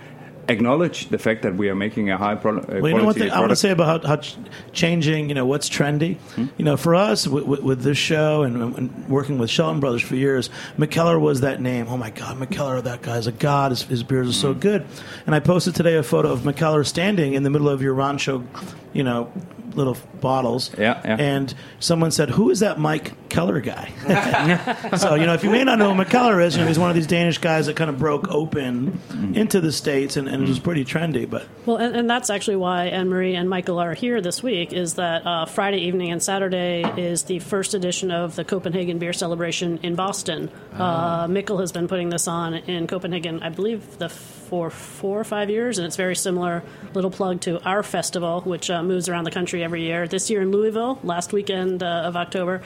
acknowledge 0.47 1.09
the 1.09 1.17
fact 1.17 1.43
that 1.43 1.55
we 1.55 1.69
are 1.69 1.75
making 1.75 2.09
a 2.09 2.17
high 2.17 2.35
pro- 2.35 2.59
Well, 2.59 2.89
you 2.89 2.97
know 2.97 3.11
thing 3.13 3.31
I 3.31 3.39
want 3.39 3.51
to 3.51 3.55
say 3.55 3.71
about 3.71 4.03
how, 4.03 4.07
how 4.07 4.15
ch- 4.17 4.37
changing, 4.71 5.29
you 5.29 5.35
know, 5.35 5.45
what's 5.45 5.69
trendy. 5.69 6.17
Hmm? 6.35 6.47
You 6.57 6.65
know, 6.65 6.77
for 6.77 6.95
us 6.95 7.27
with, 7.27 7.45
with, 7.45 7.61
with 7.61 7.81
this 7.81 7.97
show 7.97 8.43
and, 8.43 8.75
and 8.77 9.09
working 9.09 9.37
with 9.37 9.49
Shelton 9.49 9.79
Brothers 9.79 10.01
for 10.01 10.15
years, 10.15 10.49
Mikkeller 10.77 11.19
was 11.19 11.41
that 11.41 11.61
name. 11.61 11.87
Oh 11.87 11.97
my 11.97 12.09
God, 12.09 12.37
Mikkeller, 12.37 12.83
that 12.83 13.01
guy's 13.01 13.27
a 13.27 13.31
god. 13.31 13.71
His, 13.71 13.83
his 13.83 14.03
beers 14.03 14.29
are 14.29 14.33
so 14.33 14.53
hmm. 14.53 14.59
good. 14.59 14.85
And 15.25 15.35
I 15.35 15.39
posted 15.39 15.75
today 15.75 15.95
a 15.95 16.03
photo 16.03 16.31
of 16.31 16.41
Mikkeller 16.41 16.85
standing 16.85 17.33
in 17.33 17.43
the 17.43 17.49
middle 17.49 17.69
of 17.69 17.81
your 17.81 17.95
Rancio, 17.95 18.45
you 18.91 19.03
know, 19.03 19.31
little 19.75 19.97
bottles. 20.19 20.71
Yeah, 20.77 21.01
yeah. 21.03 21.17
And 21.19 21.53
someone 21.79 22.11
said, 22.11 22.29
"Who 22.31 22.49
is 22.49 22.59
that 22.59 22.79
Mike 22.79 23.13
Keller 23.33 23.59
guy?" 23.59 23.91
so 24.97 25.15
you 25.15 25.25
know, 25.25 25.33
if 25.33 25.43
you 25.43 25.49
may 25.49 25.63
not 25.63 25.79
know 25.79 25.93
who 25.93 26.01
Mikkeller 26.01 26.43
is, 26.43 26.55
you 26.55 26.61
know, 26.61 26.67
he's 26.67 26.79
one 26.79 26.89
of 26.89 26.95
these 26.95 27.07
Danish 27.07 27.39
guys 27.39 27.65
that 27.65 27.75
kind 27.75 27.89
of 27.89 27.97
broke 27.97 28.29
open 28.29 28.99
into 29.35 29.59
the 29.59 29.71
states, 29.71 30.15
and, 30.15 30.27
and 30.27 30.43
it 30.43 30.47
was 30.47 30.59
pretty 30.59 30.85
trendy. 30.85 31.29
But 31.29 31.47
Well, 31.65 31.77
and, 31.77 31.95
and 31.95 32.09
that's 32.09 32.29
actually 32.29 32.57
why 32.57 32.85
Anne 32.85 33.09
Marie 33.09 33.35
and 33.35 33.49
Michael 33.49 33.79
are 33.79 33.93
here 33.93 34.21
this 34.21 34.41
week. 34.41 34.71
Is 34.71 34.95
that 34.95 35.25
uh, 35.25 35.45
Friday 35.45 35.79
evening 35.79 36.11
and 36.11 36.21
Saturday 36.21 36.83
is 36.97 37.23
the 37.23 37.39
first 37.39 37.73
edition 37.73 38.11
of 38.11 38.35
the 38.35 38.43
Copenhagen 38.45 38.99
Beer 38.99 39.13
Celebration 39.13 39.79
in 39.83 39.95
Boston. 39.95 40.49
Uh, 40.73 41.27
Mikkel 41.27 41.59
has 41.59 41.71
been 41.71 41.87
putting 41.87 42.09
this 42.09 42.27
on 42.27 42.53
in 42.53 42.87
Copenhagen, 42.87 43.41
I 43.41 43.49
believe, 43.49 43.97
the 43.97 44.09
for 44.53 44.69
four 44.69 45.19
or 45.19 45.23
five 45.23 45.49
years, 45.49 45.79
and 45.79 45.87
it's 45.87 45.95
very 45.95 46.15
similar. 46.15 46.61
Little 46.93 47.09
plug 47.09 47.41
to 47.41 47.59
our 47.63 47.81
festival, 47.81 48.41
which 48.41 48.69
uh, 48.69 48.83
moves 48.83 49.09
around 49.09 49.23
the 49.23 49.31
country 49.31 49.63
every 49.63 49.81
year. 49.81 50.07
This 50.07 50.29
year 50.29 50.43
in 50.43 50.51
Louisville, 50.51 50.99
last 51.03 51.33
weekend 51.33 51.81
uh, 51.81 52.03
of 52.05 52.15
October, 52.15 52.61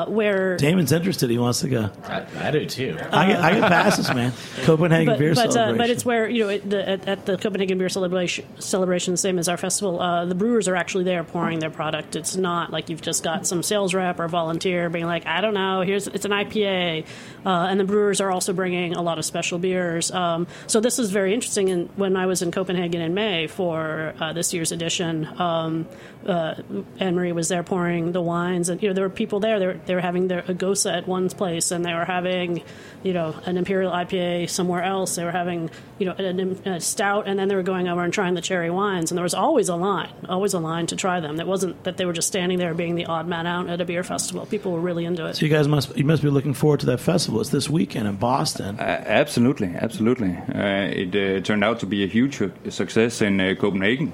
uh, 0.00 0.10
where 0.10 0.56
Damon's 0.56 0.92
interested; 0.92 1.30
he 1.30 1.38
wants 1.38 1.60
to 1.60 1.68
go. 1.68 1.90
I, 2.04 2.26
I 2.36 2.50
do 2.50 2.66
too. 2.66 2.96
I 3.12 3.26
get, 3.26 3.40
I 3.40 3.54
get 3.54 3.68
passes, 3.68 4.08
man. 4.14 4.32
Copenhagen 4.62 5.06
but, 5.06 5.18
beer 5.18 5.34
but, 5.34 5.48
uh, 5.48 5.52
celebration. 5.52 5.78
but 5.78 5.90
it's 5.90 6.04
where 6.04 6.28
you 6.28 6.44
know 6.44 6.48
it, 6.50 6.68
the, 6.68 6.88
at, 6.88 7.08
at 7.08 7.26
the 7.26 7.36
Copenhagen 7.36 7.78
Beer 7.78 7.88
Celebration, 7.88 8.44
celebration, 8.60 9.16
same 9.16 9.38
as 9.38 9.48
our 9.48 9.56
festival. 9.56 10.00
Uh, 10.00 10.24
the 10.24 10.34
brewers 10.34 10.68
are 10.68 10.76
actually 10.76 11.04
there 11.04 11.24
pouring 11.24 11.58
their 11.58 11.70
product. 11.70 12.16
It's 12.16 12.36
not 12.36 12.70
like 12.70 12.88
you've 12.88 13.02
just 13.02 13.22
got 13.22 13.46
some 13.46 13.62
sales 13.62 13.94
rep 13.94 14.18
or 14.20 14.28
volunteer 14.28 14.90
being 14.90 15.06
like, 15.06 15.26
I 15.26 15.40
don't 15.40 15.54
know, 15.54 15.82
here's 15.82 16.06
it's 16.06 16.24
an 16.24 16.32
IPA, 16.32 17.06
uh, 17.44 17.48
and 17.48 17.78
the 17.78 17.84
brewers 17.84 18.20
are 18.20 18.30
also 18.30 18.52
bringing 18.52 18.94
a 18.94 19.02
lot 19.02 19.18
of 19.18 19.24
special 19.24 19.58
beers. 19.58 20.10
Um, 20.10 20.46
so 20.66 20.80
this 20.80 20.98
is 20.98 21.10
very 21.10 21.34
interesting. 21.34 21.70
And 21.70 21.88
when 21.96 22.16
I 22.16 22.26
was 22.26 22.42
in 22.42 22.50
Copenhagen 22.50 23.00
in 23.00 23.14
May 23.14 23.46
for 23.46 24.14
uh, 24.20 24.32
this 24.32 24.52
year's 24.52 24.72
edition, 24.72 25.26
um, 25.40 25.86
uh, 26.26 26.54
Anne 26.98 27.14
Marie 27.14 27.32
was 27.32 27.48
there 27.48 27.62
pouring 27.62 28.12
the 28.12 28.20
wines, 28.20 28.68
and 28.68 28.82
you 28.82 28.88
know 28.88 28.94
there 28.94 29.04
were 29.04 29.10
people 29.14 29.40
there. 29.40 29.58
They 29.58 29.66
were, 29.66 29.80
they 29.90 29.96
were 29.96 30.00
having 30.00 30.28
their 30.28 30.44
a 30.46 30.54
Gose 30.54 30.88
at 30.88 31.08
one 31.08 31.28
place, 31.30 31.72
and 31.72 31.84
they 31.84 31.92
were 31.92 32.04
having 32.04 32.62
you 33.02 33.12
know 33.12 33.34
an 33.44 33.56
Imperial 33.56 33.90
IPA 33.90 34.48
somewhere 34.48 34.84
else. 34.84 35.16
They 35.16 35.24
were 35.24 35.32
having 35.32 35.68
you 35.98 36.06
know 36.06 36.14
a, 36.16 36.74
a 36.76 36.80
stout, 36.80 37.26
and 37.26 37.36
then 37.36 37.48
they 37.48 37.56
were 37.56 37.64
going 37.64 37.88
over 37.88 38.04
and 38.04 38.12
trying 38.12 38.34
the 38.34 38.40
cherry 38.40 38.70
wines. 38.70 39.10
And 39.10 39.18
there 39.18 39.24
was 39.24 39.34
always 39.34 39.68
a 39.68 39.74
line, 39.74 40.12
always 40.28 40.54
a 40.54 40.60
line 40.60 40.86
to 40.86 40.96
try 40.96 41.18
them. 41.18 41.40
It 41.40 41.46
wasn't 41.48 41.82
that 41.82 41.96
they 41.96 42.04
were 42.04 42.12
just 42.12 42.28
standing 42.28 42.56
there 42.58 42.72
being 42.72 42.94
the 42.94 43.06
odd 43.06 43.26
man 43.26 43.48
out 43.48 43.68
at 43.68 43.80
a 43.80 43.84
beer 43.84 44.04
festival. 44.04 44.46
People 44.46 44.70
were 44.70 44.80
really 44.80 45.04
into 45.04 45.26
it. 45.26 45.34
so 45.34 45.44
you 45.44 45.50
guys 45.50 45.66
must 45.66 45.96
you 45.96 46.04
must 46.04 46.22
be 46.22 46.30
looking 46.30 46.54
forward 46.54 46.78
to 46.80 46.86
that 46.86 47.00
festival. 47.00 47.40
It's 47.40 47.50
this 47.50 47.68
weekend 47.68 48.06
in 48.06 48.14
Boston. 48.14 48.78
Uh, 48.78 48.82
absolutely, 49.06 49.74
absolutely. 49.74 50.36
Uh, 50.54 50.86
it 50.86 51.16
uh, 51.16 51.44
turned 51.44 51.64
out 51.64 51.80
to 51.80 51.86
be 51.86 52.04
a 52.04 52.06
huge 52.06 52.40
success 52.68 53.20
in 53.20 53.40
uh, 53.40 53.56
Copenhagen. 53.58 54.12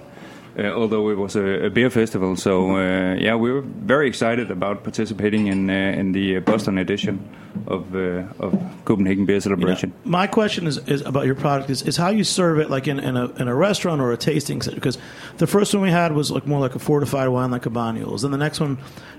Uh, 0.58 0.72
although 0.72 1.10
it 1.10 1.18
was 1.18 1.36
a, 1.36 1.66
a 1.66 1.70
beer 1.70 1.90
festival. 1.90 2.36
So 2.36 2.76
uh, 2.76 3.14
yeah, 3.14 3.34
we 3.36 3.52
were 3.52 3.62
very 3.62 4.08
excited 4.08 4.50
about 4.50 4.82
participating 4.82 5.48
in 5.48 5.70
uh, 5.70 6.00
in 6.00 6.12
the 6.12 6.38
Boston 6.40 6.78
edition 6.78 7.18
of 7.66 7.94
uh, 7.94 8.24
of 8.38 8.52
Copenhagen 8.84 9.26
Beer 9.26 9.36
You 9.36 9.40
know, 9.40 9.56
Celebration. 9.56 9.92
my 10.04 10.26
question 10.26 10.66
is, 10.66 10.78
is 10.88 11.02
about 11.02 11.26
your 11.26 11.34
product 11.34 11.70
is, 11.70 11.82
is 11.82 11.96
how 11.96 12.08
you 12.08 12.24
serve 12.24 12.58
it 12.58 12.70
like 12.70 12.86
in, 12.86 12.98
in, 13.00 13.16
a, 13.16 13.26
in 13.40 13.48
a 13.48 13.54
restaurant 13.54 14.00
or 14.00 14.12
a 14.12 14.16
tasting 14.16 14.62
set 14.62 14.74
because 14.74 14.98
the 15.38 15.46
first 15.46 15.74
one 15.74 15.82
we 15.82 15.90
had 15.90 16.12
was 16.12 16.30
like 16.30 16.46
more 16.46 16.60
like 16.60 16.74
a 16.74 16.78
fortified 16.78 17.28
wine 17.28 17.50
like 17.50 17.66
a 17.66 17.70
Banyuls 17.70 18.24
and 18.24 18.32
the 18.32 18.38
next 18.38 18.60
one 18.60 18.78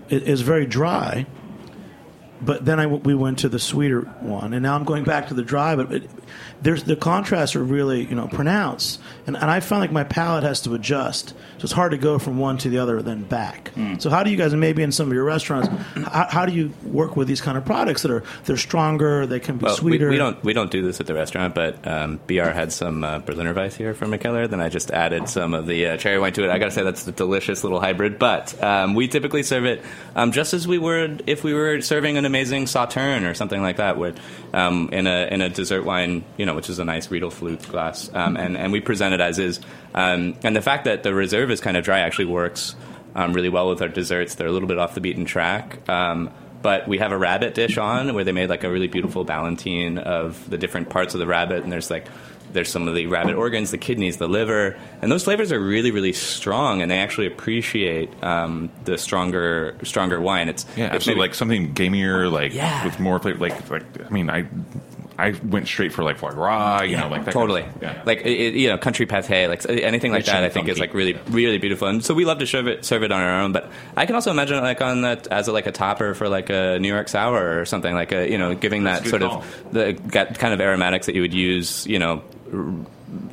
is, 0.10 0.24
is 0.24 0.42
very 0.42 0.66
dry 0.66 1.26
but 2.42 2.66
then 2.66 2.80
I 2.80 2.86
we 2.88 3.16
went 3.16 3.40
to 3.40 3.50
the 3.50 3.60
sweeter 3.60 4.02
one 4.02 4.54
and 4.54 4.64
now 4.64 4.76
I'm 4.76 4.84
going 4.84 5.04
back 5.04 5.28
to 5.30 5.34
the 5.34 5.44
dry 5.44 5.76
but 5.76 5.92
it, 5.92 6.10
there's 6.62 6.84
the 6.84 6.96
contrasts 6.96 7.56
are 7.56 7.64
really 7.64 8.04
you 8.06 8.16
know 8.16 8.28
pronounced 8.28 9.00
and, 9.26 9.36
and 9.36 9.50
I 9.50 9.60
find 9.60 9.82
like 9.82 9.92
my 9.92 10.04
palate 10.04 10.44
has 10.44 10.62
to 10.62 10.74
adjust 10.74 11.30
so 11.30 11.64
it's 11.64 11.72
hard 11.72 11.92
to 11.92 11.98
go 11.98 12.20
from 12.20 12.38
one 12.38 12.58
to 12.60 12.70
the 12.70 12.80
other 12.80 13.02
then 13.02 13.24
back 13.24 13.72
so 14.00 14.10
how 14.10 14.24
do 14.24 14.32
you 14.32 14.38
guys 14.38 14.54
and 14.54 14.60
maybe 14.62 14.84
in 14.84 14.92
some 14.92 15.08
of 15.08 15.14
your 15.14 15.24
restaurants 15.24 15.68
how, 15.96 16.28
how 16.30 16.46
do 16.46 16.54
you 16.54 16.74
work 16.84 17.16
with 17.16 17.28
these 17.28 17.42
kind 17.42 17.58
of 17.58 17.66
products 17.66 18.02
that 18.04 18.12
are 18.12 18.24
they're 18.46 18.58
stronger 18.58 19.26
they 19.26 19.40
can 19.40 19.58
be 19.58 19.66
Well, 19.66 19.76
we, 19.76 19.80
sweeter 19.80 20.10
we 20.10 20.18
don't 20.18 20.44
we 20.44 20.54
don't 20.54 20.72
do 20.72 20.82
this 20.82 21.00
at 21.00 21.08
the 21.08 21.14
restaurant, 21.14 21.56
but 21.56 21.86
um, 21.88 22.20
BR 22.28 22.50
had 22.50 22.72
some 22.72 23.04
uh, 23.04 23.20
Berliner 23.20 23.54
Weiss 23.54 23.76
here 23.76 23.94
from 23.94 24.12
Mikkeller. 24.12 24.50
Then 24.50 24.62
I 24.62 24.70
just 24.70 24.92
added 24.92 25.30
some 25.30 25.54
of 25.54 25.68
the 25.68 25.88
uh, 25.88 25.98
cherry 25.98 26.20
wine 26.20 26.34
to 26.34 26.44
it. 26.44 26.50
I 26.50 26.60
gotta 26.60 26.72
say 26.72 26.84
that's 26.84 27.08
a 27.08 27.12
delicious 27.12 27.64
little 27.64 27.80
hybrid. 27.80 28.20
But 28.20 28.62
um, 28.64 28.94
we 28.94 29.08
typically 29.08 29.44
serve 29.44 29.66
it 29.66 29.84
um, 30.16 30.32
just 30.32 30.54
as 30.54 30.68
we 30.68 30.78
would 30.78 31.24
if 31.28 31.44
we 31.44 31.54
were 31.54 31.82
serving 31.82 32.18
an 32.18 32.26
amazing 32.28 32.66
Sauterne 32.68 33.26
or 33.26 33.34
something 33.34 33.62
like 33.62 33.78
that, 33.78 33.98
with 33.98 34.20
um, 34.54 34.90
in 34.92 35.08
a 35.08 35.28
in 35.32 35.42
a 35.42 35.50
dessert 35.50 35.84
wine, 35.84 36.24
you 36.38 36.46
know, 36.46 36.54
which 36.54 36.70
is 36.70 36.78
a 36.78 36.86
nice 36.86 37.10
Riedel 37.10 37.32
flute 37.32 37.68
glass, 37.70 38.14
um, 38.14 38.38
and 38.38 38.56
and 38.56 38.72
we 38.72 38.80
present 38.80 39.16
it 39.16 39.22
as 39.22 39.40
is. 39.40 39.60
Um, 39.96 40.36
and 40.44 40.56
the 40.56 40.62
fact 40.62 40.86
that 40.86 41.02
the 41.02 41.14
reserve 41.14 41.50
is 41.50 41.60
kind 41.60 41.76
of 41.76 41.84
dry 41.84 42.02
actually 42.02 42.26
works 42.26 42.76
um, 43.16 43.34
really 43.34 43.50
well 43.50 43.68
with 43.70 43.82
our 43.82 43.88
desserts. 43.88 44.36
They're 44.36 44.48
a 44.48 44.52
little 44.52 44.68
bit 44.68 44.78
off 44.78 44.94
the 44.94 45.02
beaten 45.02 45.26
track. 45.26 45.90
Um, 45.90 46.32
but 46.62 46.88
we 46.88 46.98
have 46.98 47.12
a 47.12 47.18
rabbit 47.18 47.54
dish 47.54 47.78
on 47.78 48.14
where 48.14 48.24
they 48.24 48.32
made 48.32 48.50
like 48.50 48.64
a 48.64 48.70
really 48.70 48.88
beautiful 48.88 49.26
ballotine 49.26 49.98
of 49.98 50.50
the 50.50 50.58
different 50.58 50.90
parts 50.90 51.14
of 51.14 51.20
the 51.20 51.28
rabbit, 51.28 51.64
and 51.64 51.72
there's 51.72 51.90
like 51.90 52.08
there's 52.54 52.70
some 52.70 52.88
of 52.88 52.96
the 52.96 53.08
rabbit 53.08 53.36
organs, 53.36 53.72
the 53.72 53.78
kidneys, 53.78 54.18
the 54.18 54.28
liver, 54.28 54.78
and 55.02 55.12
those 55.12 55.24
flavors 55.24 55.52
are 55.52 55.60
really 55.60 55.92
really 55.92 56.14
strong, 56.14 56.82
and 56.82 56.90
they 56.92 57.00
actually 57.00 57.28
appreciate 57.28 58.10
um, 58.24 58.70
the 58.86 58.98
stronger 58.98 59.76
stronger 59.84 60.20
wine. 60.22 60.50
It's 60.50 60.66
Yeah, 60.76 60.86
it's 60.88 60.96
absolutely. 60.96 61.20
maybe- 61.22 61.28
Like 61.30 61.36
something 61.36 61.74
gamier, 61.74 62.32
like 62.32 62.54
Yeah. 62.54 62.86
with 62.86 63.00
more 63.00 63.20
flavor. 63.20 63.40
Like, 63.40 63.70
like 63.70 63.84
I 64.06 64.10
mean, 64.10 64.30
I 64.30 64.46
I 65.20 65.34
went 65.44 65.66
straight 65.68 65.92
for 65.94 66.04
like 66.04 66.20
foie 66.20 66.30
gras, 66.30 66.84
you 66.84 66.96
know, 66.96 67.08
like 67.10 67.26
that 67.26 67.32
totally 67.34 67.64
Kind 67.64 67.76
of, 67.78 67.82
yeah. 67.82 68.02
like 68.06 68.24
it, 68.24 68.54
you 68.54 68.70
know 68.70 68.78
country 68.78 69.08
pate 69.08 69.50
like 69.50 69.68
anything 69.68 70.12
like 70.12 70.20
Rich 70.20 70.26
that 70.28 70.44
i 70.44 70.50
think 70.50 70.68
is 70.68 70.78
like 70.78 70.94
really 70.94 71.14
really 71.30 71.58
beautiful 71.58 71.88
and 71.88 72.06
so 72.06 72.14
we 72.14 72.24
love 72.24 72.38
to 72.38 72.46
serve 72.46 72.68
it 72.68 72.86
serve 72.86 73.02
it 73.02 73.12
on 73.12 73.20
our 73.20 73.42
own 73.42 73.52
but 73.52 73.68
i 73.96 74.06
can 74.06 74.14
also 74.14 74.30
imagine 74.30 74.60
it 74.60 74.62
like 74.62 74.80
on 74.80 75.02
that 75.02 75.26
as 75.32 75.48
a, 75.48 75.52
like 75.52 75.66
a 75.66 75.72
topper 75.72 76.14
for 76.14 76.30
like 76.30 76.52
a 76.52 76.78
new 76.78 76.88
york 76.90 77.08
sour 77.10 77.60
or 77.60 77.66
something 77.66 77.96
like 77.96 78.12
a 78.12 78.30
you 78.30 78.38
know 78.38 78.54
giving 78.54 78.84
That's 78.84 79.06
that 79.06 79.10
sort 79.10 79.22
good 79.24 79.32
of 79.32 79.74
the 79.74 80.34
kind 80.38 80.54
of 80.54 80.62
aromatics 80.62 81.08
that 81.08 81.16
you 81.16 81.22
would 81.22 81.34
use 81.34 81.88
you 81.88 81.98
know 81.98 82.22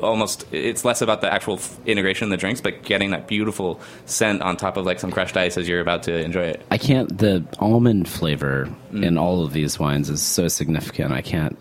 almost 0.01 0.47
it's 0.53 0.85
less 0.85 1.03
about 1.03 1.21
the 1.21 1.33
actual 1.33 1.55
f- 1.55 1.77
integration 1.87 2.25
of 2.27 2.31
the 2.31 2.37
drinks 2.37 2.61
but 2.61 2.83
getting 2.85 3.11
that 3.11 3.27
beautiful 3.27 3.81
scent 4.07 4.41
on 4.41 4.57
top 4.57 4.77
of 4.77 4.87
like 4.87 5.01
some 5.01 5.11
crushed 5.11 5.37
ice 5.37 5.57
as 5.59 5.69
you're 5.69 5.81
about 5.81 6.05
to 6.05 6.15
enjoy 6.17 6.45
it 6.45 6.65
I 6.71 6.79
can't. 6.79 7.17
The 7.19 7.45
almond 7.59 8.09
flavor 8.09 8.69
Mm. 8.93 9.05
in 9.05 9.19
all 9.19 9.43
of 9.45 9.53
these 9.53 9.77
wines 9.81 10.09
is 10.11 10.23
so 10.23 10.47
significant. 10.47 11.13
I 11.13 11.21
can't 11.21 11.59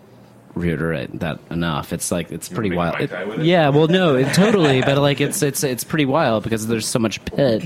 reiterate 0.53 1.19
that 1.21 1.39
enough. 1.49 1.91
It's 1.93 2.11
like 2.11 2.31
it's 2.31 2.47
pretty 2.47 2.75
wild. 2.75 2.99
It- 3.01 3.11
it? 3.11 3.39
yeah, 3.39 3.69
well, 3.69 3.87
no, 3.87 4.15
it, 4.15 4.31
totally. 4.35 4.81
But 4.81 4.99
like 4.99 5.19
it's 5.19 5.41
it's 5.41 5.63
it's 5.63 5.83
pretty 5.83 6.05
wild 6.05 6.43
because 6.43 6.67
there's 6.67 6.85
so 6.87 6.99
much 6.99 7.23
pit 7.25 7.63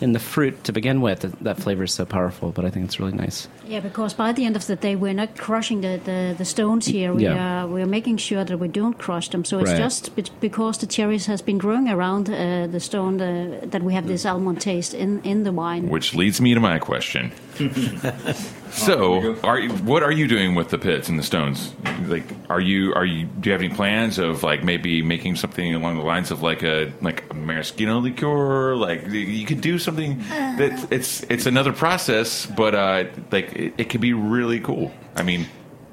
in 0.00 0.12
the 0.12 0.18
fruit 0.18 0.64
to 0.64 0.72
begin 0.72 1.00
with. 1.00 1.20
That, 1.20 1.38
that 1.40 1.56
flavor 1.58 1.84
is 1.84 1.92
so 1.94 2.04
powerful. 2.04 2.50
But 2.52 2.64
I 2.64 2.70
think 2.70 2.84
it's 2.86 2.98
really 3.00 3.12
nice. 3.16 3.48
Yeah, 3.66 3.80
because 3.80 4.14
by 4.14 4.32
the 4.32 4.44
end 4.44 4.56
of 4.56 4.66
the 4.66 4.76
day, 4.76 4.96
we're 4.96 5.14
not 5.14 5.36
crushing 5.36 5.80
the, 5.80 6.00
the, 6.04 6.34
the 6.38 6.44
stones 6.44 6.86
here. 6.86 7.12
We 7.12 7.24
Yeah. 7.24 7.64
are 7.64 7.66
we're 7.68 7.86
making 7.86 8.18
sure 8.18 8.44
that 8.44 8.58
we 8.58 8.68
don't 8.68 8.98
crush 8.98 9.28
them. 9.30 9.44
So 9.44 9.58
it's 9.58 9.70
Right. 9.70 9.78
just 9.78 10.14
be- 10.16 10.24
because 10.40 10.78
the 10.78 10.86
cherries 10.86 11.26
has 11.26 11.42
been 11.42 11.58
growing 11.58 11.88
around 11.88 12.28
uh, 12.28 12.66
the 12.66 12.80
stone 12.80 13.20
uh, 13.20 13.60
that 13.70 13.82
we 13.82 13.94
have 13.94 14.06
this 14.06 14.24
almond 14.26 14.60
taste 14.60 14.94
in, 14.94 15.20
in 15.22 15.44
the 15.44 15.52
wine. 15.52 15.88
Which 15.88 16.14
leads 16.14 16.40
me 16.40 16.54
to 16.54 16.60
my 16.60 16.78
question. 16.78 17.32
so, 18.70 19.36
are 19.42 19.58
you, 19.58 19.70
what 19.70 20.02
are 20.02 20.12
you 20.12 20.28
doing 20.28 20.54
with 20.54 20.68
the 20.68 20.78
pits 20.78 21.08
and 21.08 21.18
the 21.18 21.22
stones? 21.22 21.74
Like, 22.06 22.24
are 22.50 22.60
you 22.60 22.92
are 22.94 23.04
you 23.04 23.26
do 23.26 23.48
you 23.48 23.52
have 23.52 23.62
any 23.62 23.74
plans 23.74 24.18
of 24.18 24.42
like 24.42 24.62
maybe 24.62 25.02
making 25.02 25.36
something 25.36 25.74
along 25.74 25.96
the 25.96 26.04
lines 26.04 26.30
of 26.30 26.42
like 26.42 26.62
a 26.62 26.92
like 27.00 27.24
a 27.30 27.34
maraschino 27.34 27.98
liqueur? 28.00 28.76
Like, 28.76 29.06
you 29.08 29.46
could 29.46 29.60
do 29.60 29.78
something 29.78 30.18
that 30.28 30.88
it's 30.90 31.22
it's 31.24 31.46
another 31.46 31.72
process, 31.72 32.46
but 32.46 32.74
uh, 32.74 33.04
like 33.32 33.52
it, 33.54 33.74
it 33.78 33.90
could 33.90 34.00
be 34.00 34.12
really 34.12 34.60
cool. 34.60 34.92
I 35.14 35.22
mean, 35.22 35.46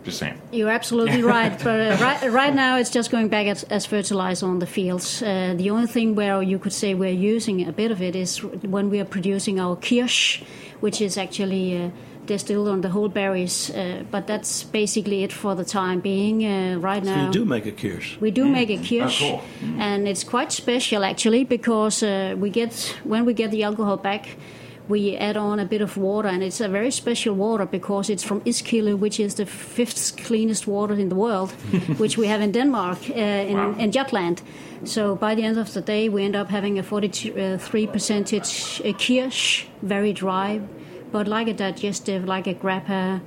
just 0.04 0.20
saying. 0.20 0.40
You're 0.52 0.70
absolutely 0.70 1.24
right, 1.36 1.58
but 1.64 1.80
uh, 1.80 1.98
right, 2.04 2.32
right 2.32 2.54
now 2.54 2.78
it's 2.78 2.90
just 2.90 3.12
going 3.12 3.30
back 3.30 3.48
as, 3.48 3.64
as 3.64 3.86
fertilizer 3.86 4.46
on 4.46 4.60
the 4.60 4.68
fields. 4.68 5.22
Uh, 5.22 5.54
the 5.56 5.70
only 5.70 5.88
thing 5.88 6.16
where 6.16 6.42
you 6.42 6.60
could 6.60 6.74
say 6.74 6.94
we're 6.94 7.10
using 7.10 7.68
a 7.68 7.72
bit 7.72 7.92
of 7.92 8.02
it 8.02 8.16
is 8.16 8.44
when 8.44 8.90
we 8.90 9.00
are 9.00 9.06
producing 9.06 9.60
our 9.60 9.76
kirsch, 9.76 10.42
which 10.84 11.00
is 11.02 11.18
actually 11.18 11.66
uh, 11.78 11.90
distilled 12.26 12.68
on 12.68 12.82
the 12.82 12.90
whole 12.90 13.10
berries. 13.10 13.70
Uh, 13.70 14.04
but 14.12 14.28
that's 14.28 14.64
basically 14.72 15.24
it 15.24 15.32
for 15.34 15.56
the 15.56 15.64
time 15.64 16.00
being. 16.02 16.44
Uh, 16.44 16.78
right 16.90 17.04
So 17.06 17.12
now, 17.16 17.26
you 17.26 17.32
do 17.32 17.46
make 17.46 17.66
a 17.66 17.72
kirsch. 17.72 18.18
we 18.22 18.32
do 18.32 18.44
make 18.46 18.70
a 18.70 18.78
kirsch, 18.78 19.22
Oh, 19.24 19.42
cool. 19.60 19.82
and 19.82 20.08
it's 20.08 20.24
quite 20.26 20.52
special 20.52 21.04
actually 21.04 21.44
because 21.46 22.04
uh, 22.04 22.36
we 22.44 22.50
get 22.50 22.74
when 23.06 23.26
we 23.26 23.34
get 23.34 23.52
the 23.52 23.64
alcohol 23.64 23.98
back. 23.98 24.26
We 24.90 25.16
add 25.16 25.38
on 25.38 25.60
a 25.60 25.66
bit 25.66 25.82
of 25.82 25.96
water, 25.96 26.28
and 26.28 26.44
it's 26.44 26.60
a 26.60 26.68
very 26.68 26.92
special 26.92 27.36
water 27.36 27.66
because 27.66 28.10
it's 28.10 28.24
from 28.24 28.42
Iskilde, 28.42 29.00
which 29.00 29.20
is 29.20 29.36
the 29.36 29.46
fifth 29.46 30.18
cleanest 30.18 30.68
water 30.68 30.94
in 30.94 31.10
the 31.10 31.16
world, 31.16 31.52
which 31.98 32.18
we 32.18 32.28
have 32.28 32.42
in 32.42 32.52
Denmark, 32.52 32.98
uh, 33.10 33.14
in, 33.14 33.80
in 33.80 33.92
Jutland. 33.92 34.42
So 34.84 35.16
by 35.16 35.36
the 35.36 35.44
end 35.44 35.58
of 35.58 35.74
the 35.74 35.82
day, 35.82 36.10
we 36.10 36.26
end 36.26 36.36
up 36.36 36.50
having 36.50 36.78
a 36.80 36.84
43 36.84 37.88
percentage 37.88 38.82
uh, 38.84 38.92
kirsch, 38.94 39.66
very 39.82 40.12
dry, 40.12 40.60
but 41.12 41.28
like 41.28 41.48
a 41.48 41.54
digestive, 41.54 42.26
like 42.26 42.48
a 42.48 42.54
grappa. 42.54 43.22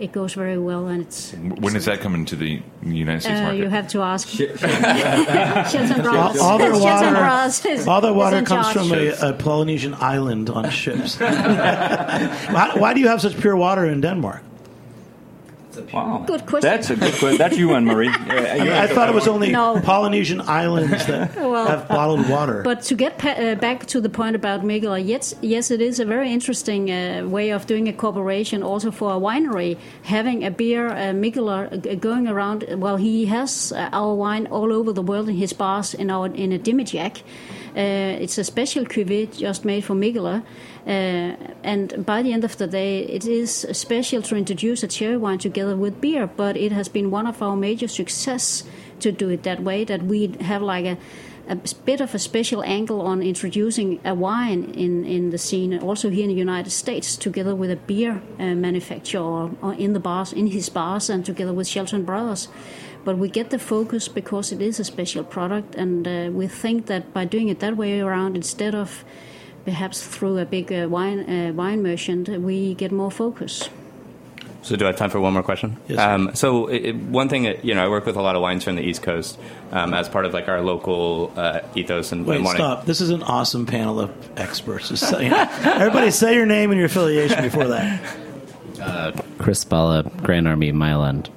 It 0.00 0.12
goes 0.12 0.32
very 0.32 0.56
well, 0.58 0.88
and 0.88 1.02
it's. 1.02 1.32
When 1.34 1.76
is 1.76 1.84
that 1.84 2.00
coming 2.00 2.24
to 2.26 2.36
the 2.36 2.62
United 2.82 3.20
States 3.20 3.38
Uh, 3.40 3.42
market? 3.42 3.58
you 3.58 3.68
have 3.68 3.86
to 3.88 4.00
ask. 4.00 4.28
Shelton 4.28 6.00
Brothers. 6.02 6.40
All, 6.40 6.50
all 6.52 6.58
their 6.58 6.72
Shelton 6.72 6.80
water, 6.82 7.10
Brothers 7.10 7.64
is- 7.66 7.86
all 7.86 8.00
their 8.00 8.14
water 8.14 8.42
comes 8.42 8.72
charge. 8.72 8.88
from 8.88 8.92
a, 8.98 9.08
a 9.28 9.32
Polynesian 9.34 9.94
island 10.00 10.48
on 10.48 10.70
ships. 10.70 11.18
why, 11.20 12.70
why 12.76 12.94
do 12.94 13.00
you 13.00 13.08
have 13.08 13.20
such 13.20 13.36
pure 13.38 13.56
water 13.56 13.84
in 13.84 14.00
Denmark? 14.00 14.42
Wow. 15.92 16.24
Good 16.26 16.46
question. 16.46 16.70
That's 16.70 16.90
a 16.90 16.96
good 16.96 17.14
question. 17.14 17.38
That's 17.38 17.56
you, 17.56 17.74
Anne 17.74 17.84
Marie. 17.84 18.08
Uh, 18.30 18.82
I 18.84 18.86
thought 18.86 19.08
it 19.08 19.14
was 19.14 19.28
only 19.28 19.50
No. 19.50 19.80
Polynesian 19.80 20.40
islands 20.42 21.06
that 21.06 21.34
Well, 21.50 21.66
have 21.66 21.88
bottled 21.88 22.28
water. 22.28 22.62
But 22.62 22.82
to 22.82 22.94
get 22.94 23.18
pa- 23.18 23.30
uh, 23.38 23.54
back 23.54 23.86
to 23.86 24.00
the 24.00 24.08
point 24.08 24.36
about 24.36 24.62
Mikkeller, 24.62 25.04
yes, 25.04 25.34
yes, 25.40 25.70
it 25.70 25.80
is 25.80 26.00
a 26.00 26.04
very 26.04 26.32
interesting 26.32 26.90
uh, 26.90 27.26
way 27.26 27.50
of 27.50 27.66
doing 27.66 27.88
a 27.88 27.92
cooperation 27.92 28.62
also 28.62 28.90
for 28.90 29.12
a 29.12 29.18
winery, 29.18 29.76
having 30.02 30.44
a 30.44 30.50
beer, 30.50 30.88
uh, 30.88 31.12
Mikkeller, 31.12 31.72
uh, 31.72 31.94
going 31.96 32.28
around. 32.28 32.64
Well, 32.76 32.96
he 32.96 33.26
has 33.26 33.72
uh, 33.72 33.88
our 33.92 34.14
wine 34.14 34.46
all 34.48 34.72
over 34.72 34.92
the 34.92 35.02
world 35.02 35.28
in 35.28 35.36
his 35.36 35.52
bars 35.52 35.94
in 35.94 36.10
our 36.10 36.26
in 36.26 36.52
a 36.52 36.58
Dimijack. 36.58 37.22
Uh, 37.76 38.22
it's 38.24 38.36
a 38.38 38.44
special 38.44 38.84
cuvée 38.84 39.26
just 39.36 39.64
made 39.64 39.84
for 39.84 39.94
Mikkeller. 39.94 40.42
Uh, 40.86 41.36
and 41.62 42.06
by 42.06 42.22
the 42.22 42.32
end 42.32 42.44
of 42.44 42.56
the 42.56 42.66
day, 42.66 43.00
it 43.00 43.26
is 43.26 43.66
special 43.72 44.22
to 44.22 44.36
introduce 44.36 44.82
a 44.82 44.88
cherry 44.88 45.16
wine 45.16 45.38
together 45.38 45.76
with 45.76 46.00
beer, 46.00 46.26
but 46.26 46.56
it 46.56 46.72
has 46.72 46.88
been 46.88 47.10
one 47.10 47.26
of 47.26 47.42
our 47.42 47.54
major 47.54 47.88
success 47.88 48.64
to 49.00 49.12
do 49.12 49.28
it 49.28 49.42
that 49.42 49.62
way, 49.62 49.84
that 49.84 50.02
we 50.02 50.28
have 50.40 50.62
like 50.62 50.86
a, 50.86 50.96
a 51.48 51.56
bit 51.84 52.00
of 52.00 52.14
a 52.14 52.18
special 52.18 52.62
angle 52.64 53.02
on 53.02 53.22
introducing 53.22 54.00
a 54.04 54.14
wine 54.14 54.64
in, 54.74 55.04
in 55.04 55.30
the 55.30 55.38
scene, 55.38 55.78
also 55.78 56.08
here 56.08 56.24
in 56.24 56.30
the 56.30 56.34
United 56.34 56.70
States, 56.70 57.16
together 57.16 57.54
with 57.54 57.70
a 57.70 57.76
beer 57.76 58.22
uh, 58.38 58.54
manufacturer 58.54 59.20
or, 59.20 59.50
or 59.62 59.74
in 59.74 59.92
the 59.92 60.00
bars, 60.00 60.32
in 60.32 60.46
his 60.46 60.68
bars, 60.70 61.10
and 61.10 61.26
together 61.26 61.52
with 61.52 61.66
Shelton 61.66 62.04
Brothers. 62.04 62.48
But 63.04 63.18
we 63.18 63.28
get 63.28 63.50
the 63.50 63.58
focus 63.58 64.08
because 64.08 64.52
it 64.52 64.60
is 64.60 64.78
a 64.80 64.84
special 64.84 65.24
product, 65.24 65.74
and 65.74 66.06
uh, 66.06 66.30
we 66.32 66.46
think 66.48 66.86
that 66.86 67.12
by 67.12 67.24
doing 67.24 67.48
it 67.48 67.60
that 67.60 67.76
way 67.76 68.00
around, 68.00 68.36
instead 68.36 68.74
of 68.74 69.04
perhaps 69.64 70.06
through 70.06 70.38
a 70.38 70.44
big 70.44 70.72
uh, 70.72 70.88
wine 70.88 71.20
uh, 71.28 71.52
wine 71.52 71.82
merchant, 71.82 72.28
we 72.28 72.74
get 72.74 72.92
more 72.92 73.10
focus. 73.10 73.68
So 74.62 74.76
do 74.76 74.84
I 74.84 74.88
have 74.88 74.96
time 74.96 75.08
for 75.08 75.20
one 75.20 75.32
more 75.32 75.42
question? 75.42 75.78
Yes. 75.88 75.98
Um, 75.98 76.34
so 76.34 76.66
it, 76.66 76.84
it- 76.84 76.96
one 76.96 77.30
thing, 77.30 77.44
that, 77.44 77.64
you 77.64 77.74
know, 77.74 77.82
I 77.82 77.88
work 77.88 78.04
with 78.04 78.16
a 78.16 78.20
lot 78.22 78.36
of 78.36 78.42
wines 78.42 78.62
from 78.62 78.76
the 78.76 78.82
East 78.82 79.02
Coast 79.02 79.38
um, 79.72 79.94
as 79.94 80.06
part 80.06 80.26
of 80.26 80.34
like 80.34 80.48
our 80.48 80.60
local 80.60 81.32
uh, 81.34 81.60
ethos 81.74 82.12
and 82.12 82.26
Wait, 82.26 82.46
stop. 82.46 82.84
This 82.84 83.00
is 83.00 83.08
an 83.08 83.22
awesome 83.22 83.64
panel 83.64 83.98
of 84.00 84.10
experts. 84.38 84.90
Just 84.90 85.08
say, 85.08 85.26
everybody 85.64 86.10
say 86.10 86.34
your 86.34 86.44
name 86.44 86.70
and 86.72 86.78
your 86.78 86.86
affiliation 86.86 87.42
before 87.42 87.68
that. 87.68 88.02
Chris 89.38 89.64
Balla, 89.64 90.02
Grand 90.22 90.46
Army, 90.46 90.72
Mile 90.72 91.04
End. 91.04 91.30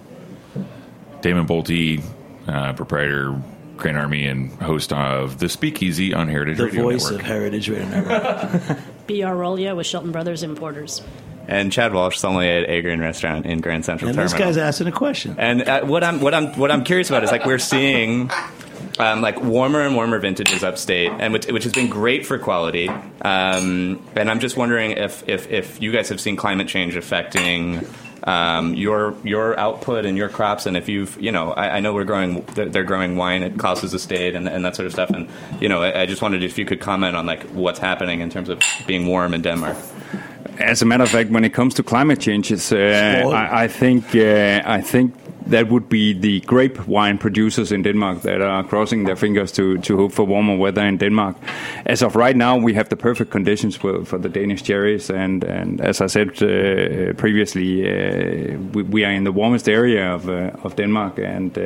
Damon 1.21 1.47
Boelte, 1.47 2.03
uh, 2.47 2.73
proprietor, 2.73 3.41
Grand 3.77 3.97
Army 3.97 4.25
and 4.25 4.51
host 4.61 4.93
of 4.93 5.39
the 5.39 5.49
Speakeasy 5.49 6.13
on 6.13 6.27
Heritage 6.27 6.57
The 6.57 6.65
Radio 6.65 6.83
voice 6.83 7.03
Network. 7.03 7.21
of 7.21 7.27
Heritage 7.27 7.69
Radio 7.69 7.85
Network. 7.89 8.77
B.R. 9.07 9.35
Royla 9.35 9.75
with 9.75 9.85
Shelton 9.87 10.11
Brothers 10.11 10.43
Importers. 10.43 11.01
And 11.47 11.71
Chad 11.73 11.93
Walsh, 11.93 12.17
sommelier 12.17 12.63
at 12.63 12.69
Agern 12.69 13.01
Restaurant 13.01 13.45
in 13.45 13.59
Grand 13.59 13.83
Central 13.83 14.07
and 14.09 14.15
Terminal. 14.15 14.31
this 14.31 14.39
guy's 14.39 14.57
asking 14.57 14.87
a 14.87 14.91
question. 14.93 15.35
And 15.37 15.63
uh, 15.67 15.81
what 15.85 16.01
I'm 16.03 16.21
what 16.21 16.33
I'm 16.33 16.53
what 16.57 16.71
I'm 16.71 16.85
curious 16.85 17.09
about 17.09 17.23
is 17.23 17.31
like 17.31 17.45
we're 17.45 17.59
seeing. 17.59 18.31
Um, 18.99 19.21
like 19.21 19.41
warmer 19.41 19.81
and 19.81 19.95
warmer 19.95 20.19
vintages 20.19 20.63
upstate, 20.63 21.09
and 21.09 21.33
which, 21.33 21.47
which 21.47 21.63
has 21.63 21.73
been 21.73 21.89
great 21.89 22.27
for 22.27 22.37
quality. 22.37 22.89
Um, 22.89 24.05
and 24.15 24.29
I'm 24.29 24.39
just 24.39 24.55
wondering 24.55 24.91
if, 24.91 25.27
if, 25.27 25.49
if 25.49 25.81
you 25.81 25.91
guys 25.91 26.09
have 26.09 26.21
seen 26.21 26.35
climate 26.35 26.67
change 26.67 26.95
affecting 26.95 27.87
um, 28.25 28.73
your 28.73 29.15
your 29.23 29.59
output 29.59 30.05
and 30.05 30.17
your 30.17 30.29
crops, 30.29 30.65
and 30.65 30.77
if 30.77 30.87
you've 30.87 31.19
you 31.21 31.31
know 31.31 31.51
I, 31.51 31.77
I 31.77 31.79
know 31.79 31.93
we're 31.93 32.05
growing 32.05 32.41
they're 32.55 32.69
they're 32.69 32.83
growing 32.83 33.17
wine 33.17 33.43
at 33.43 33.57
Costas 33.57 33.93
Estate 33.93 34.35
and, 34.35 34.47
and 34.47 34.63
that 34.63 34.75
sort 34.75 34.85
of 34.85 34.93
stuff, 34.93 35.09
and 35.09 35.27
you 35.59 35.69
know 35.69 35.81
I, 35.81 36.01
I 36.01 36.05
just 36.05 36.21
wondered 36.21 36.43
if 36.43 36.57
you 36.57 36.65
could 36.65 36.79
comment 36.79 37.15
on 37.15 37.25
like 37.25 37.43
what's 37.49 37.79
happening 37.79 38.21
in 38.21 38.29
terms 38.29 38.49
of 38.49 38.61
being 38.87 39.07
warm 39.07 39.33
in 39.33 39.41
Denmark. 39.41 39.77
As 40.59 40.81
a 40.81 40.85
matter 40.85 41.03
of 41.03 41.09
fact, 41.09 41.31
when 41.31 41.43
it 41.43 41.53
comes 41.53 41.73
to 41.75 41.83
climate 41.83 42.19
change, 42.19 42.51
uh, 42.51 42.75
I, 42.75 43.63
I 43.63 43.67
think 43.67 44.15
uh, 44.15 44.61
I 44.65 44.81
think 44.81 45.13
that 45.47 45.69
would 45.69 45.89
be 45.89 46.13
the 46.13 46.39
grape 46.41 46.87
wine 46.87 47.17
producers 47.17 47.71
in 47.71 47.83
Denmark 47.83 48.21
that 48.21 48.41
are 48.41 48.63
crossing 48.63 49.05
their 49.05 49.15
fingers 49.15 49.51
to, 49.53 49.77
to 49.79 49.97
hope 49.97 50.13
for 50.13 50.25
warmer 50.25 50.57
weather 50.57 50.85
in 50.85 50.97
Denmark. 50.97 51.35
As 51.85 52.01
of 52.01 52.15
right 52.15 52.35
now, 52.35 52.57
we 52.57 52.73
have 52.73 52.89
the 52.89 52.95
perfect 52.95 53.31
conditions 53.31 53.75
for, 53.75 54.05
for 54.05 54.17
the 54.17 54.29
Danish 54.29 54.63
cherries, 54.63 55.09
and, 55.09 55.43
and 55.43 55.81
as 55.81 56.01
I 56.01 56.07
said 56.07 56.29
uh, 56.41 57.13
previously, 57.13 57.87
uh, 57.87 58.57
we, 58.73 58.83
we 58.83 59.05
are 59.05 59.11
in 59.11 59.23
the 59.23 59.31
warmest 59.31 59.67
area 59.67 60.13
of 60.13 60.29
uh, 60.29 60.51
of 60.63 60.75
Denmark, 60.75 61.19
and. 61.19 61.57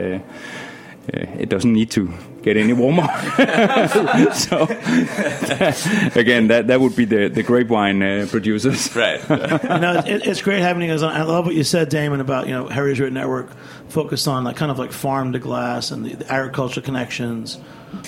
Uh, 1.13 1.19
it 1.39 1.47
doesn't 1.47 1.71
need 1.71 1.89
to 1.91 2.13
get 2.41 2.57
any 2.57 2.73
warmer. 2.73 3.03
so 4.33 4.63
again, 6.15 6.47
that 6.47 6.65
that 6.67 6.79
would 6.81 6.95
be 6.95 7.05
the 7.05 7.29
the 7.29 7.43
grape 7.43 7.69
wine 7.69 8.01
uh, 8.03 8.27
producers, 8.29 8.93
right? 8.95 9.21
you 9.29 9.37
know, 9.79 10.01
it, 10.05 10.27
it's 10.27 10.41
great 10.41 10.59
having 10.61 10.83
you 10.83 10.89
guys 10.89 11.03
on. 11.03 11.13
I 11.13 11.23
love 11.23 11.45
what 11.45 11.55
you 11.55 11.63
said, 11.63 11.89
Damon, 11.89 12.19
about 12.19 12.47
you 12.47 12.53
know 12.53 12.67
Harry's 12.67 12.99
Radio 12.99 13.13
Network 13.13 13.49
focused 13.89 14.27
on 14.27 14.43
like 14.43 14.57
kind 14.57 14.69
of 14.71 14.77
like 14.79 14.91
farm 14.91 15.31
to 15.31 15.39
glass 15.39 15.91
and 15.91 16.05
the, 16.05 16.15
the 16.15 16.31
agricultural 16.31 16.83
connections 16.85 17.57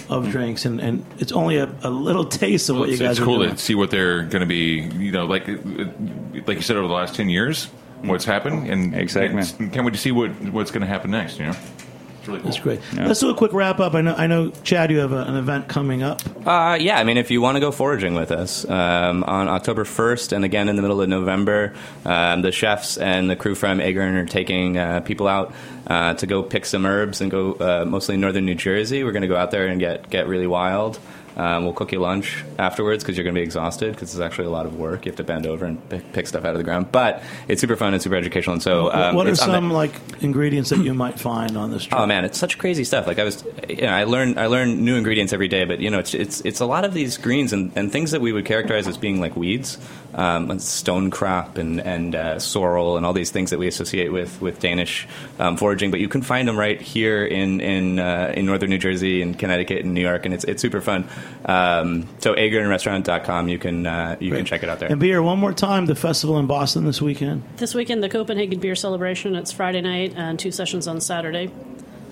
of 0.09 0.29
drinks, 0.29 0.65
and, 0.65 0.81
and 0.81 1.05
it's 1.19 1.31
only 1.31 1.55
a, 1.57 1.73
a 1.83 1.89
little 1.89 2.25
taste 2.25 2.69
of 2.69 2.77
what 2.77 2.87
you 2.89 2.93
it's, 2.95 3.01
guys 3.01 3.11
it's 3.11 3.19
are 3.21 3.25
cool 3.25 3.37
doing. 3.39 3.51
to 3.51 3.57
see 3.57 3.75
what 3.75 3.91
they're 3.91 4.23
going 4.23 4.41
to 4.41 4.45
be. 4.45 4.81
You 4.97 5.11
know, 5.13 5.25
like 5.25 5.47
like 5.47 6.57
you 6.57 6.61
said 6.61 6.75
over 6.75 6.87
the 6.87 6.93
last 6.93 7.15
ten 7.15 7.29
years, 7.29 7.67
what's 8.01 8.25
happened, 8.25 8.69
and 8.69 8.93
Exactly. 8.93 9.39
and 9.39 9.71
can't 9.71 9.85
wait 9.85 9.93
to 9.93 9.99
see 9.99 10.11
what 10.11 10.31
what's 10.51 10.71
going 10.71 10.81
to 10.81 10.87
happen 10.87 11.11
next. 11.11 11.39
You 11.39 11.45
know, 11.45 11.51
it's 11.51 11.88
really 12.29 12.41
cool. 12.41 12.51
That's 12.51 12.61
great. 12.61 12.79
Let's 12.93 13.19
do 13.19 13.29
a 13.29 13.35
quick 13.35 13.53
wrap 13.53 13.79
up. 13.79 13.93
I 13.93 14.01
know, 14.01 14.15
I 14.15 14.27
know, 14.27 14.51
Chad, 14.63 14.91
you 14.91 14.99
have 14.99 15.11
a, 15.11 15.23
an 15.23 15.35
event 15.35 15.67
coming 15.67 16.03
up. 16.03 16.21
Uh, 16.47 16.77
yeah, 16.79 16.99
I 16.99 17.03
mean, 17.03 17.17
if 17.17 17.31
you 17.31 17.41
want 17.41 17.55
to 17.55 17.59
go 17.59 17.71
foraging 17.71 18.13
with 18.13 18.31
us 18.31 18.67
um, 18.69 19.23
on 19.25 19.47
October 19.47 19.83
1st 19.83 20.33
and 20.33 20.45
again 20.45 20.69
in 20.69 20.75
the 20.75 20.81
middle 20.81 21.01
of 21.01 21.09
November, 21.09 21.73
um, 22.05 22.41
the 22.41 22.51
chefs 22.51 22.97
and 22.97 23.29
the 23.29 23.35
crew 23.35 23.55
from 23.55 23.79
Agern 23.79 24.15
are 24.15 24.25
taking 24.25 24.77
uh, 24.77 25.01
people 25.01 25.27
out 25.27 25.53
uh, 25.87 26.13
to 26.15 26.27
go 26.27 26.43
pick 26.43 26.65
some 26.65 26.85
herbs 26.85 27.21
and 27.21 27.31
go 27.31 27.53
uh, 27.53 27.85
mostly 27.87 28.17
northern 28.17 28.45
New 28.45 28.55
Jersey. 28.55 29.03
We're 29.03 29.11
going 29.11 29.23
to 29.23 29.27
go 29.27 29.37
out 29.37 29.51
there 29.51 29.67
and 29.67 29.79
get, 29.79 30.09
get 30.09 30.27
really 30.27 30.47
wild. 30.47 30.99
Um, 31.39 31.63
we'll 31.63 31.71
cook 31.73 31.93
you 31.93 31.99
lunch 31.99 32.43
afterwards 32.57 33.01
because 33.01 33.15
you're 33.15 33.23
going 33.23 33.33
to 33.33 33.39
be 33.39 33.43
exhausted 33.45 33.93
because 33.93 34.13
it's 34.13 34.19
actually 34.19 34.47
a 34.47 34.49
lot 34.49 34.65
of 34.65 34.75
work. 34.77 35.05
You 35.05 35.11
have 35.13 35.17
to 35.17 35.23
bend 35.23 35.47
over 35.47 35.63
and 35.65 35.87
pick, 35.87 36.11
pick 36.11 36.27
stuff 36.27 36.43
out 36.43 36.51
of 36.51 36.57
the 36.57 36.65
ground. 36.65 36.91
But 36.91 37.23
it's 37.47 37.61
super 37.61 37.77
fun 37.77 37.93
and 37.93 38.03
super 38.03 38.15
educational. 38.15 38.55
And 38.55 38.61
so, 38.61 38.91
um, 38.91 39.15
what 39.15 39.25
are 39.25 39.29
it's 39.29 39.39
the- 39.39 39.45
some 39.45 39.71
like 39.71 39.93
ingredients 40.21 40.69
that 40.71 40.79
you 40.79 40.93
might 40.93 41.17
find 41.17 41.55
on 41.55 41.71
this 41.71 41.85
trip? 41.85 41.97
Oh 41.97 42.05
man, 42.05 42.25
it's 42.25 42.37
such 42.37 42.57
crazy 42.57 42.83
stuff. 42.83 43.07
Like 43.07 43.19
I 43.19 43.23
was, 43.23 43.45
you 43.69 43.83
know, 43.83 43.87
I 43.93 44.03
learn 44.03 44.37
I 44.37 44.47
learn 44.47 44.83
new 44.83 44.97
ingredients 44.97 45.31
every 45.31 45.47
day. 45.47 45.63
But 45.63 45.79
you 45.79 45.89
know, 45.89 45.99
it's 45.99 46.13
it's 46.13 46.41
it's 46.41 46.59
a 46.59 46.65
lot 46.65 46.83
of 46.83 46.93
these 46.93 47.17
greens 47.17 47.53
and, 47.53 47.71
and 47.77 47.89
things 47.89 48.11
that 48.11 48.19
we 48.19 48.33
would 48.33 48.43
characterize 48.45 48.85
as 48.85 48.97
being 48.97 49.21
like 49.21 49.37
weeds, 49.37 49.77
um, 50.13 50.59
stone 50.59 51.09
crop 51.11 51.57
and 51.57 51.79
and 51.79 52.15
uh, 52.15 52.39
sorrel 52.39 52.97
and 52.97 53.05
all 53.05 53.13
these 53.13 53.31
things 53.31 53.49
that 53.51 53.59
we 53.59 53.67
associate 53.67 54.11
with 54.11 54.41
with 54.41 54.59
Danish 54.59 55.07
um, 55.39 55.57
foraging. 55.57 55.91
But 55.91 55.99
you 55.99 56.07
can 56.07 56.21
find 56.21 56.47
them 56.47 56.57
right 56.57 56.79
here 56.81 57.25
in 57.25 57.61
in 57.61 57.99
uh, 57.99 58.33
in 58.35 58.45
northern 58.45 58.69
New 58.69 58.77
Jersey 58.77 59.21
and 59.21 59.37
Connecticut 59.37 59.83
and 59.83 59.93
New 59.93 60.01
York, 60.01 60.25
and 60.25 60.33
it's 60.33 60.43
it's 60.43 60.61
super 60.61 60.81
fun. 60.81 61.07
Um, 61.45 62.07
so 62.19 62.33
agernrestaurant.com, 62.33 63.47
you 63.47 63.59
can 63.59 63.85
uh, 63.85 64.17
you 64.19 64.31
can 64.31 64.45
check 64.45 64.63
it 64.63 64.69
out 64.69 64.79
there. 64.79 64.89
And 64.89 64.99
beer, 64.99 65.21
one 65.21 65.39
more 65.39 65.53
time, 65.53 65.85
the 65.85 65.95
festival 65.95 66.39
in 66.39 66.47
Boston 66.47 66.85
this 66.85 67.01
weekend. 67.01 67.43
This 67.57 67.75
weekend, 67.75 68.03
the 68.03 68.09
Copenhagen 68.09 68.59
Beer 68.59 68.75
Celebration. 68.75 69.35
It's 69.35 69.51
Friday 69.51 69.81
night 69.81 70.13
and 70.15 70.39
two 70.39 70.51
sessions 70.51 70.87
on 70.87 71.01
Saturday. 71.01 71.51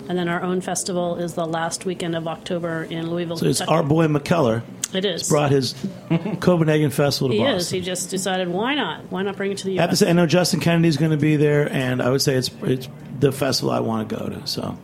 And 0.08 0.18
then 0.18 0.28
our 0.28 0.42
own 0.42 0.60
festival 0.62 1.16
is 1.16 1.34
the 1.34 1.46
last 1.46 1.84
weekend 1.84 2.16
of 2.16 2.26
October 2.26 2.84
in 2.84 3.10
Louisville. 3.10 3.36
So 3.36 3.46
it's 3.46 3.58
Kentucky. 3.58 3.76
our 3.76 3.82
boy 3.82 4.06
Mikkeller. 4.06 4.62
It 4.94 5.04
is. 5.04 5.28
Brought 5.28 5.50
his 5.50 5.74
Copenhagen 6.40 6.90
festival 6.90 7.28
to 7.28 7.34
He 7.34 7.40
Boston. 7.40 7.56
is. 7.56 7.70
He 7.70 7.80
just 7.80 8.10
decided, 8.10 8.48
why 8.48 8.74
not? 8.74 9.10
Why 9.12 9.22
not 9.22 9.36
bring 9.36 9.52
it 9.52 9.58
to 9.58 9.66
the 9.66 9.78
I 9.78 9.82
have 9.82 9.90
to 9.90 9.92
U.S.? 9.92 9.98
say, 10.00 10.08
I 10.10 10.12
know 10.14 10.26
Justin 10.26 10.60
Kennedy's 10.60 10.96
going 10.96 11.10
to 11.10 11.16
be 11.18 11.36
there, 11.36 11.70
and 11.70 12.00
I 12.02 12.10
would 12.10 12.22
say 12.22 12.34
it's 12.36 12.50
it's 12.62 12.88
the 13.20 13.32
festival 13.32 13.70
I 13.70 13.80
want 13.80 14.08
to 14.08 14.16
go 14.16 14.28
to. 14.30 14.46
So, 14.46 14.78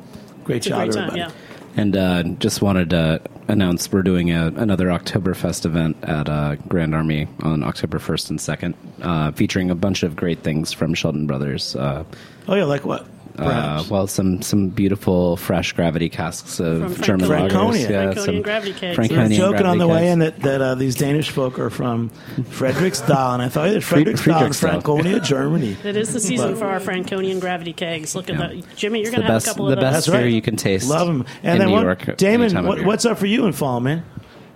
great 0.44 0.58
It's 0.58 0.66
a 0.66 0.70
job, 0.70 0.78
great 0.84 0.92
time, 0.94 1.02
everybody. 1.08 1.20
yeah. 1.20 1.30
And 1.76 1.96
uh, 1.96 2.22
just 2.38 2.62
wanted 2.62 2.90
to 2.90 3.20
announce 3.48 3.90
we're 3.90 4.02
doing 4.02 4.30
a, 4.30 4.46
another 4.48 4.86
Oktoberfest 4.88 5.64
event 5.64 5.96
at 6.04 6.28
uh, 6.28 6.54
Grand 6.68 6.94
Army 6.94 7.26
on 7.42 7.64
October 7.64 7.98
1st 7.98 8.30
and 8.30 8.38
2nd, 8.38 8.74
uh, 9.02 9.32
featuring 9.32 9.70
a 9.70 9.74
bunch 9.74 10.02
of 10.04 10.14
great 10.14 10.40
things 10.44 10.72
from 10.72 10.94
Shelton 10.94 11.26
Brothers. 11.26 11.74
Uh, 11.74 12.04
Oh 12.46 12.54
yeah, 12.54 12.64
like 12.64 12.84
what? 12.84 13.06
Uh, 13.38 13.82
well, 13.90 14.06
some 14.06 14.42
some 14.42 14.68
beautiful 14.68 15.36
fresh 15.36 15.72
gravity 15.72 16.08
casks 16.08 16.60
of 16.60 16.94
From 16.94 17.02
German 17.02 17.26
Franconia. 17.26 17.88
lagers. 17.88 18.14
Franconia. 18.14 18.14
some 18.14 18.14
Franconian 18.14 18.42
gravity 18.42 18.72
cakes. 18.72 18.82
We 18.98 19.02
were 19.02 19.08
Franconian 19.08 19.32
joking 19.40 19.66
on 19.66 19.78
gravity 19.78 19.78
the 19.78 19.88
way 19.88 19.98
cakes. 20.00 20.12
in 20.12 20.18
that, 20.20 20.40
that 20.40 20.60
uh, 20.60 20.74
these 20.76 20.94
Danish 20.94 21.30
folk 21.30 21.58
are 21.58 21.70
from 21.70 22.10
Frederiksdal, 22.38 23.34
and 23.34 23.42
I 23.42 23.48
thought 23.48 23.68
either 23.68 23.80
Frederiksdal, 23.80 24.54
Franconia, 24.54 25.20
Germany. 25.24 25.76
It 25.82 25.96
is 25.96 26.12
the 26.12 26.20
season 26.20 26.50
But- 26.52 26.58
for 26.58 26.66
our 26.66 26.78
Franconian 26.80 27.40
gravity 27.40 27.72
kegs. 27.72 28.14
Look 28.14 28.30
at 28.30 28.38
Yeah. 28.38 28.46
that. 28.48 28.76
Jimmy, 28.76 29.00
you're 29.00 29.08
It's 29.08 29.16
going 29.16 29.22
the 29.22 29.26
to 29.28 29.32
have 29.32 29.36
best, 29.42 29.46
a 29.46 29.50
couple 29.50 29.66
the 29.66 29.72
of 29.72 29.76
those. 29.78 29.84
best 29.84 30.06
That's 30.06 30.08
right. 30.14 30.20
beer 30.22 30.28
you 30.28 30.42
can 30.42 30.56
taste. 30.56 30.88
Love 30.88 31.06
them. 31.08 31.24
And 31.42 31.60
then 31.60 31.68
New 31.68 31.74
what, 31.74 31.82
York. 31.82 32.08
any 32.08 32.16
Damon, 32.16 32.50
time 32.50 32.64
of 32.64 32.68
what, 32.68 32.78
year. 32.78 32.86
what's 32.86 33.04
up 33.04 33.18
for 33.18 33.26
you 33.26 33.44
in 33.46 33.52
fall, 33.52 33.80
man? 33.80 34.04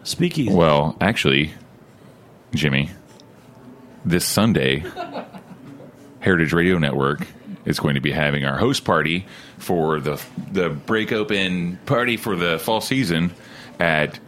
Speakeasy. 0.05 0.53
Well, 0.55 0.97
actually, 1.01 1.53
Jimmy, 2.55 2.91
this 4.05 4.25
Sunday, 4.25 4.85
Heritage 6.21 6.53
Radio 6.53 6.79
Network 6.79 7.27
is 7.69 7.79
going 7.79 7.95
to 7.95 8.01
be 8.01 8.11
having 8.11 8.45
our 8.45 8.59
host 8.59 8.85
party 8.85 9.27
for 9.59 10.01
the 10.01 10.21
the 10.51 10.71
break 10.71 11.13
open 11.13 11.79
party 11.87 12.17
for 12.17 12.35
the 12.35 12.59
fall 12.59 12.81
season 12.81 13.31
at 13.79 14.19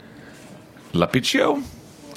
La 0.93 1.07
Picchio, 1.07 1.63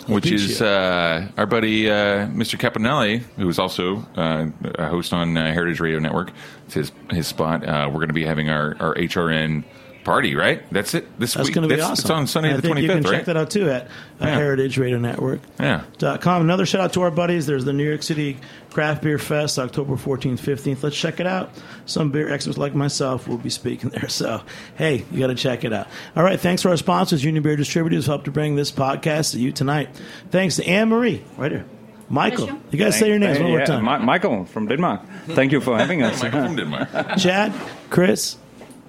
which 0.07 0.29
is 0.29 0.61
uh, 0.61 1.27
our 1.37 1.45
buddy 1.45 1.89
uh, 1.89 2.27
Mr. 2.27 2.59
Caponelli, 2.59 3.19
who 3.37 3.47
is 3.47 3.57
also 3.57 4.05
uh, 4.17 4.47
a 4.75 4.87
host 4.87 5.13
on 5.13 5.37
uh, 5.37 5.51
Heritage 5.53 5.79
Radio 5.79 5.99
Network. 5.99 6.31
It's 6.65 6.73
his 6.75 6.91
his 7.09 7.27
spot. 7.27 7.65
Uh, 7.65 7.87
we're 7.87 7.99
going 7.99 8.09
to 8.09 8.13
be 8.13 8.25
having 8.25 8.49
our, 8.49 8.75
our 8.79 8.95
HRN 8.95 9.63
party, 10.03 10.35
right? 10.35 10.61
That's 10.71 10.93
it. 10.93 11.19
This 11.19 11.33
That's 11.33 11.47
week. 11.47 11.55
going 11.55 11.63
to 11.63 11.73
be 11.73 11.79
That's- 11.79 11.91
awesome. 11.99 12.03
It's 12.03 12.09
on 12.11 12.27
Sunday 12.27 12.49
I 12.49 12.55
the 12.57 12.61
think 12.61 12.73
twenty 12.73 12.81
You 12.83 12.89
can 12.93 13.03
fifth, 13.03 13.11
check 13.11 13.25
that 13.25 13.37
out 13.37 13.49
too 13.51 13.69
at 13.69 13.83
uh, 13.83 13.87
Yeah. 14.21 14.35
Heritage 14.35 14.77
Radio 14.77 14.97
Network. 14.99 15.41
Yeah. 15.59 15.83
Dot 15.97 16.21
com. 16.21 16.41
Another 16.41 16.65
shout 16.65 16.81
out 16.81 16.93
to 16.93 17.01
our 17.01 17.11
buddies. 17.11 17.45
There's 17.45 17.65
the 17.65 17.73
New 17.73 17.83
York 17.87 18.03
City 18.03 18.37
Craft 18.71 19.03
Beer 19.03 19.17
Fest, 19.19 19.59
October 19.59 19.95
14th, 19.95 20.39
15th. 20.39 20.83
Let's 20.83 20.95
check 20.97 21.19
it 21.19 21.27
out. 21.27 21.51
Some 21.85 22.11
beer 22.11 22.31
experts 22.33 22.57
like 22.57 22.73
myself 22.75 23.27
will 23.27 23.37
be 23.37 23.49
speaking 23.49 23.89
there. 23.91 24.09
So, 24.09 24.41
hey, 24.77 25.05
you 25.11 25.19
got 25.19 25.27
to 25.27 25.35
check 25.35 25.63
it 25.63 25.73
out. 25.73 25.87
All 26.15 26.23
right. 26.23 26.39
Thanks 26.39 26.61
to 26.63 26.69
our 26.69 26.77
sponsors, 26.77 27.23
Union 27.23 27.43
Beer 27.43 27.55
Distributors, 27.55 28.05
who 28.05 28.11
helped 28.11 28.25
to 28.25 28.31
bring 28.31 28.55
this 28.55 28.71
podcast 28.71 29.31
to 29.33 29.39
you 29.39 29.51
tonight. 29.51 29.89
Thanks 30.31 30.55
to 30.57 30.65
Anne 30.67 30.89
Marie, 30.89 31.23
right 31.37 31.51
here. 31.51 31.65
Michael, 32.09 32.49
you 32.69 32.77
got 32.77 32.85
to 32.87 32.91
say 32.91 33.07
your 33.07 33.17
names 33.17 33.39
one 33.39 33.49
more 33.49 33.65
time. 33.65 33.85
Mi- 33.85 34.05
Michael 34.05 34.45
from 34.45 34.67
Denmark. 34.67 35.01
Thank 35.29 35.51
you 35.51 35.61
for 35.61 35.77
having 35.77 36.03
us. 36.03 36.21
Michael 36.21 36.43
from 36.45 36.55
Denmark. 36.57 36.89
Chad, 37.17 37.53
Chris, 37.89 38.35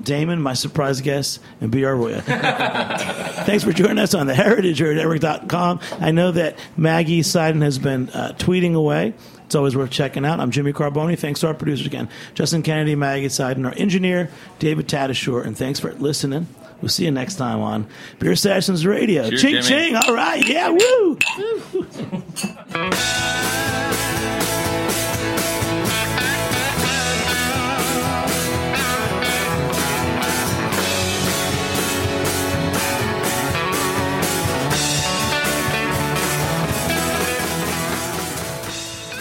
Damon, 0.04 0.40
my 0.40 0.54
surprise 0.54 1.00
guest, 1.00 1.40
and 1.60 1.70
B.R. 1.70 1.94
Royla. 1.94 2.22
Thanks 3.44 3.64
for 3.64 3.72
joining 3.72 3.98
us 3.98 4.14
on 4.14 4.26
the 4.26 4.34
Heritage 4.34 4.80
Network.com. 4.80 5.80
I 6.00 6.10
know 6.10 6.30
that 6.32 6.58
Maggie 6.76 7.22
Seiden 7.22 7.62
has 7.62 7.78
been 7.78 8.08
uh, 8.10 8.34
tweeting 8.38 8.74
away. 8.74 9.14
It's 9.46 9.54
always 9.54 9.76
worth 9.76 9.90
checking 9.90 10.24
out. 10.24 10.40
I'm 10.40 10.50
Jimmy 10.50 10.72
Carbone. 10.72 11.18
Thanks 11.18 11.40
to 11.40 11.48
our 11.48 11.54
producers 11.54 11.86
again, 11.86 12.08
Justin 12.34 12.62
Kennedy, 12.62 12.94
Maggie 12.94 13.28
Seiden, 13.28 13.66
our 13.66 13.74
engineer, 13.76 14.30
David 14.58 14.88
Tadashore, 14.88 15.44
and 15.44 15.56
thanks 15.56 15.78
for 15.80 15.92
listening. 15.94 16.46
We'll 16.80 16.88
see 16.90 17.04
you 17.04 17.10
next 17.10 17.36
time 17.36 17.60
on 17.60 17.86
Beer 18.18 18.36
Sessions 18.36 18.84
Radio. 18.84 19.28
Cheers, 19.30 19.42
ching 19.42 19.62
Jimmy. 19.62 19.66
ching. 19.66 19.96
All 19.96 20.14
right. 20.14 20.46
Yeah. 20.46 20.70
Woo. 20.70 21.18